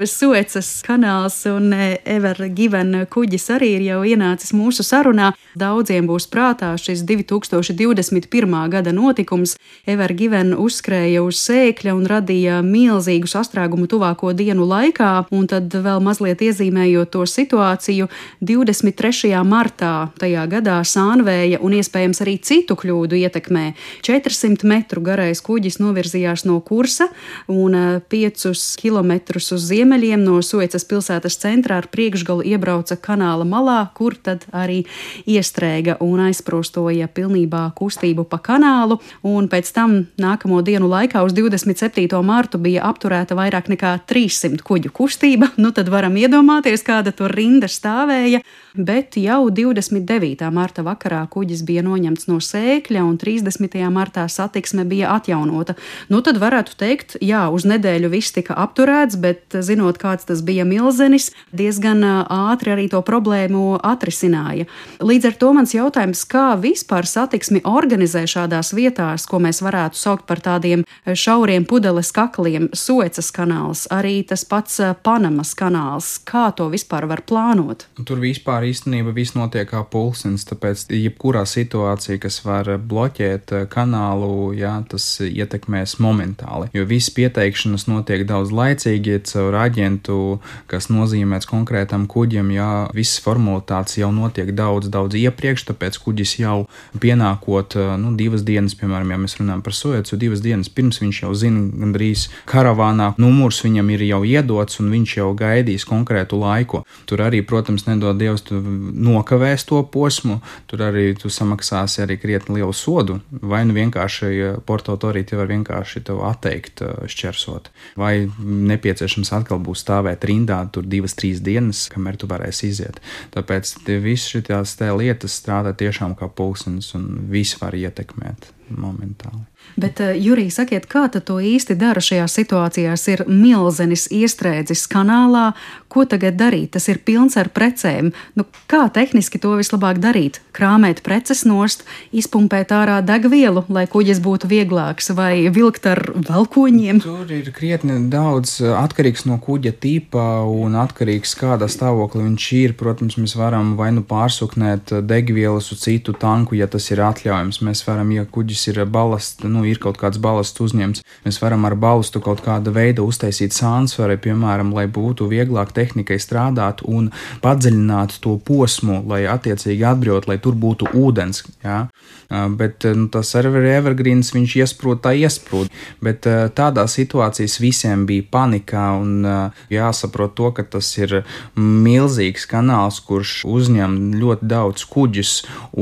Suecas 0.00 0.80
kanāls 0.80 1.42
un 1.50 1.74
e, 1.76 1.98
Evergiven 2.08 3.02
kuģis 3.12 3.50
arī 3.52 3.66
ir 3.74 3.82
jau 3.84 3.98
ienācis 4.08 4.54
mūsu 4.56 4.80
sarunā. 4.86 5.34
Daudziem 5.60 6.06
būs 6.08 6.24
prātā 6.32 6.70
šis 6.80 7.02
2021. 7.04 8.54
gada 8.72 8.94
notikums. 8.96 9.58
Evergiven 9.84 10.54
uzskrēja 10.56 11.20
uz 11.20 11.42
sēkļa 11.44 11.92
un 11.92 12.06
radīja 12.08 12.60
milzīgu 12.64 13.28
sastrēgumu 13.28 13.90
tuvāko 13.92 14.32
dienu 14.32 14.64
laikā, 14.70 15.10
un 15.36 15.44
tad 15.50 15.68
vēl 15.68 16.00
mazliet 16.00 16.40
iezīmējot 16.48 17.12
to 17.12 17.26
situāciju, 17.28 18.08
23. 18.40 19.34
martā 19.44 20.08
tajā 20.22 20.46
gadā 20.48 20.78
sānvēja 20.80 21.60
un 21.60 21.76
iespējams 21.76 22.22
arī 22.24 22.38
citu 22.40 22.78
kļūdu 22.80 23.20
ietekmē. 23.20 23.66
400 24.06 24.64
metru 24.64 25.04
garais 25.04 25.44
kuģis 25.44 25.76
novirzījās 25.82 26.46
no 26.48 26.56
kursa 26.64 27.10
un 27.52 27.76
5 28.08 28.48
e, 28.48 28.56
km 28.80 29.12
uz 29.36 29.68
ziemeļu 29.68 29.89
ziemeļiem 29.90 30.22
no 30.22 30.38
Suecas 30.38 30.84
pilsētas 30.86 31.34
centrā 31.42 31.80
ar 31.80 31.88
priekšgalu 31.90 32.44
iebrauca 32.46 32.94
kanāla 32.94 33.42
malā, 33.42 33.90
kur 33.92 34.14
tad 34.14 34.44
arī 34.54 34.84
iestrēga 35.26 35.96
un 36.00 36.20
aizprostoja 36.28 37.08
pilnībā 37.10 37.72
kustību 37.74 38.22
pa 38.30 38.38
kanālu, 38.38 39.00
un 39.26 39.48
pēc 39.50 39.72
tam 39.74 40.06
nākamo 40.14 40.60
dienu 40.62 40.86
laikā 40.86 41.24
uz 41.26 41.34
27. 41.34 42.06
martu 42.22 42.60
bija 42.62 42.84
apturēta 42.86 43.34
vairāk 43.34 43.66
nekā 43.72 43.96
300 44.06 44.62
kuģu 44.62 44.92
kustība. 44.94 45.50
Nu 45.58 45.72
tad 45.74 45.90
varam 45.90 46.14
iedomāties, 46.14 46.86
kāda 46.86 47.10
tur 47.10 47.34
rinda 47.34 47.66
stāvēja, 47.66 48.44
bet 48.76 49.18
jau 49.18 49.50
29. 49.50 50.46
marta 50.54 50.86
vakarā 50.86 51.24
kuģis 51.34 51.64
bija 51.66 51.82
noņemts 51.82 52.30
no 52.30 52.38
sēkļa 52.38 53.02
un 53.02 53.18
30. 53.18 53.74
martā 53.90 54.28
satiksme 54.30 54.86
bija 54.86 55.10
atjaunota. 55.16 55.74
Nu 56.08 56.22
tad 56.22 56.38
varētu 56.38 56.78
teikt, 56.78 57.18
jā, 57.18 57.48
uz 57.50 57.66
nedēļu 57.66 58.14
viss 58.14 58.38
tika 58.38 58.54
apturēts, 58.54 59.18
bet 59.18 59.58
zinot, 59.80 59.98
kāds 59.98 60.26
tas 60.28 60.42
bija 60.44 60.64
milzenis, 60.68 61.30
diezgan 61.56 62.04
ātri 62.28 62.74
arī 62.74 62.88
to 62.90 63.00
problēmu 63.02 63.80
atrisināja. 63.80 64.66
Līdz 65.00 65.30
ar 65.30 65.36
to 65.40 65.52
mans 65.56 65.72
jautājums, 65.74 66.24
kā 66.28 66.56
vispār 66.60 67.06
satiksmi 67.08 67.62
organizē 67.64 68.26
šādās 68.28 68.74
vietās, 68.76 69.26
ko 69.26 69.40
mēs 69.40 69.62
varētu 69.64 69.96
saukt 69.96 70.26
par 70.28 70.40
tādiem 70.40 70.84
šauriem 71.06 71.64
pudeles 71.64 72.12
kakliem, 72.12 72.68
Suecas 72.74 73.30
kanāls, 73.32 73.86
arī 73.90 74.20
tas 74.26 74.44
pats 74.44 74.80
Panamas 75.02 75.54
kanāls, 75.56 76.18
kā 76.24 76.50
to 76.56 76.68
vispār 76.68 77.06
var 77.08 77.22
plānot? 77.24 77.86
Tur 78.04 78.20
vispār 78.20 78.68
īstenībā 78.68 79.14
viss 79.16 79.34
notiek 79.34 79.68
kā 79.70 79.82
pulsens, 79.88 80.44
tāpēc 80.48 80.88
jebkurā 80.92 81.46
situācija, 81.48 82.20
kas 82.20 82.40
var 82.44 82.68
bloķēt 82.76 83.54
kanālu, 83.72 84.52
jā, 84.58 84.76
tas 84.90 85.06
ietekmēs 85.24 85.96
momentāli, 86.02 86.70
jo 86.76 86.84
viss 86.88 87.12
pieteikšanas 87.16 87.88
notiek 87.88 88.26
daudz 88.28 88.52
laicīgi 88.54 89.20
caur 89.30 89.59
aģentu, 89.60 90.40
kas 90.70 90.90
nozīmēts 90.92 91.48
konkrētam 91.50 92.06
kuģim, 92.10 92.52
jā, 92.54 92.70
visas 92.96 93.20
formalitātes 93.24 93.98
jau 94.00 94.10
notiek 94.14 94.52
daudz, 94.56 94.90
daudz 94.92 95.18
iepriekš, 95.20 95.66
tāpēc 95.70 95.98
kuģis 96.04 96.36
jau 96.40 96.56
pienākot, 97.00 97.76
nu, 98.00 98.14
divas 98.18 98.44
dienas, 98.46 98.76
piemēram, 98.78 99.14
ja 99.14 99.20
mēs 99.20 99.38
runājam 99.40 99.64
par 99.66 99.76
Suecu, 99.76 100.18
divas 100.20 100.42
dienas 100.44 100.70
pirms 100.72 101.00
viņš 101.02 101.22
jau 101.24 101.34
zina 101.36 101.66
gandrīz 101.80 102.26
karavānā, 102.50 103.12
numurs 103.20 103.62
viņam 103.64 103.90
ir 103.94 104.06
jau 104.08 104.22
iedots 104.26 104.80
un 104.82 104.90
viņš 104.92 105.16
jau 105.20 105.30
gaidīs 105.38 105.86
konkrētu 105.88 106.38
laiku. 106.40 106.82
Tur 107.10 107.24
arī, 107.26 107.42
protams, 107.46 107.86
nedod 107.88 108.18
Dievs, 108.20 108.44
tu 108.46 108.58
nokavēs 108.60 109.66
to 109.68 109.80
posmu, 109.92 110.40
tur 110.70 110.84
arī 110.88 111.10
tu 111.18 111.30
samaksāsi 111.32 112.04
arī 112.04 112.18
krietni 112.20 112.60
lielu 112.60 112.74
sodu, 112.76 113.20
vai 113.30 113.62
nu 113.68 113.76
vienkārši 113.76 114.60
portautorīti 114.66 115.38
var 115.38 115.50
vienkārši 115.50 116.04
tev 116.08 116.22
atteikt 116.26 116.82
šķersot, 117.10 117.70
vai 118.00 118.14
nepieciešams 118.40 119.32
atkal 119.50 119.64
būs 119.66 119.82
stāvēt 119.82 120.24
rindā 120.30 120.60
tur 120.70 120.86
divas, 120.86 121.16
trīs 121.18 121.40
dienas, 121.42 121.88
kamēr 121.90 122.16
tu 122.16 122.28
varēsi 122.30 122.70
iziet. 122.70 123.00
Tāpēc 123.34 123.74
visas 123.98 124.30
šīs 124.30 124.78
lietas 124.94 125.34
strādā 125.40 125.74
tiešām 125.74 126.14
kā 126.14 126.28
pulkstenis 126.30 126.94
un 126.94 127.26
viss 127.30 127.58
var 127.60 127.74
ietekmēt 127.74 128.52
momentāli. 128.70 129.42
Bet, 129.76 130.00
uh, 130.00 130.14
Jurija, 130.16 130.50
sakiet, 130.60 130.88
kā 130.90 131.06
to 131.10 131.38
īsti 131.42 131.76
dara 131.78 132.00
šajās 132.02 132.34
situācijās? 132.38 133.06
Ir 133.12 133.24
milzenis 133.28 134.08
iestrēdzis 134.14 134.86
kanālā, 134.90 135.50
ko 135.90 136.04
tagad 136.06 136.38
darīt? 136.38 136.72
Tas 136.76 136.88
ir 136.88 137.00
pilns 137.04 137.36
ar 137.40 137.50
precēm. 137.54 138.12
Nu, 138.38 138.46
kā 138.70 138.86
tehniski 138.92 139.40
to 139.42 139.56
vislabāk 139.58 139.98
darīt? 140.02 140.40
Krāmēt 140.56 141.02
preces 141.06 141.42
nost, 141.48 141.84
izpumpēt 142.14 142.72
ārā 142.74 143.00
degvielu, 143.06 143.64
lai 143.72 143.86
kuģis 143.90 144.20
būtu 144.22 144.50
vieglāks, 144.50 145.10
vai 145.16 145.48
vilkt 145.52 145.86
ar 145.90 146.02
valkoņiem? 146.28 147.02
Tur 147.04 147.30
ir 147.34 147.50
krietni 147.54 147.98
daudz 148.12 148.58
atkarīgs 148.62 149.26
no 149.28 149.38
kuģa 149.42 149.74
tipa 149.82 150.26
un 150.46 150.76
atkarīgs 150.78 151.34
kādā 151.38 151.68
stāvoklī 151.70 152.26
viņš 152.26 152.48
ir. 152.60 152.76
Protams, 152.80 153.18
mēs 153.20 153.36
varam 153.38 153.74
vai 153.78 153.90
nu 153.94 154.04
pārsuknēt 154.06 154.94
degvielas 155.06 155.70
uz 155.74 155.82
citu 155.84 156.14
tanku, 156.16 156.58
ja 156.58 156.68
tas 156.70 156.90
ir 156.92 157.02
atļaujams. 157.04 157.62
Mēs 157.66 157.84
varam, 157.86 158.12
ja 158.14 158.26
kuģis 158.28 158.66
ir 158.72 158.82
balasts, 158.90 159.44
nu, 159.46 159.59
ir 159.68 159.80
kaut 159.82 159.98
kāds 160.00 160.20
balasts 160.22 160.60
uzņemts, 160.60 161.04
mēs 161.24 161.40
varam 161.42 161.66
ar 161.68 161.76
balstu 161.80 162.22
kaut 162.24 162.42
kāda 162.44 162.72
veida 162.74 163.04
uztaisīt 163.06 163.54
sānsvaru, 163.56 164.18
piemēram, 164.20 164.72
lai 164.76 164.86
būtu 164.90 165.28
vieglāk 165.30 165.74
tehnikai 165.76 166.18
strādāt 166.22 166.84
un 166.86 167.10
padziļināt 167.44 168.18
to 168.24 168.36
posmu, 168.44 169.00
lai 169.08 169.24
attiecīgi 169.30 169.86
atbrīvot, 169.92 170.28
lai 170.30 170.38
tur 170.42 170.56
būtu 170.58 170.92
ūdens. 170.96 171.44
Ja? 171.64 171.86
Bet 172.30 172.84
nu, 172.94 173.08
tas 173.10 173.32
serveri 173.32 173.72
evergreens 173.74 174.30
viņš 174.34 174.56
iesprūda, 174.60 175.00
tā 175.08 175.14
iesprūda. 175.18 175.70
Bet 176.04 176.26
tādā 176.56 176.84
situācijā 176.90 177.50
visiem 177.62 178.04
bija 178.06 178.26
panikā 178.30 178.84
un 179.00 179.26
jāsaprot 179.72 180.36
to, 180.38 180.52
ka 180.54 180.62
tas 180.76 180.86
ir 181.00 181.20
milzīgs 181.58 182.46
kanāls, 182.50 183.00
kurš 183.02 183.40
uzņem 183.50 183.96
ļoti 184.20 184.46
daudz 184.50 184.86
kuģus, 184.90 185.32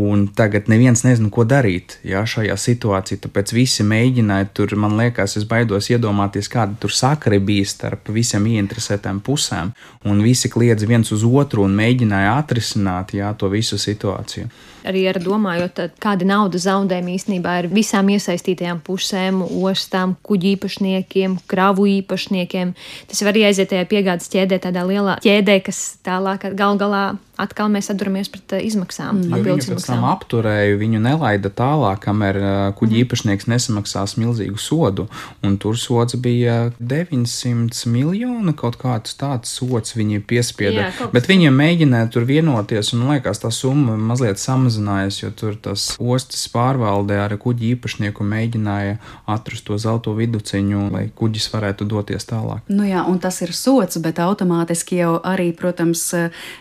un 0.01 0.26
tagad 0.33 0.70
neviens 0.72 1.05
nezina, 1.05 1.29
ko 1.33 1.45
darīt 1.49 1.99
ja, 2.07 2.24
šajā 2.24 2.57
situācijā. 2.57 3.20
Tāpēc 3.26 3.53
visi 3.57 3.68
mēģināja 3.85 4.49
tur, 4.57 4.75
man 4.81 4.97
liekas, 4.99 5.37
es 5.41 5.47
baidos 5.49 5.91
iedomāties, 5.93 6.51
kāda 6.53 6.79
tur 6.81 6.95
sakari 6.95 7.39
bija 7.39 7.66
starp 7.69 8.09
visiem 8.14 8.47
ieinteresētām 8.51 9.21
pusēm, 9.25 9.75
un 10.09 10.25
visi 10.25 10.51
kliedz 10.53 10.87
viens 10.89 11.12
uz 11.14 11.27
otru 11.27 11.66
un 11.66 11.77
mēģināja 11.79 12.35
atrisināt 12.41 13.14
jā, 13.19 13.35
to 13.39 13.53
visu 13.53 13.81
situāciju 13.81 14.49
arī 14.89 15.05
ar 15.11 15.19
domājot, 15.23 15.81
kāda 16.03 16.27
naudas 16.29 16.64
zaudējuma 16.66 17.14
īstenībā 17.16 17.55
ir 17.62 17.71
visām 17.73 18.09
iesaistītajām 18.14 18.81
pusēm, 18.87 19.43
ostām, 19.69 20.16
kuģi 20.27 20.55
īpašniekiem, 20.57 21.39
kravu 21.51 21.89
īpašniekiem. 21.99 22.75
Tas 23.11 23.23
var 23.25 23.35
arī 23.35 23.49
aiziet 23.51 23.73
tajā 23.73 23.89
piegādes 23.91 24.31
ķēdē, 24.33 24.61
tādā 24.64 24.87
lielā 24.89 25.19
ķēdē, 25.25 25.61
kas 25.66 25.83
tālāk 26.07 26.51
gal 26.59 26.79
galā 26.81 27.05
atkal 27.39 27.70
mēs 27.72 27.91
atduramies 27.93 28.30
pret 28.32 28.57
uh, 28.57 28.62
izmaksām. 28.64 29.22
Mm. 29.22 29.45
Viņu 29.47 29.66
pēc 29.70 29.86
tam 29.86 30.05
apturēja, 30.09 30.76
viņu 30.80 31.01
nelaida 31.03 31.51
tālāk, 31.55 32.03
kamēr 32.05 32.39
uh, 32.41 32.49
kuģi 32.78 32.97
mm. 32.97 33.05
īpašnieks 33.05 33.49
nesamaksās 33.51 34.16
milzīgu 34.20 34.59
sodu. 34.61 35.07
Un 35.47 35.57
tur 35.62 35.78
sods 35.78 36.18
bija 36.18 36.72
900 36.80 37.93
miljoni, 37.93 38.55
kaut 38.59 38.78
kāds 38.80 39.14
tāds 39.18 39.53
sods 39.55 39.95
viņi 39.97 40.20
piespieda. 40.28 40.89
Jā, 40.89 41.09
Bet 41.14 41.30
viņiem 41.30 41.55
mēģināja 41.55 42.11
tur 42.14 42.26
vienoties, 42.28 42.93
un 42.97 43.07
liekas, 43.12 43.43
tā 43.43 43.53
summa 43.55 43.97
mazliet 43.97 44.43
samazinājās, 44.43 45.22
jo 45.22 45.32
tur 45.36 45.57
tas 45.62 45.93
ostas 45.99 46.45
pārvaldē 46.53 47.20
ar 47.22 47.36
kuģi 47.41 47.74
īpašnieku 47.76 48.26
mēģināja 48.26 48.99
atrast 49.30 49.66
to 49.68 49.78
zelto 49.80 50.14
viduciņu, 50.18 50.89
lai 50.95 51.07
kuģis 51.14 51.49
varētu 51.55 51.86
doties 51.89 52.26
tālāk. 52.28 52.66
Nu 52.72 52.86
jā, 52.89 53.05
un 53.09 53.20
tas 53.22 53.41
ir 53.45 53.55
sots, 53.57 54.01
bet 54.03 54.20
automātiski 54.22 55.01
jau 55.01 55.16
arī, 55.22 55.51
protams, 55.57 56.05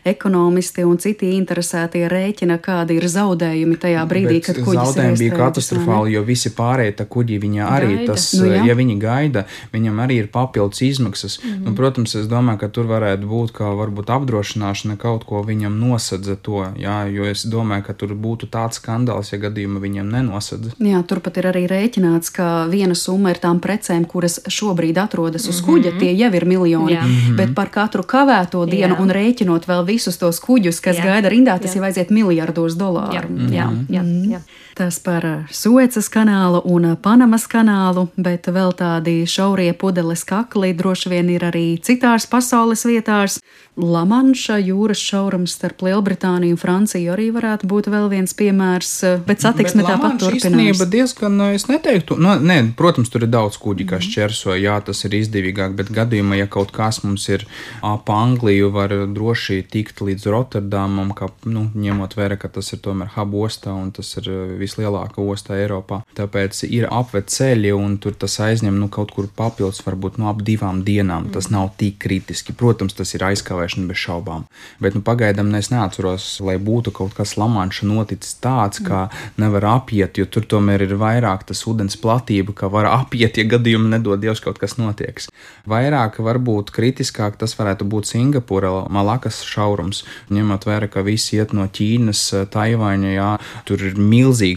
ekonomiski 0.08 0.67
žurnālisti 0.68 0.86
un 0.86 0.98
citi 0.98 1.36
interesētie 1.38 2.08
rēķina, 2.08 2.60
kādi 2.60 2.98
ir 2.98 3.08
zaudējumi 3.08 3.78
tajā 3.78 4.06
brīdī, 4.08 4.40
Bet 4.40 4.46
kad 4.46 4.60
kuģis 4.64 4.94
zaudējumi 4.94 5.18
bija 5.18 5.38
katastrofāli, 5.38 6.14
jo 6.14 6.24
visi 6.24 6.50
pārējie 6.56 7.06
kuģi 7.08 7.40
viņa 7.40 7.68
arī 7.68 7.96
gaida. 7.96 8.14
tas, 8.14 8.34
nu, 8.34 8.46
jā. 8.46 8.64
ja 8.66 8.76
viņi 8.76 8.98
gaida, 9.00 9.46
viņam 9.74 10.00
arī 10.00 10.18
ir 10.24 10.28
papildus 10.28 10.82
izmaksas. 10.82 11.40
Mm 11.44 11.50
-hmm. 11.50 11.66
nu, 11.66 11.76
protams, 11.76 12.16
es 12.16 12.28
domāju, 12.28 12.58
ka 12.60 12.68
tur 12.68 12.86
varētu 12.86 13.28
būt 13.28 13.52
kā 13.52 13.76
varbūt 13.76 14.10
apdrošināšana 14.10 14.98
kaut 14.98 15.24
ko 15.26 15.44
viņam 15.44 15.80
nosedza 15.80 16.36
to, 16.36 16.66
jā, 16.78 17.08
jo 17.12 17.26
es 17.26 17.46
domāju, 17.46 17.84
ka 17.84 17.94
tur 17.94 18.14
būtu 18.14 18.48
tāds 18.48 18.80
skandāls, 18.80 19.32
ja 19.32 19.40
gadījumā 19.40 19.80
viņam 19.80 20.10
nenosedza. 20.10 20.72
Jā, 20.80 21.04
turpat 21.04 21.38
ir 21.38 21.48
arī 21.48 21.68
rēķināts, 21.68 22.32
ka 22.32 22.68
viena 22.70 22.96
summa 22.96 23.30
ir 23.30 23.38
tām 23.38 23.60
precēm, 23.60 24.06
kuras 24.06 24.40
šobrīd 24.48 24.98
atrodas 24.98 25.48
uz 25.48 25.62
kuģa, 25.62 25.92
mm 25.92 25.96
-hmm. 25.96 26.00
tie 26.00 26.18
jau 26.18 26.34
ir 26.34 26.46
miljoni, 26.46 26.94
jā. 26.94 27.04
-hmm. 27.04 27.36
bet 27.36 27.56
par 27.56 27.70
katru 27.70 28.04
kavēto 28.04 28.66
dienu 28.66 28.96
jā. 28.96 29.02
un 29.02 29.10
rēķinot 29.10 29.68
vēl 29.68 29.86
visus 29.86 30.18
tos 30.18 30.40
kuģus, 30.40 30.57
kuģus, 30.58 30.82
kas 30.84 31.00
jā, 31.00 31.06
gaida 31.06 31.32
rindā, 31.32 31.58
tas 31.62 31.76
jā. 31.76 31.80
jau 31.80 31.88
aiziet 31.88 32.14
miljardos 32.14 32.78
dolāru. 32.80 33.16
Jā, 33.16 33.24
mm 33.30 33.38
-hmm. 33.38 33.54
jā, 33.54 34.02
jā, 34.02 34.04
jā. 34.38 34.42
Tas 34.78 35.00
par 35.02 35.26
Suecas 35.50 36.06
kanālu 36.14 36.60
un 36.70 36.92
Panamas 37.02 37.48
kanālu, 37.50 38.04
bet 38.14 38.46
vēl 38.54 38.76
tādi 38.78 39.24
šaurie 39.26 39.72
pudeles 39.74 40.22
kakli 40.22 40.70
droši 40.78 41.10
vien 41.10 41.32
ir 41.34 41.48
arī 41.48 41.80
citās 41.82 42.28
pasaules 42.30 42.86
vietās. 42.86 43.40
Lamanša 43.78 44.56
jūras 44.58 45.02
šaurums 45.02 45.54
starp 45.54 45.82
Lielbritāniju 45.86 46.56
un 46.56 46.62
Franciju 46.62 47.12
arī 47.14 47.28
varētu 47.34 47.70
būt 47.70 47.90
vēl 47.94 48.08
viens 48.10 48.34
piemērs, 48.38 48.94
bet 49.26 49.42
satiksme 49.46 49.86
tāpat 49.86 50.18
turpinās. 50.22 50.82
Diezgan, 50.94 51.42
es 51.54 51.68
neteiktu, 51.70 52.18
nu, 52.22 52.36
ne, 52.42 52.60
protams, 52.78 53.10
tur 53.14 53.26
ir 53.26 53.32
daudz 53.34 53.58
kuģi, 53.62 53.86
kas 53.92 54.06
šķērso, 54.06 54.56
jā, 54.58 54.80
tas 54.86 55.04
ir 55.06 55.18
izdevīgāk, 55.20 55.76
bet 55.78 55.92
gadījumā, 55.94 56.40
ja 56.42 56.50
kaut 56.50 56.74
kas 56.74 57.04
mums 57.06 57.28
ir 57.30 57.46
ap 57.86 58.10
Angliju, 58.14 58.72
var 58.74 58.94
droši 59.14 59.64
tikt 59.70 60.02
līdz 60.06 60.26
Rotterdamam 60.34 61.14
kā 61.18 61.30
nu, 61.46 61.68
ņemot 61.78 62.18
vērā, 62.18 62.40
ka 62.42 62.50
tas 62.58 62.74
ir 62.74 62.82
tomēr 62.86 63.14
hub 63.14 63.38
ostā 63.46 63.78
un 63.78 63.94
tas 63.94 64.10
ir 64.18 64.32
vislielākā 64.68 65.24
ostā 65.24 65.58
Eiropā. 65.58 66.02
Tāpēc 66.18 66.62
ir 66.68 66.88
apved 66.92 67.32
ceļi 67.32 67.74
un 67.76 67.98
tur 68.04 68.16
tas 68.20 68.38
aizņem 68.44 68.78
nu, 68.78 68.92
kaut 68.94 69.14
kur 69.16 69.30
papildus, 69.34 69.82
varbūt 69.86 70.20
no 70.22 70.30
ap 70.32 70.44
divām 70.46 70.84
dienām. 70.88 71.32
Tas 71.34 71.50
nav 71.54 71.72
tik 71.80 71.98
kritiski. 72.04 72.56
Protams, 72.58 72.96
tas 72.98 73.14
ir 73.16 73.26
aizkavēšana 73.28 73.88
bez 73.90 74.02
šaubām. 74.04 74.46
Bet 74.84 74.98
nu, 74.98 75.04
pagaidām 75.06 75.54
es 75.58 75.72
neatceros, 75.74 76.28
lai 76.46 76.58
būtu 76.62 76.94
kaut 76.96 77.16
kas 77.18 77.36
Lamanša 77.40 77.88
noticis 77.90 78.38
tāds, 78.44 78.82
kā 78.84 79.08
nevar 79.42 79.66
apiet, 79.78 80.20
jo 80.20 80.28
tur 80.30 80.46
tomēr 80.50 80.86
ir 80.86 80.96
vairāk 81.00 81.48
tas 81.50 81.64
ūdens 81.70 81.98
platība, 82.02 82.56
ka 82.58 82.70
var 82.74 82.90
apiet, 82.92 83.40
ja 83.40 83.48
gadījumā 83.48 83.96
nedod 83.96 84.22
Dievs 84.22 84.44
kaut 84.44 84.60
kas 84.62 84.78
notiek. 84.80 85.22
Vairāk 85.68 86.20
varbūt 86.24 86.72
kritiskāk 86.76 87.38
tas 87.40 87.56
varētu 87.58 87.88
būt 87.90 88.10
Singapūra, 88.12 88.72
Malakas 88.94 89.42
šaurums, 89.48 90.04
ņemot 90.34 90.68
vērā, 90.68 90.90
ka 90.92 91.04
visi 91.06 91.38
iet 91.40 91.54
no 91.58 91.68
Ķīnas, 91.68 92.24
Taivāņa, 92.54 93.14
jā, 93.16 93.30
tur 93.68 93.84
ir 93.88 94.00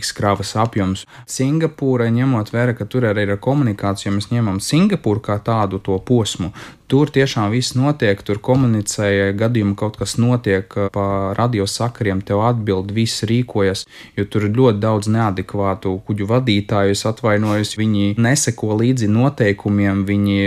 milzīgs 0.01 0.13
kravas 0.17 0.57
apjoms. 0.57 1.07
Singapūra, 1.27 2.11
ņemot 2.11 2.53
vērā, 2.53 2.75
ka 2.77 2.87
tur 2.87 3.05
arī 3.05 3.27
ir 3.27 3.37
komunikācija, 3.39 4.11
ja 4.11 4.17
mēs 4.17 4.31
ņemam 4.33 4.61
Singapūru 4.61 5.21
kā 5.21 5.39
tādu 5.45 5.79
to 5.79 5.99
posmu, 5.99 6.53
Tur 6.91 7.07
tiešām 7.07 7.53
viss 7.55 7.77
notiek, 7.79 8.19
tur 8.27 8.41
komunicēja, 8.43 9.29
gadījumā 9.39 9.77
kaut 9.79 9.95
kas 10.01 10.17
notiek 10.19 10.67
pa 10.91 11.05
radiosakariem, 11.39 12.19
tev 12.27 12.41
atbild, 12.43 12.91
viss 12.91 13.23
rīkojas, 13.31 13.85
jo 14.19 14.25
tur 14.27 14.49
ir 14.49 14.57
ļoti 14.59 14.83
daudz 14.83 15.07
neadekvātu 15.15 15.93
kuģu 16.09 16.27
vadītāju, 16.33 16.97
es 16.97 17.05
atvainojos, 17.07 17.77
viņi 17.79 18.17
neseko 18.19 18.75
līdzi 18.81 19.07
noteikumiem, 19.07 20.03
viņi 20.09 20.41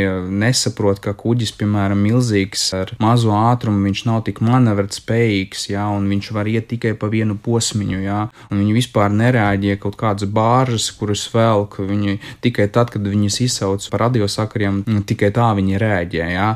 nesaprot, 0.43 0.99
ka 1.05 1.13
kuģis, 1.15 1.53
piemēram, 1.61 2.03
milzīgs 2.09 2.65
ar 2.75 2.91
mazu 2.99 3.31
ātrumu, 3.31 3.87
viņš 3.87 4.03
nav 4.11 4.25
tik 4.27 4.43
manevrēt 4.43 4.99
spējīgs, 4.99 5.69
jā, 5.71 5.87
un 5.95 6.11
viņš 6.11 6.31
var 6.35 6.51
iet 6.51 6.67
tikai 6.73 6.91
pa 6.99 7.07
vienu 7.07 7.39
posmiņu, 7.39 8.01
jā, 8.03 8.19
un 8.51 8.63
viņi 8.65 8.77
vispār 8.81 9.15
nereaģē 9.43 9.79
kaut 9.81 9.97
kādas 9.99 10.29
bāržas, 10.29 10.89
kuras 10.97 11.25
velk, 11.33 11.79
viņi 11.83 12.19
tikai 12.43 12.67
tad, 12.71 12.91
kad 12.93 13.03
viņus 13.03 13.41
izsauc 13.43 13.85
par 13.91 14.07
radiosakariem, 14.07 14.83
tikai 15.07 15.31
tā 15.35 15.51
viņi 15.57 15.79
reaģē. 15.81 16.29
Jā. 16.33 16.49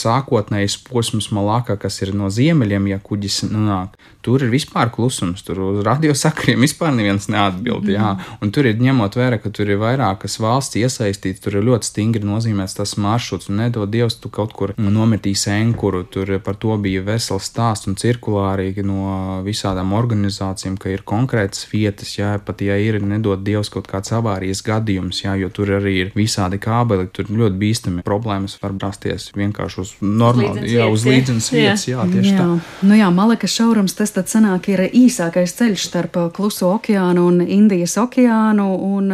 Sākotnējais 0.00 0.80
posms 0.88 1.30
Malakā, 1.34 1.76
kas 1.80 2.00
ir 2.02 2.14
no 2.16 2.30
ziemeļiem, 2.32 2.90
ja 2.94 3.00
kuģis 3.02 3.44
nonāk, 3.50 3.98
tur 4.24 4.44
ir 4.44 4.52
vispār 4.52 4.90
klusums. 4.94 5.44
Tur 5.46 5.60
uz 5.64 5.80
radiosakariem 5.86 6.64
vispār 6.66 6.92
neviens 6.96 7.28
neatbild. 7.32 7.88
Jā. 7.90 8.14
Un 8.44 8.52
tur 8.54 8.68
ir 8.68 8.80
ņemot 8.80 9.16
vērā, 9.18 9.40
ka 9.42 9.52
tur 9.54 9.70
ir 9.70 9.80
vairākas 9.80 10.38
valsts 10.42 10.78
iesaistītas, 10.80 11.42
tur 11.44 11.58
ir 11.58 11.66
ļoti 11.68 11.90
stingri 11.90 12.24
nozīmēts 12.26 12.76
tas 12.78 12.96
maršruts. 13.00 13.50
Un 13.50 13.62
nedod 13.64 13.90
Dievs, 13.90 14.18
tu 14.20 14.30
kaut 14.32 14.54
kur 14.56 14.74
nometīsi 14.76 15.52
enkuru. 15.54 16.04
Tur 16.10 16.36
par 16.44 16.58
to 16.60 16.76
bija 16.80 17.02
vesels 17.06 17.48
stāsts 17.50 17.88
un 17.90 17.96
cirkulārīgi 18.00 18.84
no 18.86 19.40
visādām 19.46 19.94
organizācijām, 19.96 20.76
ka 20.80 20.92
ir 20.92 21.04
konkrētas 21.06 21.66
vietas, 21.70 22.12
jā, 22.18 22.34
pat 22.44 22.62
ja 22.64 22.76
ir 22.80 23.00
nedod 23.02 23.42
Dievs 23.44 23.72
kaut 23.72 23.88
kāds 23.90 24.12
avārijas 24.16 24.62
gadījums, 24.66 25.22
jā, 25.24 25.34
jo 25.40 25.50
tur 25.54 25.74
arī 25.80 25.96
ir 26.04 26.12
visādi 26.16 26.60
kābeli, 26.62 27.08
tur 27.14 27.30
ļoti 27.30 27.58
bīstami 27.60 28.04
problēmas 28.06 28.56
var 28.62 28.76
rasties 28.82 29.30
vienkārši 29.36 29.80
uz 29.82 29.94
normālu, 30.04 30.64
jā, 30.68 30.86
uz 30.90 31.06
līdzenas 31.08 31.50
vietas, 31.54 31.86
jā, 31.90 32.04
tieši 32.12 32.34
jā. 32.34 32.38
tā. 32.38 32.86
Nu 32.86 32.98
jā, 32.98 33.10
Malakas 33.14 33.54
šaurums 33.56 33.96
tas 33.98 34.09
tad 34.14 34.30
sanāk 34.30 34.68
ir 34.72 34.82
īsākais 34.86 35.54
ceļš 35.58 35.86
starp 35.88 36.18
Kluso 36.36 36.74
okeānu 36.76 37.26
un 37.30 37.40
Indijas 37.44 37.96
okeānu, 38.00 38.66
un 38.96 39.12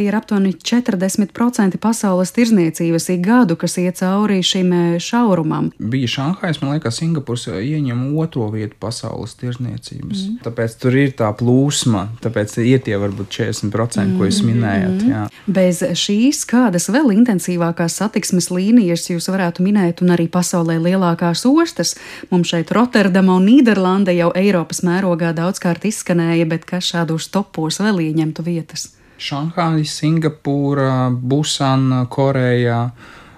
Tie 0.00 0.06
ir 0.08 0.16
aptuveni 0.16 0.54
40% 0.56 1.76
pasaules 1.76 2.30
tirzniecības 2.32 3.08
ik 3.12 3.20
gadu, 3.20 3.52
kas 3.60 3.74
iet 3.76 3.98
cauri 4.00 4.38
šim 4.40 4.70
e, 4.72 4.84
šaurumam. 4.96 5.66
Bija 5.76 6.08
Šanhais, 6.08 6.62
man 6.62 6.70
liekas, 6.72 7.02
Singapūrs 7.02 7.50
ieņem 7.52 7.98
otro 8.16 8.46
vietu 8.48 8.78
pasaules 8.80 9.34
tirzniecības. 9.36 10.22
Mm. 10.22 10.38
Tāpēc 10.46 10.76
tur 10.80 10.94
ir 10.96 11.12
tā 11.18 11.28
plūsma, 11.36 12.06
tāpēc 12.24 12.54
ir 12.62 12.80
tie 12.86 12.96
varbūt 12.96 13.28
40%, 13.28 13.74
mm. 14.06 14.14
ko 14.16 14.24
jūs 14.24 14.38
mhm. 14.40 14.54
minējat. 14.54 15.02
Jā. 15.10 15.24
Bez 15.44 15.82
šīs 16.00 16.40
kādas 16.48 16.88
vēl 16.88 17.12
intensīvākās 17.18 17.98
satiksmes 18.00 18.48
līnijas 18.48 19.04
jūs 19.10 19.28
varētu 19.28 19.66
minēt, 19.66 20.00
un 20.00 20.14
arī 20.14 20.30
pasaulē 20.32 20.78
lielākās 20.80 21.44
ostas. 21.50 21.92
Mums 22.32 22.54
šeit 22.54 22.72
Rotterdama 22.72 23.36
un 23.36 23.44
Nīderlanda 23.50 24.16
jau 24.16 24.32
Eiropas 24.32 24.80
mērogā 24.80 25.34
daudzkārt 25.36 25.84
izskanēja, 25.92 26.48
bet 26.48 26.64
kas 26.72 26.88
šādos 26.94 27.28
topos 27.36 27.82
vēl 27.84 28.00
ieņemtu 28.06 28.46
vietas? 28.48 28.88
Šanhāja, 29.20 29.86
Singapūra, 29.86 31.10
Busana, 31.12 32.06
Koreja. 32.10 32.88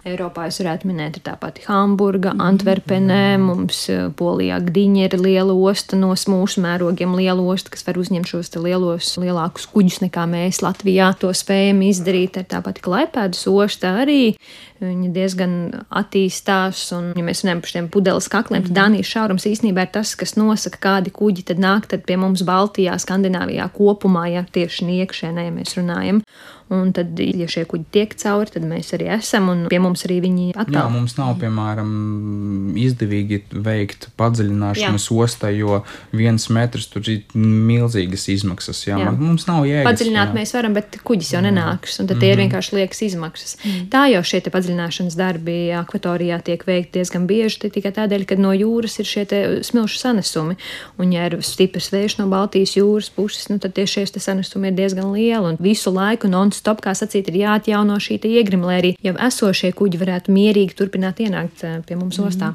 Eiropā 0.02 0.48
es 0.50 0.56
varētu 0.58 0.88
minēt 0.90 1.20
tā 1.22 1.36
pati 1.38 1.62
Hamburga, 1.68 2.32
Antverpenē, 2.42 3.36
mums 3.38 3.84
eh, 3.92 4.08
Polijā 4.18 4.56
Gdiņa 4.66 5.04
ir 5.04 5.14
liela 5.22 5.54
osta 5.54 5.94
no 5.98 6.10
mūsu 6.10 6.62
mērogiem, 6.64 7.14
liela 7.14 7.38
osta, 7.38 7.70
kas 7.70 7.86
var 7.86 8.00
uzņemt 8.02 8.26
šos 8.26 8.50
lielos, 8.58 9.12
lielākus 9.22 9.68
kuģus 9.70 10.00
nekā 10.02 10.26
mēs 10.32 10.58
Latvijā 10.64 11.12
to 11.22 11.30
spējam 11.30 11.84
izdarīt. 11.86 12.40
Ir 12.40 12.50
tā 12.50 12.58
pati 12.66 12.82
Klaipēdas 12.82 13.46
osta 13.46 13.94
arī. 14.02 14.34
Viņa 14.82 15.10
diezgan 15.14 15.52
attīstās, 15.94 16.80
un, 16.96 17.12
ja 17.14 17.22
mēs 17.22 17.44
runājam 17.44 17.60
par 17.62 17.72
šiem 17.72 17.90
pudeles 17.92 18.26
kakliem, 18.32 18.64
tad 18.66 18.74
Dānijas 18.80 19.12
šaurums 19.12 19.46
īstenībā 19.46 19.86
ir 19.86 19.92
tas, 19.94 20.16
kas 20.18 20.34
nosaka, 20.34 20.80
kādi 20.82 21.12
kuģi 21.14 21.46
tad 21.52 21.62
nāk 21.62 21.86
tad 21.92 22.02
pie 22.08 22.16
mums 22.18 22.42
Baltijā, 22.46 22.96
Skandināvijā 22.98 23.68
kopumā, 23.76 24.26
ja 24.32 24.42
tieši 24.42 24.90
iekšēnē 25.02 25.46
ja 25.46 25.54
mēs 25.54 25.76
runājam. 25.78 26.24
Un 26.72 26.88
tad, 26.96 27.18
ja 27.20 27.44
šie 27.50 27.66
kuģi 27.68 27.84
tiek 27.92 28.14
cauri, 28.16 28.48
tad 28.54 28.64
mēs 28.64 28.94
arī 28.96 29.10
esam, 29.12 29.50
un 29.52 29.64
pie 29.68 29.76
mums 29.82 30.06
arī 30.06 30.22
viņi 30.24 30.54
atkal. 30.54 30.78
Jā, 30.78 30.84
mums 30.88 31.18
nav, 31.18 31.34
piemēram, 31.42 31.90
izdevīgi 32.80 33.42
veikt 33.52 34.06
padziļināšanas 34.16 35.08
jā. 35.10 35.16
ostā, 35.20 35.50
jo 35.52 35.82
viens 36.16 36.46
metrs 36.54 36.88
tur 36.88 37.04
ir 37.12 37.26
milzīgas 37.36 38.24
izmaksas. 38.32 38.80
Jā, 38.86 38.96
jā. 39.04 39.12
mums 39.12 39.44
nav 39.50 39.66
jēgas. 39.68 39.90
Padziļināt 39.90 40.32
jā. 40.32 40.38
mēs 40.38 40.54
varam, 40.56 40.78
bet 40.78 40.96
kuģis 41.04 41.34
jau 41.34 41.42
nenāks, 41.44 41.98
un 42.00 42.08
tad 42.08 42.22
tie 42.22 42.30
mm 42.30 42.30
-hmm. 42.30 42.32
ir 42.32 42.38
mhm. 42.38 42.46
vienkārši 42.46 42.76
liekas 42.78 43.02
izmaksas. 43.10 43.56
Mm. 43.60 43.84
Tā 43.92 44.06
jau 44.14 44.22
šie 44.24 44.40
padziļināšanas 44.48 44.71
darbi 45.18 45.72
akvatorijā 45.76 46.38
tiek 46.44 46.64
veikti 46.66 46.98
diezgan 46.98 47.26
bieži, 47.30 47.70
tikai 47.72 47.92
tādēļ, 47.96 48.24
ka 48.28 48.38
no 48.40 48.52
jūras 48.56 48.98
ir 49.02 49.08
šie 49.08 49.24
smilšu 49.66 50.00
sanesumi, 50.00 50.58
un 50.98 51.14
ja 51.14 51.28
ir 51.28 51.38
stiprs 51.46 51.90
vējš 51.92 52.18
no 52.20 52.28
Baltijas 52.32 52.76
jūras 52.78 53.10
puses, 53.14 53.48
nu, 53.52 53.58
tad 53.62 53.76
tieši 53.76 54.06
šie 54.06 54.22
sanesumi 54.22 54.70
ir 54.70 54.78
diezgan 54.78 55.12
lieli, 55.12 55.52
un 55.52 55.60
visu 55.60 55.92
laiku 55.94 56.30
non 56.32 56.52
stop, 56.52 56.82
kā 56.84 56.96
sacīt, 56.96 57.30
ir 57.30 57.42
jāatjauno 57.44 58.00
šī 58.02 58.20
iegrima, 58.32 58.70
lai 58.70 58.80
arī 58.82 58.92
jau 59.02 59.16
esošie 59.28 59.72
kuģi 59.76 60.02
varētu 60.02 60.34
mierīgi 60.34 60.76
turpināt 60.78 61.22
ienākt 61.24 61.64
eh, 61.66 61.80
pie 61.86 61.98
mums 61.98 62.20
mm. 62.20 62.28
ostā. 62.28 62.54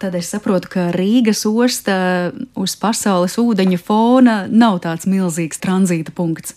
Tad 0.00 0.14
es 0.16 0.30
saprotu, 0.32 0.70
ka 0.72 0.86
Rīgas 0.94 1.42
osta 1.48 2.32
uz 2.56 2.72
pasaules 2.80 3.36
ūdeņa 3.40 3.78
fona 3.84 4.36
nav 4.48 4.80
tāds 4.84 5.08
milzīgs 5.08 5.60
tranzīta 5.60 6.14
punkts. 6.16 6.56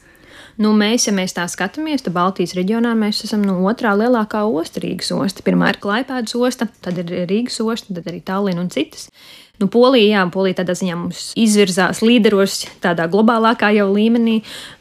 Nu, 0.61 0.69
mēs, 0.77 1.07
ja 1.07 1.13
mēs 1.15 1.33
tā 1.33 1.47
skatāmies, 1.49 2.03
tad 2.05 2.13
Baltijas 2.13 2.53
reģionā 2.53 2.91
mēs 2.97 3.23
esam 3.25 3.41
nu, 3.45 3.55
otrā 3.69 3.95
lielākā 3.97 4.43
osta 4.45 4.83
Rīgas 4.83 5.09
osta. 5.15 5.45
Pirmā 5.45 5.71
ir 5.73 5.79
Klaipēdas 5.81 6.35
osta, 6.37 6.67
tad 6.85 6.99
ir 7.01 7.09
Rīgas 7.29 7.57
osta, 7.63 7.95
tad 7.97 8.11
arī 8.11 8.21
Tallinn 8.25 8.61
un 8.61 8.69
citas. 8.73 9.09
Nu, 9.61 9.67
Polija, 9.69 10.19
jā, 10.19 10.21
Polija 10.33 10.59
tādā 10.59 10.73
ziņā 10.77 10.95
mums 10.97 11.27
izvirzās 11.39 12.01
līderos 12.05 12.63
tādā 12.83 13.05
globālākā 13.09 13.69
jau 13.73 13.85
līmenī, 13.93 14.39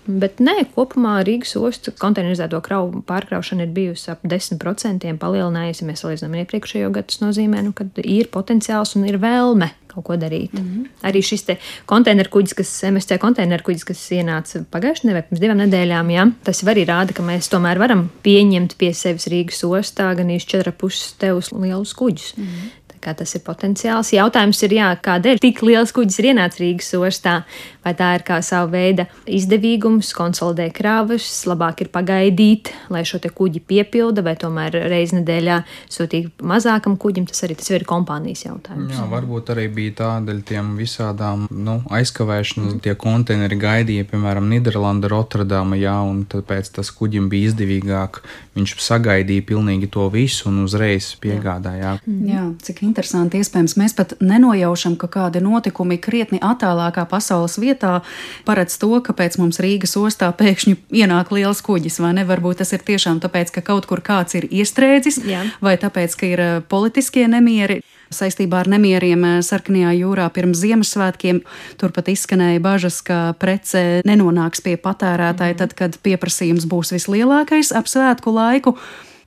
bet 0.09 0.41
nē, 0.45 0.67
kopumā 0.77 1.19
Rīgas 1.29 1.55
ostu 1.61 1.93
konteinerizēto 1.97 2.61
kravu 2.65 3.03
pārkraušana 3.09 3.65
ir 3.65 3.73
bijusi 3.77 4.11
ap 4.13 4.25
10% 4.29 5.13
palielinājusi. 5.21 5.85
Ja 5.85 5.89
mēs 5.89 6.05
salīdzinām 6.05 6.41
iepriekšējo 6.43 6.93
gadu, 6.93 7.13
tas 7.13 7.21
nozīmē, 7.25 7.65
nu, 7.69 7.77
ka 7.77 7.89
ir 8.05 8.33
potenciāls 8.33 8.97
un 8.97 9.09
ir 9.09 9.21
vēlme 9.23 9.73
kaut 9.95 10.05
ko 10.05 10.17
darīt. 10.17 10.53
Mm 10.53 10.65
-hmm. 10.69 11.09
Arī 11.09 11.23
šis 11.23 11.47
konteineru 11.87 12.31
kuģis, 12.31 12.55
kas 12.55 12.83
MSC 12.91 13.19
konteineru 13.19 13.63
kuģis, 13.63 13.85
kas 13.85 14.11
ienāca 14.11 14.65
pagājušajā 14.71 15.09
nedēļā, 15.09 15.23
pirms 15.29 15.41
divām 15.41 15.59
nedēļām, 15.63 16.11
jā, 16.11 16.31
tas 16.45 16.63
arī 16.65 16.87
rāda, 16.87 17.13
ka 17.13 17.23
mēs 17.23 17.49
tomēr 17.49 17.79
varam 17.79 18.11
pieņemt 18.23 18.77
pie 18.79 18.93
sevis 18.95 19.27
Rīgas 19.27 19.65
ostā 19.65 20.15
gan 20.17 20.29
īsti 20.29 20.59
4,5 20.59 21.15
tevus 21.19 21.53
lielus 21.53 21.95
kuģus. 21.95 22.37
Mm 22.37 22.45
-hmm 22.45 22.82
kā 23.03 23.15
tas 23.19 23.35
ir 23.37 23.43
potenciāls. 23.47 24.13
Jautājums 24.15 24.63
ir, 24.67 24.77
jā, 24.79 24.91
kādēļ 25.03 25.43
tik 25.43 25.63
liels 25.67 25.93
kuģis 25.95 26.21
ir 26.23 26.33
ienācis 26.33 26.63
Rīgas 26.63 26.93
ostā? 27.01 27.43
Vai 27.83 27.97
tā 27.99 28.13
ir 28.15 28.23
kā 28.23 28.37
sava 28.47 28.69
veida 28.71 29.09
izdevīgums, 29.27 30.13
konsolidē 30.15 30.69
krāvas, 30.75 31.27
labāk 31.51 31.83
ir 31.83 31.91
pagaidīt, 31.91 32.71
lai 32.95 33.03
šo 33.09 33.19
kuģi 33.23 33.63
piepilda, 33.67 34.23
vai 34.23 34.37
tomēr 34.39 34.77
reizi 34.91 35.19
nedēļā 35.19 35.57
sūtīt 35.91 36.45
mazākam 36.47 36.95
kuģim? 37.01 37.27
Tas 37.31 37.43
arī 37.47 37.57
tas 37.59 37.73
ir 37.75 37.87
kompānijas 37.89 38.45
jautājums. 38.47 38.95
Jā, 38.95 39.09
varbūt 39.11 39.51
arī 39.57 39.67
bija 39.75 39.97
tādēļ 40.03 40.45
tiem 40.47 40.77
visādām 40.79 41.49
nu, 41.51 41.81
aizkavēšanas, 41.91 42.79
tie 42.87 42.95
konteineri 42.99 43.59
gaidīja, 43.59 44.07
piemēram, 44.13 44.47
Nīderlanda, 44.53 45.11
Rotterdama, 45.11 45.79
jā, 45.81 45.97
un 46.07 46.23
tāpēc 46.31 46.71
tas 46.79 46.93
kuģim 46.95 47.27
bija 47.33 47.51
izdevīgāk. 47.51 48.23
Viņš 48.55 48.77
sagaidīja 48.85 49.49
pilnīgi 49.49 49.91
to 49.91 50.07
visu 50.13 50.51
un 50.53 50.63
uzreiz 50.69 51.13
piegādāja. 51.23 51.97
Jā, 52.07 52.17
jā 52.31 52.47
cik 52.63 52.85
Interesanti, 52.93 53.41
iespējams, 53.41 53.75
mēs 53.81 53.95
pat 53.97 54.13
nenojaušam, 54.21 54.99
ka 55.01 55.09
kādi 55.09 55.41
notikumi 55.41 55.97
krietni 56.03 56.41
attālākā 56.45 57.07
pasaules 57.09 57.57
vietā 57.63 58.03
paredz 58.45 58.77
to, 58.83 58.91
kāpēc 59.07 59.39
mums 59.41 59.61
Rīgas 59.65 59.97
ostā 59.97 60.29
pēkšņi 60.37 60.77
ienāk 61.01 61.33
liels 61.33 61.63
kuģis, 61.65 61.97
vai 62.05 62.13
ne? 62.19 62.27
Varbūt 62.29 62.61
tas 62.61 62.75
ir 62.77 62.85
tiešām 62.85 63.23
tāpēc, 63.25 63.55
ka 63.55 63.63
kaut 63.65 63.89
kur 63.89 64.03
kāds 64.05 64.37
ir 64.37 64.45
iestrēdzis, 64.51 65.23
Jā. 65.25 65.47
vai 65.65 65.79
tāpēc, 65.81 66.17
ka 66.21 66.29
ir 66.29 66.43
eh, 66.45 66.53
politiskie 66.69 67.25
nemieri 67.33 67.81
saistībā 68.13 68.61
ar 68.61 68.69
nemieriem 68.75 69.25
eh, 69.25 69.39
Sarkanajā 69.47 69.95
jūrā 69.97 70.29
pirms 70.37 70.61
Ziemassvētkiem. 70.61 71.41
Turpat 71.81 72.13
izskanēja 72.13 72.61
bažas, 72.65 73.01
ka 73.07 73.23
prece 73.41 74.03
nenonāks 74.09 74.61
pie 74.65 74.77
patērētāja 74.77 75.57
mm. 75.57 75.63
tad, 75.65 75.73
kad 75.79 75.97
pieprasījums 76.05 76.69
būs 76.69 76.93
vislielākais 76.99 77.73
ap 77.73 77.89
svētku 77.89 78.37
laiku. 78.37 78.77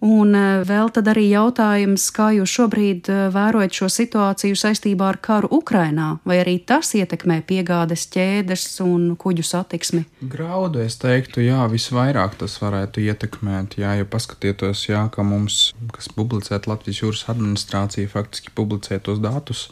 Un 0.06 0.36
eh, 0.38 0.62
vēl 0.68 0.92
tad 0.94 1.08
arī 1.10 1.26
jautājums, 1.32 2.04
kā 2.14 2.30
jūs 2.36 2.52
šobrīd 2.60 3.10
eh, 3.10 3.22
vērojat 3.34 3.74
šo 3.80 3.90
situāciju 3.90 4.58
saistībā 4.60 5.08
ar 5.10 5.18
karu 5.24 5.50
Ukrainā, 5.58 6.20
vai 6.28 6.38
arī 6.44 6.60
tas 6.62 6.94
ietekmē 6.98 7.40
piegādes 7.50 8.06
ķēdes 8.14 8.68
un 8.86 9.16
kuģu 9.18 9.46
satiksmi? 9.50 10.04
Graudu 10.30 10.84
es 10.86 11.00
teiktu, 11.02 11.42
jā, 11.48 11.64
visvairāk 11.72 12.38
tas 12.42 12.60
varētu 12.62 13.02
ietekmēt. 13.08 13.80
Jā, 13.82 13.96
ja 14.02 14.06
paskatieties, 14.06 14.86
jā, 14.92 15.08
ka 15.10 15.26
mums, 15.26 15.72
kas 15.96 16.12
publicēt 16.14 16.70
Latvijas 16.70 17.02
jūras 17.02 17.26
administrācija, 17.34 18.12
faktiski 18.12 18.54
publicē 18.54 19.02
tos 19.02 19.24
datus 19.24 19.70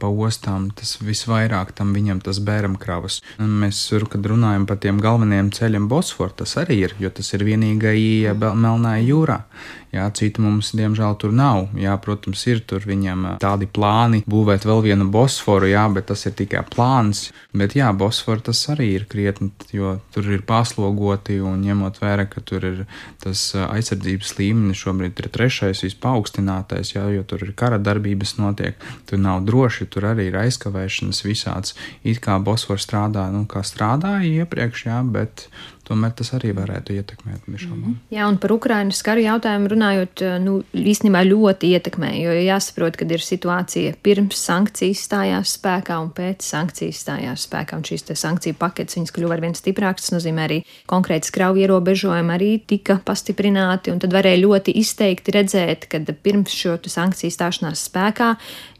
pa 0.00 0.08
ostām, 0.08 0.70
tas 0.72 0.96
visvairāk 1.04 1.74
tam 1.76 1.92
viņam 1.96 2.22
tas 2.24 2.40
bēramkravas. 2.44 3.20
Un 3.42 3.52
mēs, 3.62 3.82
kad 4.08 4.24
runājam 4.24 4.66
par 4.66 4.80
tiem 4.80 5.00
galvenajiem 5.04 5.50
ceļiem 5.52 5.88
Bosforu, 5.90 6.32
tas 6.42 6.56
arī 6.60 6.80
ir, 6.86 6.96
jo 6.98 7.10
tas 7.10 7.32
ir 7.36 7.44
vienīgajā 7.44 8.34
Melnajā 8.34 9.04
jūrā. 9.04 9.42
Jā, 9.88 10.04
citu 10.12 10.42
mums, 10.44 10.74
diemžēl, 10.76 11.14
tur 11.20 11.32
nav. 11.32 11.70
Jā, 11.78 11.94
protams, 12.04 12.42
ir 12.50 12.60
tur 12.68 12.84
viņam 12.84 13.24
tādi 13.40 13.64
plāni 13.64 14.20
būvēt 14.28 14.66
vēl 14.68 14.82
vienu 14.84 15.06
Bosforu, 15.08 15.70
jā, 15.70 15.86
bet 15.92 16.10
tas 16.10 16.26
ir 16.28 16.34
tikai 16.36 16.60
plāns. 16.68 17.30
Bet 17.56 17.72
jā, 17.78 17.88
Bosforu 17.96 18.44
tas 18.50 18.60
arī 18.68 18.90
ir 18.98 19.06
krietni, 19.08 19.48
jo 19.72 19.94
tur 20.12 20.28
ir 20.28 20.44
paslogoti 20.48 21.38
un 21.40 21.62
ņemot 21.64 22.02
vērā, 22.02 22.28
ka 22.28 22.44
tur 22.44 22.66
ir 22.68 22.82
tas 23.22 23.46
aizsardzības 23.56 24.34
līmenis 24.36 24.82
šobrīd 24.84 25.22
ir 25.24 25.30
trešais 25.32 25.80
vispaaugstinātais, 25.86 26.92
jā, 26.92 27.06
jo 27.16 27.24
tur 27.28 27.46
ir 27.48 27.54
kara 27.56 27.80
darbības 27.80 28.36
notiek, 28.42 28.76
tur 29.08 29.22
nav 29.24 29.46
droši, 29.48 29.88
tur 29.88 30.10
arī 30.12 30.28
ir 30.28 30.36
aizkavēšanas 30.44 31.24
visāds. 31.24 31.74
It 32.04 32.20
kā 32.24 32.36
Bosforu 32.44 32.84
strādā, 32.84 33.24
nu, 33.32 33.46
kā 33.48 33.64
strādāja 33.64 34.44
iepriekš, 34.44 34.86
jā, 34.90 35.00
bet 35.16 35.48
tomēr 35.88 36.12
tas 36.18 36.30
arī 36.36 36.52
varētu 36.56 36.94
ietekmēt. 36.98 37.46
Mm. 37.48 37.96
Jā, 38.12 38.26
un 38.28 38.38
par 38.40 38.52
Ukraiņas 38.54 39.00
karu 39.06 39.24
jautājumu 39.24 39.70
runājot, 39.72 40.22
eh, 40.24 40.36
nu, 40.42 40.58
īstenībā 40.76 41.22
ļoti 41.26 41.72
ietekmē, 41.76 42.12
jo 42.20 42.36
jāsaprot, 42.36 42.98
ka 42.98 43.08
ir 43.08 43.24
situācija 43.24 43.96
pirms 44.04 44.40
sankcijas 44.48 45.04
stājās 45.08 45.56
spēkā 45.58 45.98
un 46.02 46.12
pēc 46.16 46.44
sankcijas 46.44 47.02
stājās 47.04 47.48
spēkā, 47.48 47.80
un 47.80 47.86
šīs 47.88 48.06
sankciju 48.12 48.58
paketes 48.60 48.98
viņas 48.98 49.14
kļuva 49.16 49.38
ar 49.38 49.44
vien 49.46 49.56
stiprākas. 49.56 50.08
Tas 50.08 50.16
nozīmē 50.18 50.46
arī 50.48 50.62
konkrēti 50.90 51.32
skrauju 51.32 51.64
ierobežojumi 51.64 52.34
arī 52.34 52.50
tika 52.66 53.00
pastiprināti, 53.04 53.92
un 53.92 54.02
tad 54.02 54.14
varēja 54.14 54.44
ļoti 54.44 54.76
izteikti 54.80 55.34
redzēt, 55.34 55.88
ka 55.88 56.00
pirms 56.22 56.54
šo 56.54 56.78
sankciju 56.88 57.34
stāšanās 57.34 57.88
spēkā 57.88 58.34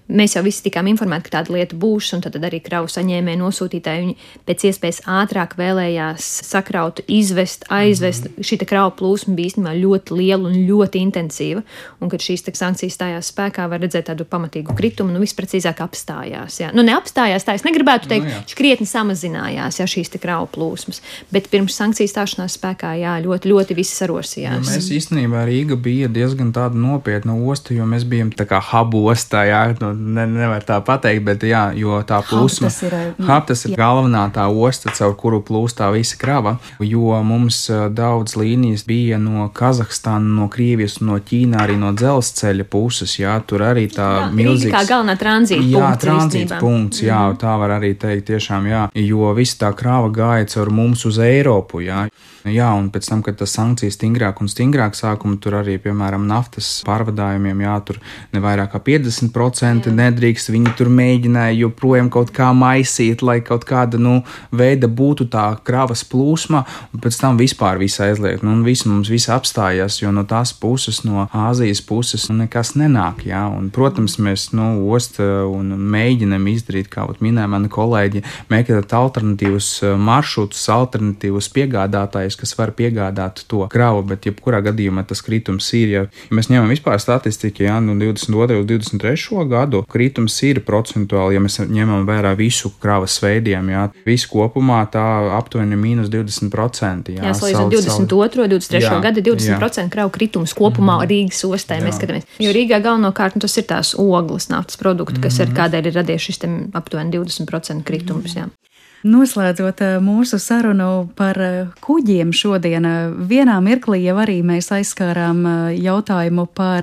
Mēs 0.09 0.37
jau 0.37 0.43
visi 0.45 0.63
tikām 0.65 0.89
informēti, 0.89 1.27
ka 1.29 1.35
tāda 1.39 1.53
lieta 1.53 1.77
būs, 1.77 2.15
un 2.17 2.23
tad 2.25 2.37
arī 2.41 2.63
kravu 2.65 2.89
saņēmēji, 2.89 3.41
nosūtītāji 3.43 4.05
viņi 4.05 4.15
pēc 4.49 4.65
iespējas 4.71 5.03
ātrāk 5.05 5.53
vēlējās 5.59 6.29
sakraut, 6.49 7.03
izvest, 7.05 7.67
aizvest. 7.69 8.25
Mm 8.25 8.33
-hmm. 8.37 8.49
Šī 8.49 8.59
kravu 8.65 8.95
plūsma 8.97 9.35
bija 9.37 9.51
īstenībā 9.53 9.75
ļoti 9.77 10.17
liela 10.17 10.49
un 10.49 10.55
ļoti 10.71 11.03
intensīva, 11.05 11.63
un 12.01 12.09
kad 12.09 12.25
šīs 12.25 12.47
sankcijas 12.57 12.97
stājās 12.97 13.29
spēkā, 13.33 13.69
var 13.69 13.81
redzēt 13.81 14.09
tādu 14.09 14.25
pamatīgu 14.25 14.75
kritumu, 14.75 15.13
nu 15.13 15.21
visprecīzāk 15.21 15.83
apstājās. 15.85 16.61
Jā. 16.61 16.73
Nu, 16.73 16.83
neapstājās, 16.83 17.45
tā 17.45 17.55
es 17.55 17.65
negribētu 17.65 18.09
teikt, 18.09 18.25
nu, 18.25 18.57
krietni 18.57 18.87
samazinājās 18.87 19.81
jā, 19.81 19.87
šīs 19.87 20.17
kravu 20.17 20.49
plūsmas, 20.57 21.03
bet 21.31 21.51
pirms 21.51 21.77
sankcijas 21.77 22.15
stāšanās 22.17 22.57
spēkā, 22.57 22.95
jā, 22.97 23.19
ļoti, 23.21 23.53
ļoti 23.53 23.77
viss 23.77 24.01
sarosījās. 24.01 24.65
Ja 24.65 24.79
mēs 24.79 24.91
īstenībā 24.91 25.45
Rīga 25.45 25.77
bija 25.77 26.09
diezgan 26.09 26.53
tāda 26.53 26.81
nopietna 26.81 27.37
osta, 27.37 27.75
jo 27.75 27.85
mēs 27.85 28.09
bijām 28.09 28.33
tā 28.33 28.49
kā 28.49 28.61
habu 28.61 29.05
ostā, 29.13 29.45
jā, 29.45 29.63
no 29.81 29.98
ne, 29.99 30.25
nevar 30.31 30.65
tā 30.67 30.79
pateikt, 30.85 31.25
bet 31.27 31.45
jā, 31.47 31.69
jo 31.79 31.99
tā 32.07 32.21
plūsma, 32.27 32.71
tas 32.71 32.79
ir, 32.87 32.97
hab, 33.27 33.47
tas 33.49 33.65
ir 33.67 33.75
galvenā 33.79 34.25
tā 34.35 34.47
osta, 34.49 34.93
caur 34.95 35.17
kuru 35.19 35.41
plūst 35.45 35.81
tā 35.81 35.91
visa 35.95 36.19
krava, 36.21 36.57
jo 36.85 37.19
mums 37.27 37.65
daudz 37.95 38.37
līnijas 38.39 38.87
bija 38.89 39.19
no 39.23 39.49
Kazahstāna, 39.55 40.37
no 40.39 40.49
Krievijas, 40.53 40.99
no 41.05 41.19
Ķīnā, 41.19 41.61
arī 41.65 41.79
no 41.81 41.93
dzelzceļa 41.97 42.69
puses, 42.71 43.19
jā, 43.21 43.37
tur 43.49 43.67
arī 43.67 43.89
tā 43.93 44.29
milzīga. 44.35 44.79
Kā 44.79 44.85
galvenā 44.95 45.19
tranzīta 45.21 45.63
punkts. 45.63 45.75
Jā, 45.75 45.93
tranzīta 46.05 46.63
punkts, 46.63 47.05
jā, 47.05 47.23
tā 47.41 47.59
var 47.61 47.77
arī 47.79 47.95
teikt 47.99 48.31
tiešām, 48.33 48.71
jā, 48.71 48.87
jo 49.09 49.35
visa 49.37 49.65
tā 49.67 49.75
krava 49.79 50.11
gāja 50.15 50.49
caur 50.55 50.73
mums 50.75 51.07
uz 51.09 51.21
Eiropu, 51.23 51.83
jā. 51.87 52.07
Jā, 52.47 52.69
un 52.79 52.87
pēc 52.95 53.09
tam, 53.11 53.23
kad 53.27 53.35
tas 53.41 53.51
sankcijas 53.57 53.97
stingrāk 53.99 54.39
un 54.39 54.49
stingrāk 54.51 54.95
sākuma, 54.95 55.41
tur 55.43 55.57
arī, 55.59 55.75
piemēram, 55.83 56.23
naftas 56.31 56.69
pārvadājumiem, 56.87 57.65
jā, 57.65 57.75
tur 57.89 57.99
ne 58.35 58.43
vairāk 58.43 58.71
kā 58.77 58.81
50% 58.87 59.91
jā. 59.91 59.95
nedrīkst. 59.99 60.53
Viņi 60.55 60.75
tur 60.79 60.91
mēģināja 60.95 61.57
joprojām 61.59 62.11
kaut 62.15 62.31
kā 62.37 62.53
maisīt, 62.55 63.25
lai 63.27 63.41
kaut 63.45 63.67
kāda, 63.69 63.99
nu, 63.99 64.21
veida 64.55 64.87
būtu 64.87 65.27
tā 65.33 65.49
kravas 65.67 66.05
plūsma, 66.07 66.63
un 66.95 67.03
pēc 67.03 67.19
tam 67.21 67.41
vispār 67.41 67.81
viss 67.83 67.99
aizliegt. 68.05 68.47
Nu, 68.47 68.55
un 68.55 68.63
viss 68.67 68.87
mums 68.87 69.11
viss 69.11 69.31
apstājās, 69.35 69.99
jo 70.03 70.15
no 70.15 70.25
tās 70.29 70.55
puses, 70.55 71.03
no 71.09 71.27
Āzijas 71.35 71.83
puses, 71.85 72.29
nu, 72.31 72.39
nekas 72.45 72.77
nenāk, 72.79 73.27
jā. 73.27 73.43
Un, 73.51 73.69
protams, 73.75 74.19
mēs, 74.23 74.51
nu, 74.57 74.71
ost 74.95 75.19
un 75.19 75.75
mēģinam 75.91 76.47
izdarīt, 76.55 76.89
kā 76.93 77.09
minēja 77.19 77.51
mani 77.51 77.71
kolēģi, 77.73 78.25
meklēt 78.53 78.95
alternatīvus 78.95 79.73
maršrutus, 79.99 80.65
alternatīvus 80.73 81.51
piegādātājus 81.55 82.28
kas 82.37 82.53
var 82.59 82.75
piegādāt 82.77 83.45
to 83.49 83.65
kravu, 83.73 84.03
bet 84.11 84.27
jebkurā 84.29 84.61
gadījumā 84.67 85.05
tas 85.09 85.23
kritums 85.25 85.71
ir. 85.79 85.89
Ja 85.89 86.03
mēs 86.35 86.51
ņemam 86.53 86.73
vispār 86.73 87.01
statistiku, 87.01 87.65
ja 87.65 87.79
no 87.81 87.97
22. 87.99 88.59
uz 88.61 88.69
23. 88.69 89.47
gadu 89.49 89.85
kritums 89.89 90.37
ir 90.45 90.61
procentuāli, 90.67 91.39
ja 91.39 91.43
mēs 91.45 91.61
ņemam 91.65 92.07
vērā 92.09 92.35
visu 92.39 92.73
kravas 92.83 93.19
veidiem, 93.23 93.73
jā, 93.73 93.87
visu 94.07 94.31
kopumā 94.33 94.83
tā 94.93 95.05
aptuveni 95.39 95.79
mīnus 95.79 96.11
20%. 96.13 97.15
Jā, 97.17 97.25
jā 97.31 97.35
salīdzinot 97.39 97.73
22. 97.79 98.45
un 98.45 98.53
23. 98.57 98.85
Jā, 98.85 99.01
gada 99.05 99.25
20% 99.25 99.85
jā. 99.85 99.89
kravu 99.93 100.15
kritums 100.15 100.55
kopumā 100.59 101.01
mm. 101.01 101.09
Rīgas 101.13 101.45
ostē 101.49 101.81
jā. 101.81 101.87
mēs 101.87 101.99
skatāmies. 102.01 102.29
Jo 102.43 102.55
Rīgā 102.55 102.83
galvenokārt 102.85 103.39
nu, 103.39 103.45
tas 103.45 103.57
ir 103.61 103.69
tās 103.69 103.95
ogles 103.99 104.51
naftas 104.53 104.81
produkti, 104.81 105.23
kas 105.25 105.39
mm. 105.39 105.45
ir 105.47 105.59
kādēļ 105.59 105.91
ir 105.91 106.01
radies 106.01 106.29
šis 106.29 106.45
aptuveni 106.79 107.15
20% 107.17 107.87
kritums. 107.89 108.35
Mm. 108.35 108.39
Jā. 108.39 108.68
Noslēdzot 109.07 109.81
eh, 109.87 109.97
mūsu 110.03 110.41
sarunu 110.43 111.07
par 111.15 111.39
eh, 111.39 111.69
kuģiem 111.87 112.33
šodien, 112.35 112.83
eh, 112.83 113.13
vienā 113.31 113.61
mirklī 113.63 114.01
jau 114.03 114.17
arī 114.19 114.41
mēs 114.43 114.73
aizskārām 114.75 115.45
jautājumu 115.79 116.49
par 116.51 116.83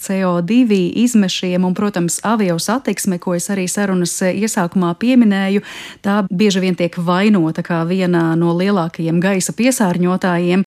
CO2 0.00 0.78
izmešiem 1.04 1.66
un, 1.68 1.76
protams, 1.76 2.22
avio 2.24 2.56
satiksmi, 2.56 3.20
ko 3.20 3.36
es 3.36 3.50
arī 3.52 3.66
sarunas 3.68 4.16
iesākumā 4.24 4.94
pieminēju. 4.96 5.60
Tā 6.00 6.22
bieži 6.32 6.64
vien 6.64 6.78
tiek 6.78 6.96
vainota 6.96 7.60
kā 7.66 7.82
viena 7.84 8.30
no 8.38 8.56
lielākajiem 8.56 9.20
gaisa 9.20 9.52
piesārņotājiem 9.52 10.64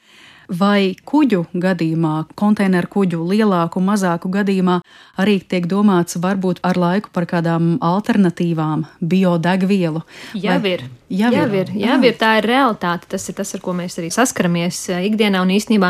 vai 0.50 0.96
kuģu 1.06 1.46
gadījumā, 1.54 2.14
konteineru 2.40 2.90
kuģu 2.96 3.22
lielāku, 3.32 3.82
mazāku 3.84 4.32
gadījumā 4.34 4.80
arī 5.22 5.40
tiek 5.40 5.68
domāts 5.70 6.18
varbūt 6.22 6.64
ar 6.66 6.80
laiku 6.80 7.12
par 7.14 7.28
kādām 7.30 7.76
alternatīvām 7.86 8.88
biodegvielu. 9.02 10.04
Jau 10.34 10.62
vai... 10.62 10.78
ir. 10.78 10.88
Jau 11.10 11.32
ir, 11.34 11.72
jau 11.74 11.96
ir, 12.06 12.18
tā 12.22 12.36
ir 12.38 12.46
realitāte. 12.46 13.08
Tas 13.10 13.24
ir 13.32 13.36
tas, 13.40 13.50
ar 13.58 13.62
ko 13.66 13.74
mēs 13.74 13.98
arī 13.98 14.12
saskaramies 14.14 14.84
eh, 14.94 15.08
ikdienā. 15.08 15.42
Un 15.42 15.50
īstenībā 15.56 15.90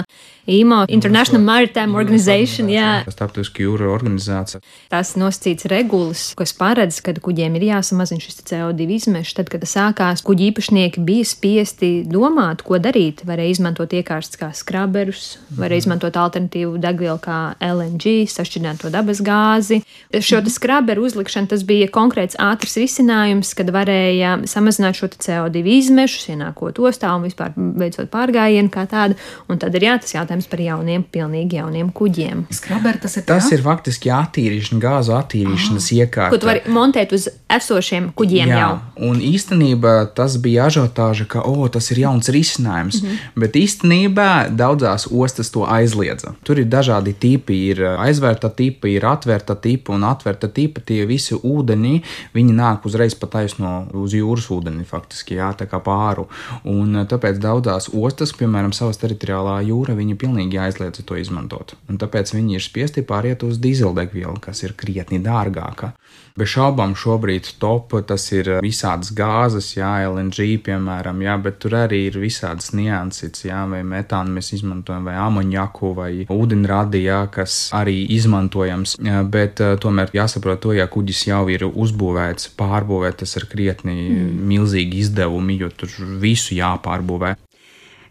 IMO, 0.50 0.84
International 0.90 1.44
Maritime 1.46 1.98
Organization, 1.98 2.70
jā, 2.74 3.04
starptautiskā 3.10 3.64
jūra 3.66 3.90
organizācija. 3.94 4.62
Tās 4.92 5.14
nosacīts 5.20 5.68
regulas, 5.70 6.30
kas 6.40 6.54
paredz, 6.58 7.00
ka 7.06 7.14
kuģiem 7.14 7.58
ir 7.60 7.68
jāsamazina 7.70 8.24
šis 8.24 8.42
CO2 8.50 8.88
izmešs. 8.98 9.36
Tad, 9.40 9.52
kad 9.54 9.64
tas 9.64 9.76
sākās, 9.78 10.24
kuģi 10.26 10.50
īpašnieki 10.50 11.04
bija 11.06 11.28
spiesti 11.28 11.92
domāt, 12.10 12.64
ko 12.66 12.80
darīt. 12.82 13.24
Varēja 13.30 13.56
izmantot 13.58 13.94
iekārstus 13.96 14.40
kā 14.42 14.52
skraberus, 14.58 15.38
varēja 15.60 15.86
izmantot 15.86 16.18
alternatīvu 16.20 16.80
degvielu 16.82 17.20
kā 17.24 17.40
LNG, 17.64 18.26
sašķidrināto 18.32 18.92
dabas 18.94 19.22
gāzi. 19.26 19.82
Šo 20.10 20.42
skraberu 20.50 21.06
uzlikšanu 21.06 21.52
tas 21.52 21.66
bija 21.68 21.90
konkrēts 21.94 22.38
ātrs 22.42 22.78
risinājums, 22.80 23.54
kad 23.58 23.70
varēja 23.74 24.40
samazināt 24.50 24.98
šo 24.98 25.12
CO2 25.14 25.64
izmešus, 25.78 26.30
ienākot 26.34 26.80
ostā 26.82 27.12
un 27.16 27.28
vispār 27.28 27.54
veicot 27.56 28.10
pārgājienu 28.12 28.72
kā 28.74 28.86
tādu. 28.90 29.18
Un 29.50 29.60
tad 29.62 29.76
ir 29.78 29.86
jā, 29.86 29.98
tas 30.02 30.16
jautājums 30.16 30.39
jautājums 30.40 30.50
par 30.50 30.62
jauniem, 30.62 31.04
pilnīgi 31.04 31.58
jauniem 31.60 31.90
kuģiem. 31.92 32.46
Skraberi 32.52 33.00
tas 33.02 33.18
ir 33.18 33.26
Tas 33.26 33.50
tā? 33.50 33.56
ir 33.56 33.64
faktiski 33.64 34.10
attīrīšana, 34.10 34.80
gāzu 34.80 35.14
attīrīšanas 35.18 35.90
oh. 35.92 35.98
iekārta. 36.00 36.32
Ko 36.32 36.40
tu 36.40 36.48
vari 36.48 36.62
montēt 36.68 37.14
uz 37.14 37.28
esošiem 37.50 38.12
kuģiem 38.16 38.50
Jā, 38.50 38.60
jau? 38.60 38.80
un 39.10 39.20
īstenībā 39.20 40.14
tas 40.16 40.38
bija 40.38 40.68
ažiotāža, 40.70 41.28
ka 41.28 41.44
oh, 41.44 41.68
tas 41.70 41.90
ir 41.92 42.04
jauns 42.06 42.30
risinājums. 42.30 43.02
Mm. 43.02 43.10
-hmm. 43.10 43.40
Bet 43.40 43.56
īstenībā 43.56 44.30
daudzās 44.56 45.08
ostas 45.12 45.52
to 45.52 45.66
aizliedza. 45.66 46.34
Tur 46.44 46.60
ir 46.60 46.66
dažādi 46.66 47.14
tipi. 47.14 47.60
Ir 47.70 47.84
aizvērta 48.00 48.50
tipa, 48.50 48.88
ir 48.88 49.06
atvērta 49.06 49.56
tipa 49.56 49.94
un 49.94 50.04
atvērta 50.04 50.48
tipa. 50.48 50.82
Tie 50.82 51.06
visi 51.06 51.36
ūdeņi, 51.36 52.02
viņi 52.34 52.54
nāk 52.54 52.86
uzreiz 52.86 53.16
pa 53.16 53.28
taisno 53.28 53.88
uz 53.94 54.14
jūras 54.14 54.50
ūdeni, 54.50 54.86
faktiski, 54.86 55.36
jā, 55.36 55.54
tā 55.54 55.66
kā 55.66 55.80
pāru. 55.80 56.28
Un 56.64 56.96
eh, 56.96 57.06
tāpēc 57.06 57.40
daudzās 57.40 57.90
ostas, 57.94 58.34
piemēram, 58.34 58.74
savas 58.74 58.98
teritoriālā 58.98 59.60
jūra, 59.68 59.96
viņi 59.96 60.16
pilnīgi 60.30 60.60
aizliedza 60.62 61.04
to 61.04 61.18
izmantot. 61.18 61.76
Un 61.90 61.98
tāpēc 61.98 62.34
viņi 62.36 62.58
ir 62.58 62.64
spiesti 62.64 63.02
pāriet 63.02 63.44
uz 63.44 63.58
dīzeļdegvielu, 63.62 64.38
kas 64.42 64.64
ir 64.64 64.76
krietni 64.78 65.20
dārgāka. 65.20 65.94
Bez 66.38 66.54
šaubām 66.54 66.94
šobrīd 66.96 67.58
top 67.60 67.98
tas 68.08 68.30
ir 68.32 68.62
visādas 68.64 69.10
gāzes, 69.16 69.74
jā, 69.76 69.90
LNG, 70.08 70.62
piemēram, 70.64 71.20
jā, 71.26 71.36
bet 71.42 71.58
tur 71.60 71.76
arī 71.82 72.06
ir 72.08 72.20
visādas 72.22 72.70
nianses, 72.78 73.44
jā, 73.44 73.66
vai 73.68 73.82
metānu 73.84 74.38
mēs 74.38 74.54
izmantojam, 74.56 75.10
vai 75.10 75.18
amonjaku, 75.20 75.92
vai 75.98 76.12
ūdenradi, 76.32 77.04
jā, 77.10 77.24
kas 77.34 77.58
arī 77.76 77.98
izmantojams. 78.16 78.96
Jā, 79.04 79.24
bet 79.28 79.60
tomēr 79.84 80.14
jāsaprot 80.16 80.64
to, 80.64 80.78
ja 80.78 80.88
kuģis 80.88 81.26
jau 81.32 81.44
ir 81.52 81.68
uzbūvēts, 81.68 82.54
pārbūvēts, 82.60 83.20
tas 83.26 83.36
ir 83.42 83.50
krietni 83.52 83.98
mm. 83.98 84.42
milzīgi 84.54 85.04
izdevumi, 85.04 85.60
jo 85.60 85.74
tur 85.76 85.92
visu 86.22 86.56
jāpārbūvē. 86.56 87.36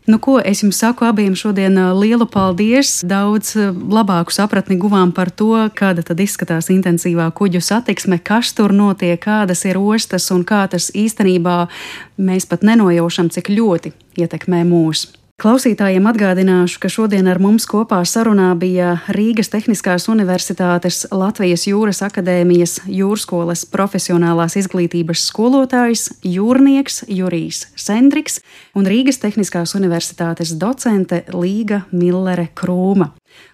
Nu, 0.09 0.16
ko 0.16 0.38
es 0.40 0.62
jums 0.62 0.78
saku 0.80 1.04
abiem 1.04 1.34
šodien 1.36 1.74
lielu 1.98 2.24
paldies. 2.32 3.02
Daudz 3.04 3.52
labāku 3.92 4.32
sapratni 4.32 4.78
guvām 4.80 5.12
par 5.12 5.28
to, 5.28 5.50
kāda 5.76 6.00
tad 6.00 6.22
izskatās 6.24 6.70
intensīvā 6.72 7.26
kuģu 7.36 7.61
satiksme, 7.61 8.16
kas 8.24 8.54
tur 8.56 8.72
notiek, 8.72 9.20
kādas 9.20 9.66
ir 9.68 9.76
ostas 9.76 10.30
un 10.32 10.46
kā 10.48 10.64
tas 10.72 10.88
īstenībā 10.96 11.59
mēs 12.16 12.48
pat 12.48 12.64
nenojaušam, 12.64 13.28
cik 13.36 13.52
ļoti 13.52 13.92
ietekmē 14.24 14.64
mūs. 14.70 15.11
Klausītājiem 15.39 16.03
atgādināšu, 16.11 16.80
ka 16.82 16.89
šodien 16.91 17.28
ar 17.30 17.39
mums 17.39 17.62
kopā 17.70 18.01
sarunā 18.11 18.49
bija 18.59 18.97
Rīgas 19.14 19.53
Tehniskās 19.53 20.09
Universitātes 20.11 21.05
Latvijas 21.14 21.62
Jūras 21.70 22.03
Akadēmijas 22.03 22.80
jūrskolas 22.91 23.62
profesionālās 23.70 24.57
izglītības 24.59 25.22
skolotājs, 25.30 26.09
jūrnieks 26.26 27.05
Jurijs 27.07 27.68
Sendriks 27.78 28.41
un 28.74 28.91
Rīgas 28.91 29.22
Tehniskās 29.22 29.76
Universitātes 29.78 30.57
docente 30.59 31.22
Līga 31.30 31.84
Millere 31.95 32.49
Krūma. 32.59 33.12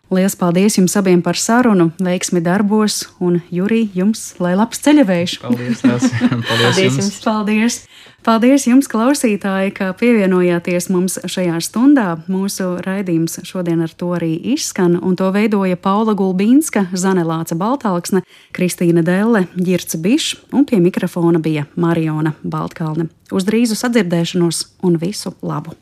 Lielas 0.09 0.39
paldies 0.41 0.79
jums 0.79 0.97
abiem 0.97 1.21
par 1.21 1.37
sarunu, 1.37 1.91
veiksmi 2.01 2.41
darbos, 2.45 3.03
un 3.21 3.43
Jurij, 3.53 3.91
jums 3.93 4.31
lai 4.41 4.55
labs 4.57 4.81
ceļavējš! 4.85 5.37
Paldies! 5.45 5.85
tās. 5.85 6.09
Paldies, 6.31 6.49
Paldies 6.49 6.81
jums! 6.81 6.99
jums! 7.03 7.21
Paldies! 7.29 7.79
Paldies 8.25 8.65
jums, 8.65 8.87
klausītāji, 8.89 9.75
ka 9.77 9.91
pievienojāties 10.01 10.87
mums 10.89 11.19
šajā 11.29 11.59
stundā. 11.61 12.07
Mūsu 12.25 12.71
raidījums 12.81 13.37
šodien 13.45 13.85
ar 13.85 13.93
to 13.93 14.15
arī 14.17 14.31
izskan, 14.55 14.97
un 14.97 15.13
to 15.21 15.29
veidoja 15.35 15.77
Paula 15.77 16.17
Gulbīnska, 16.17 16.87
Zanelāca 16.97 17.53
Baltāksne, 17.61 18.25
Kristīna 18.57 19.05
Delle, 19.05 19.45
Girts 19.61 20.01
Bišs, 20.01 20.41
un 20.57 20.65
pie 20.65 20.81
mikrofona 20.81 21.37
bija 21.37 21.69
Mariona 21.77 22.33
Baltkalne. 22.41 23.11
Uz 23.29 23.45
drīzu 23.45 23.77
sadzirdēšanos 23.77 24.71
un 24.89 24.97
visu 25.05 25.37
labu! 25.45 25.77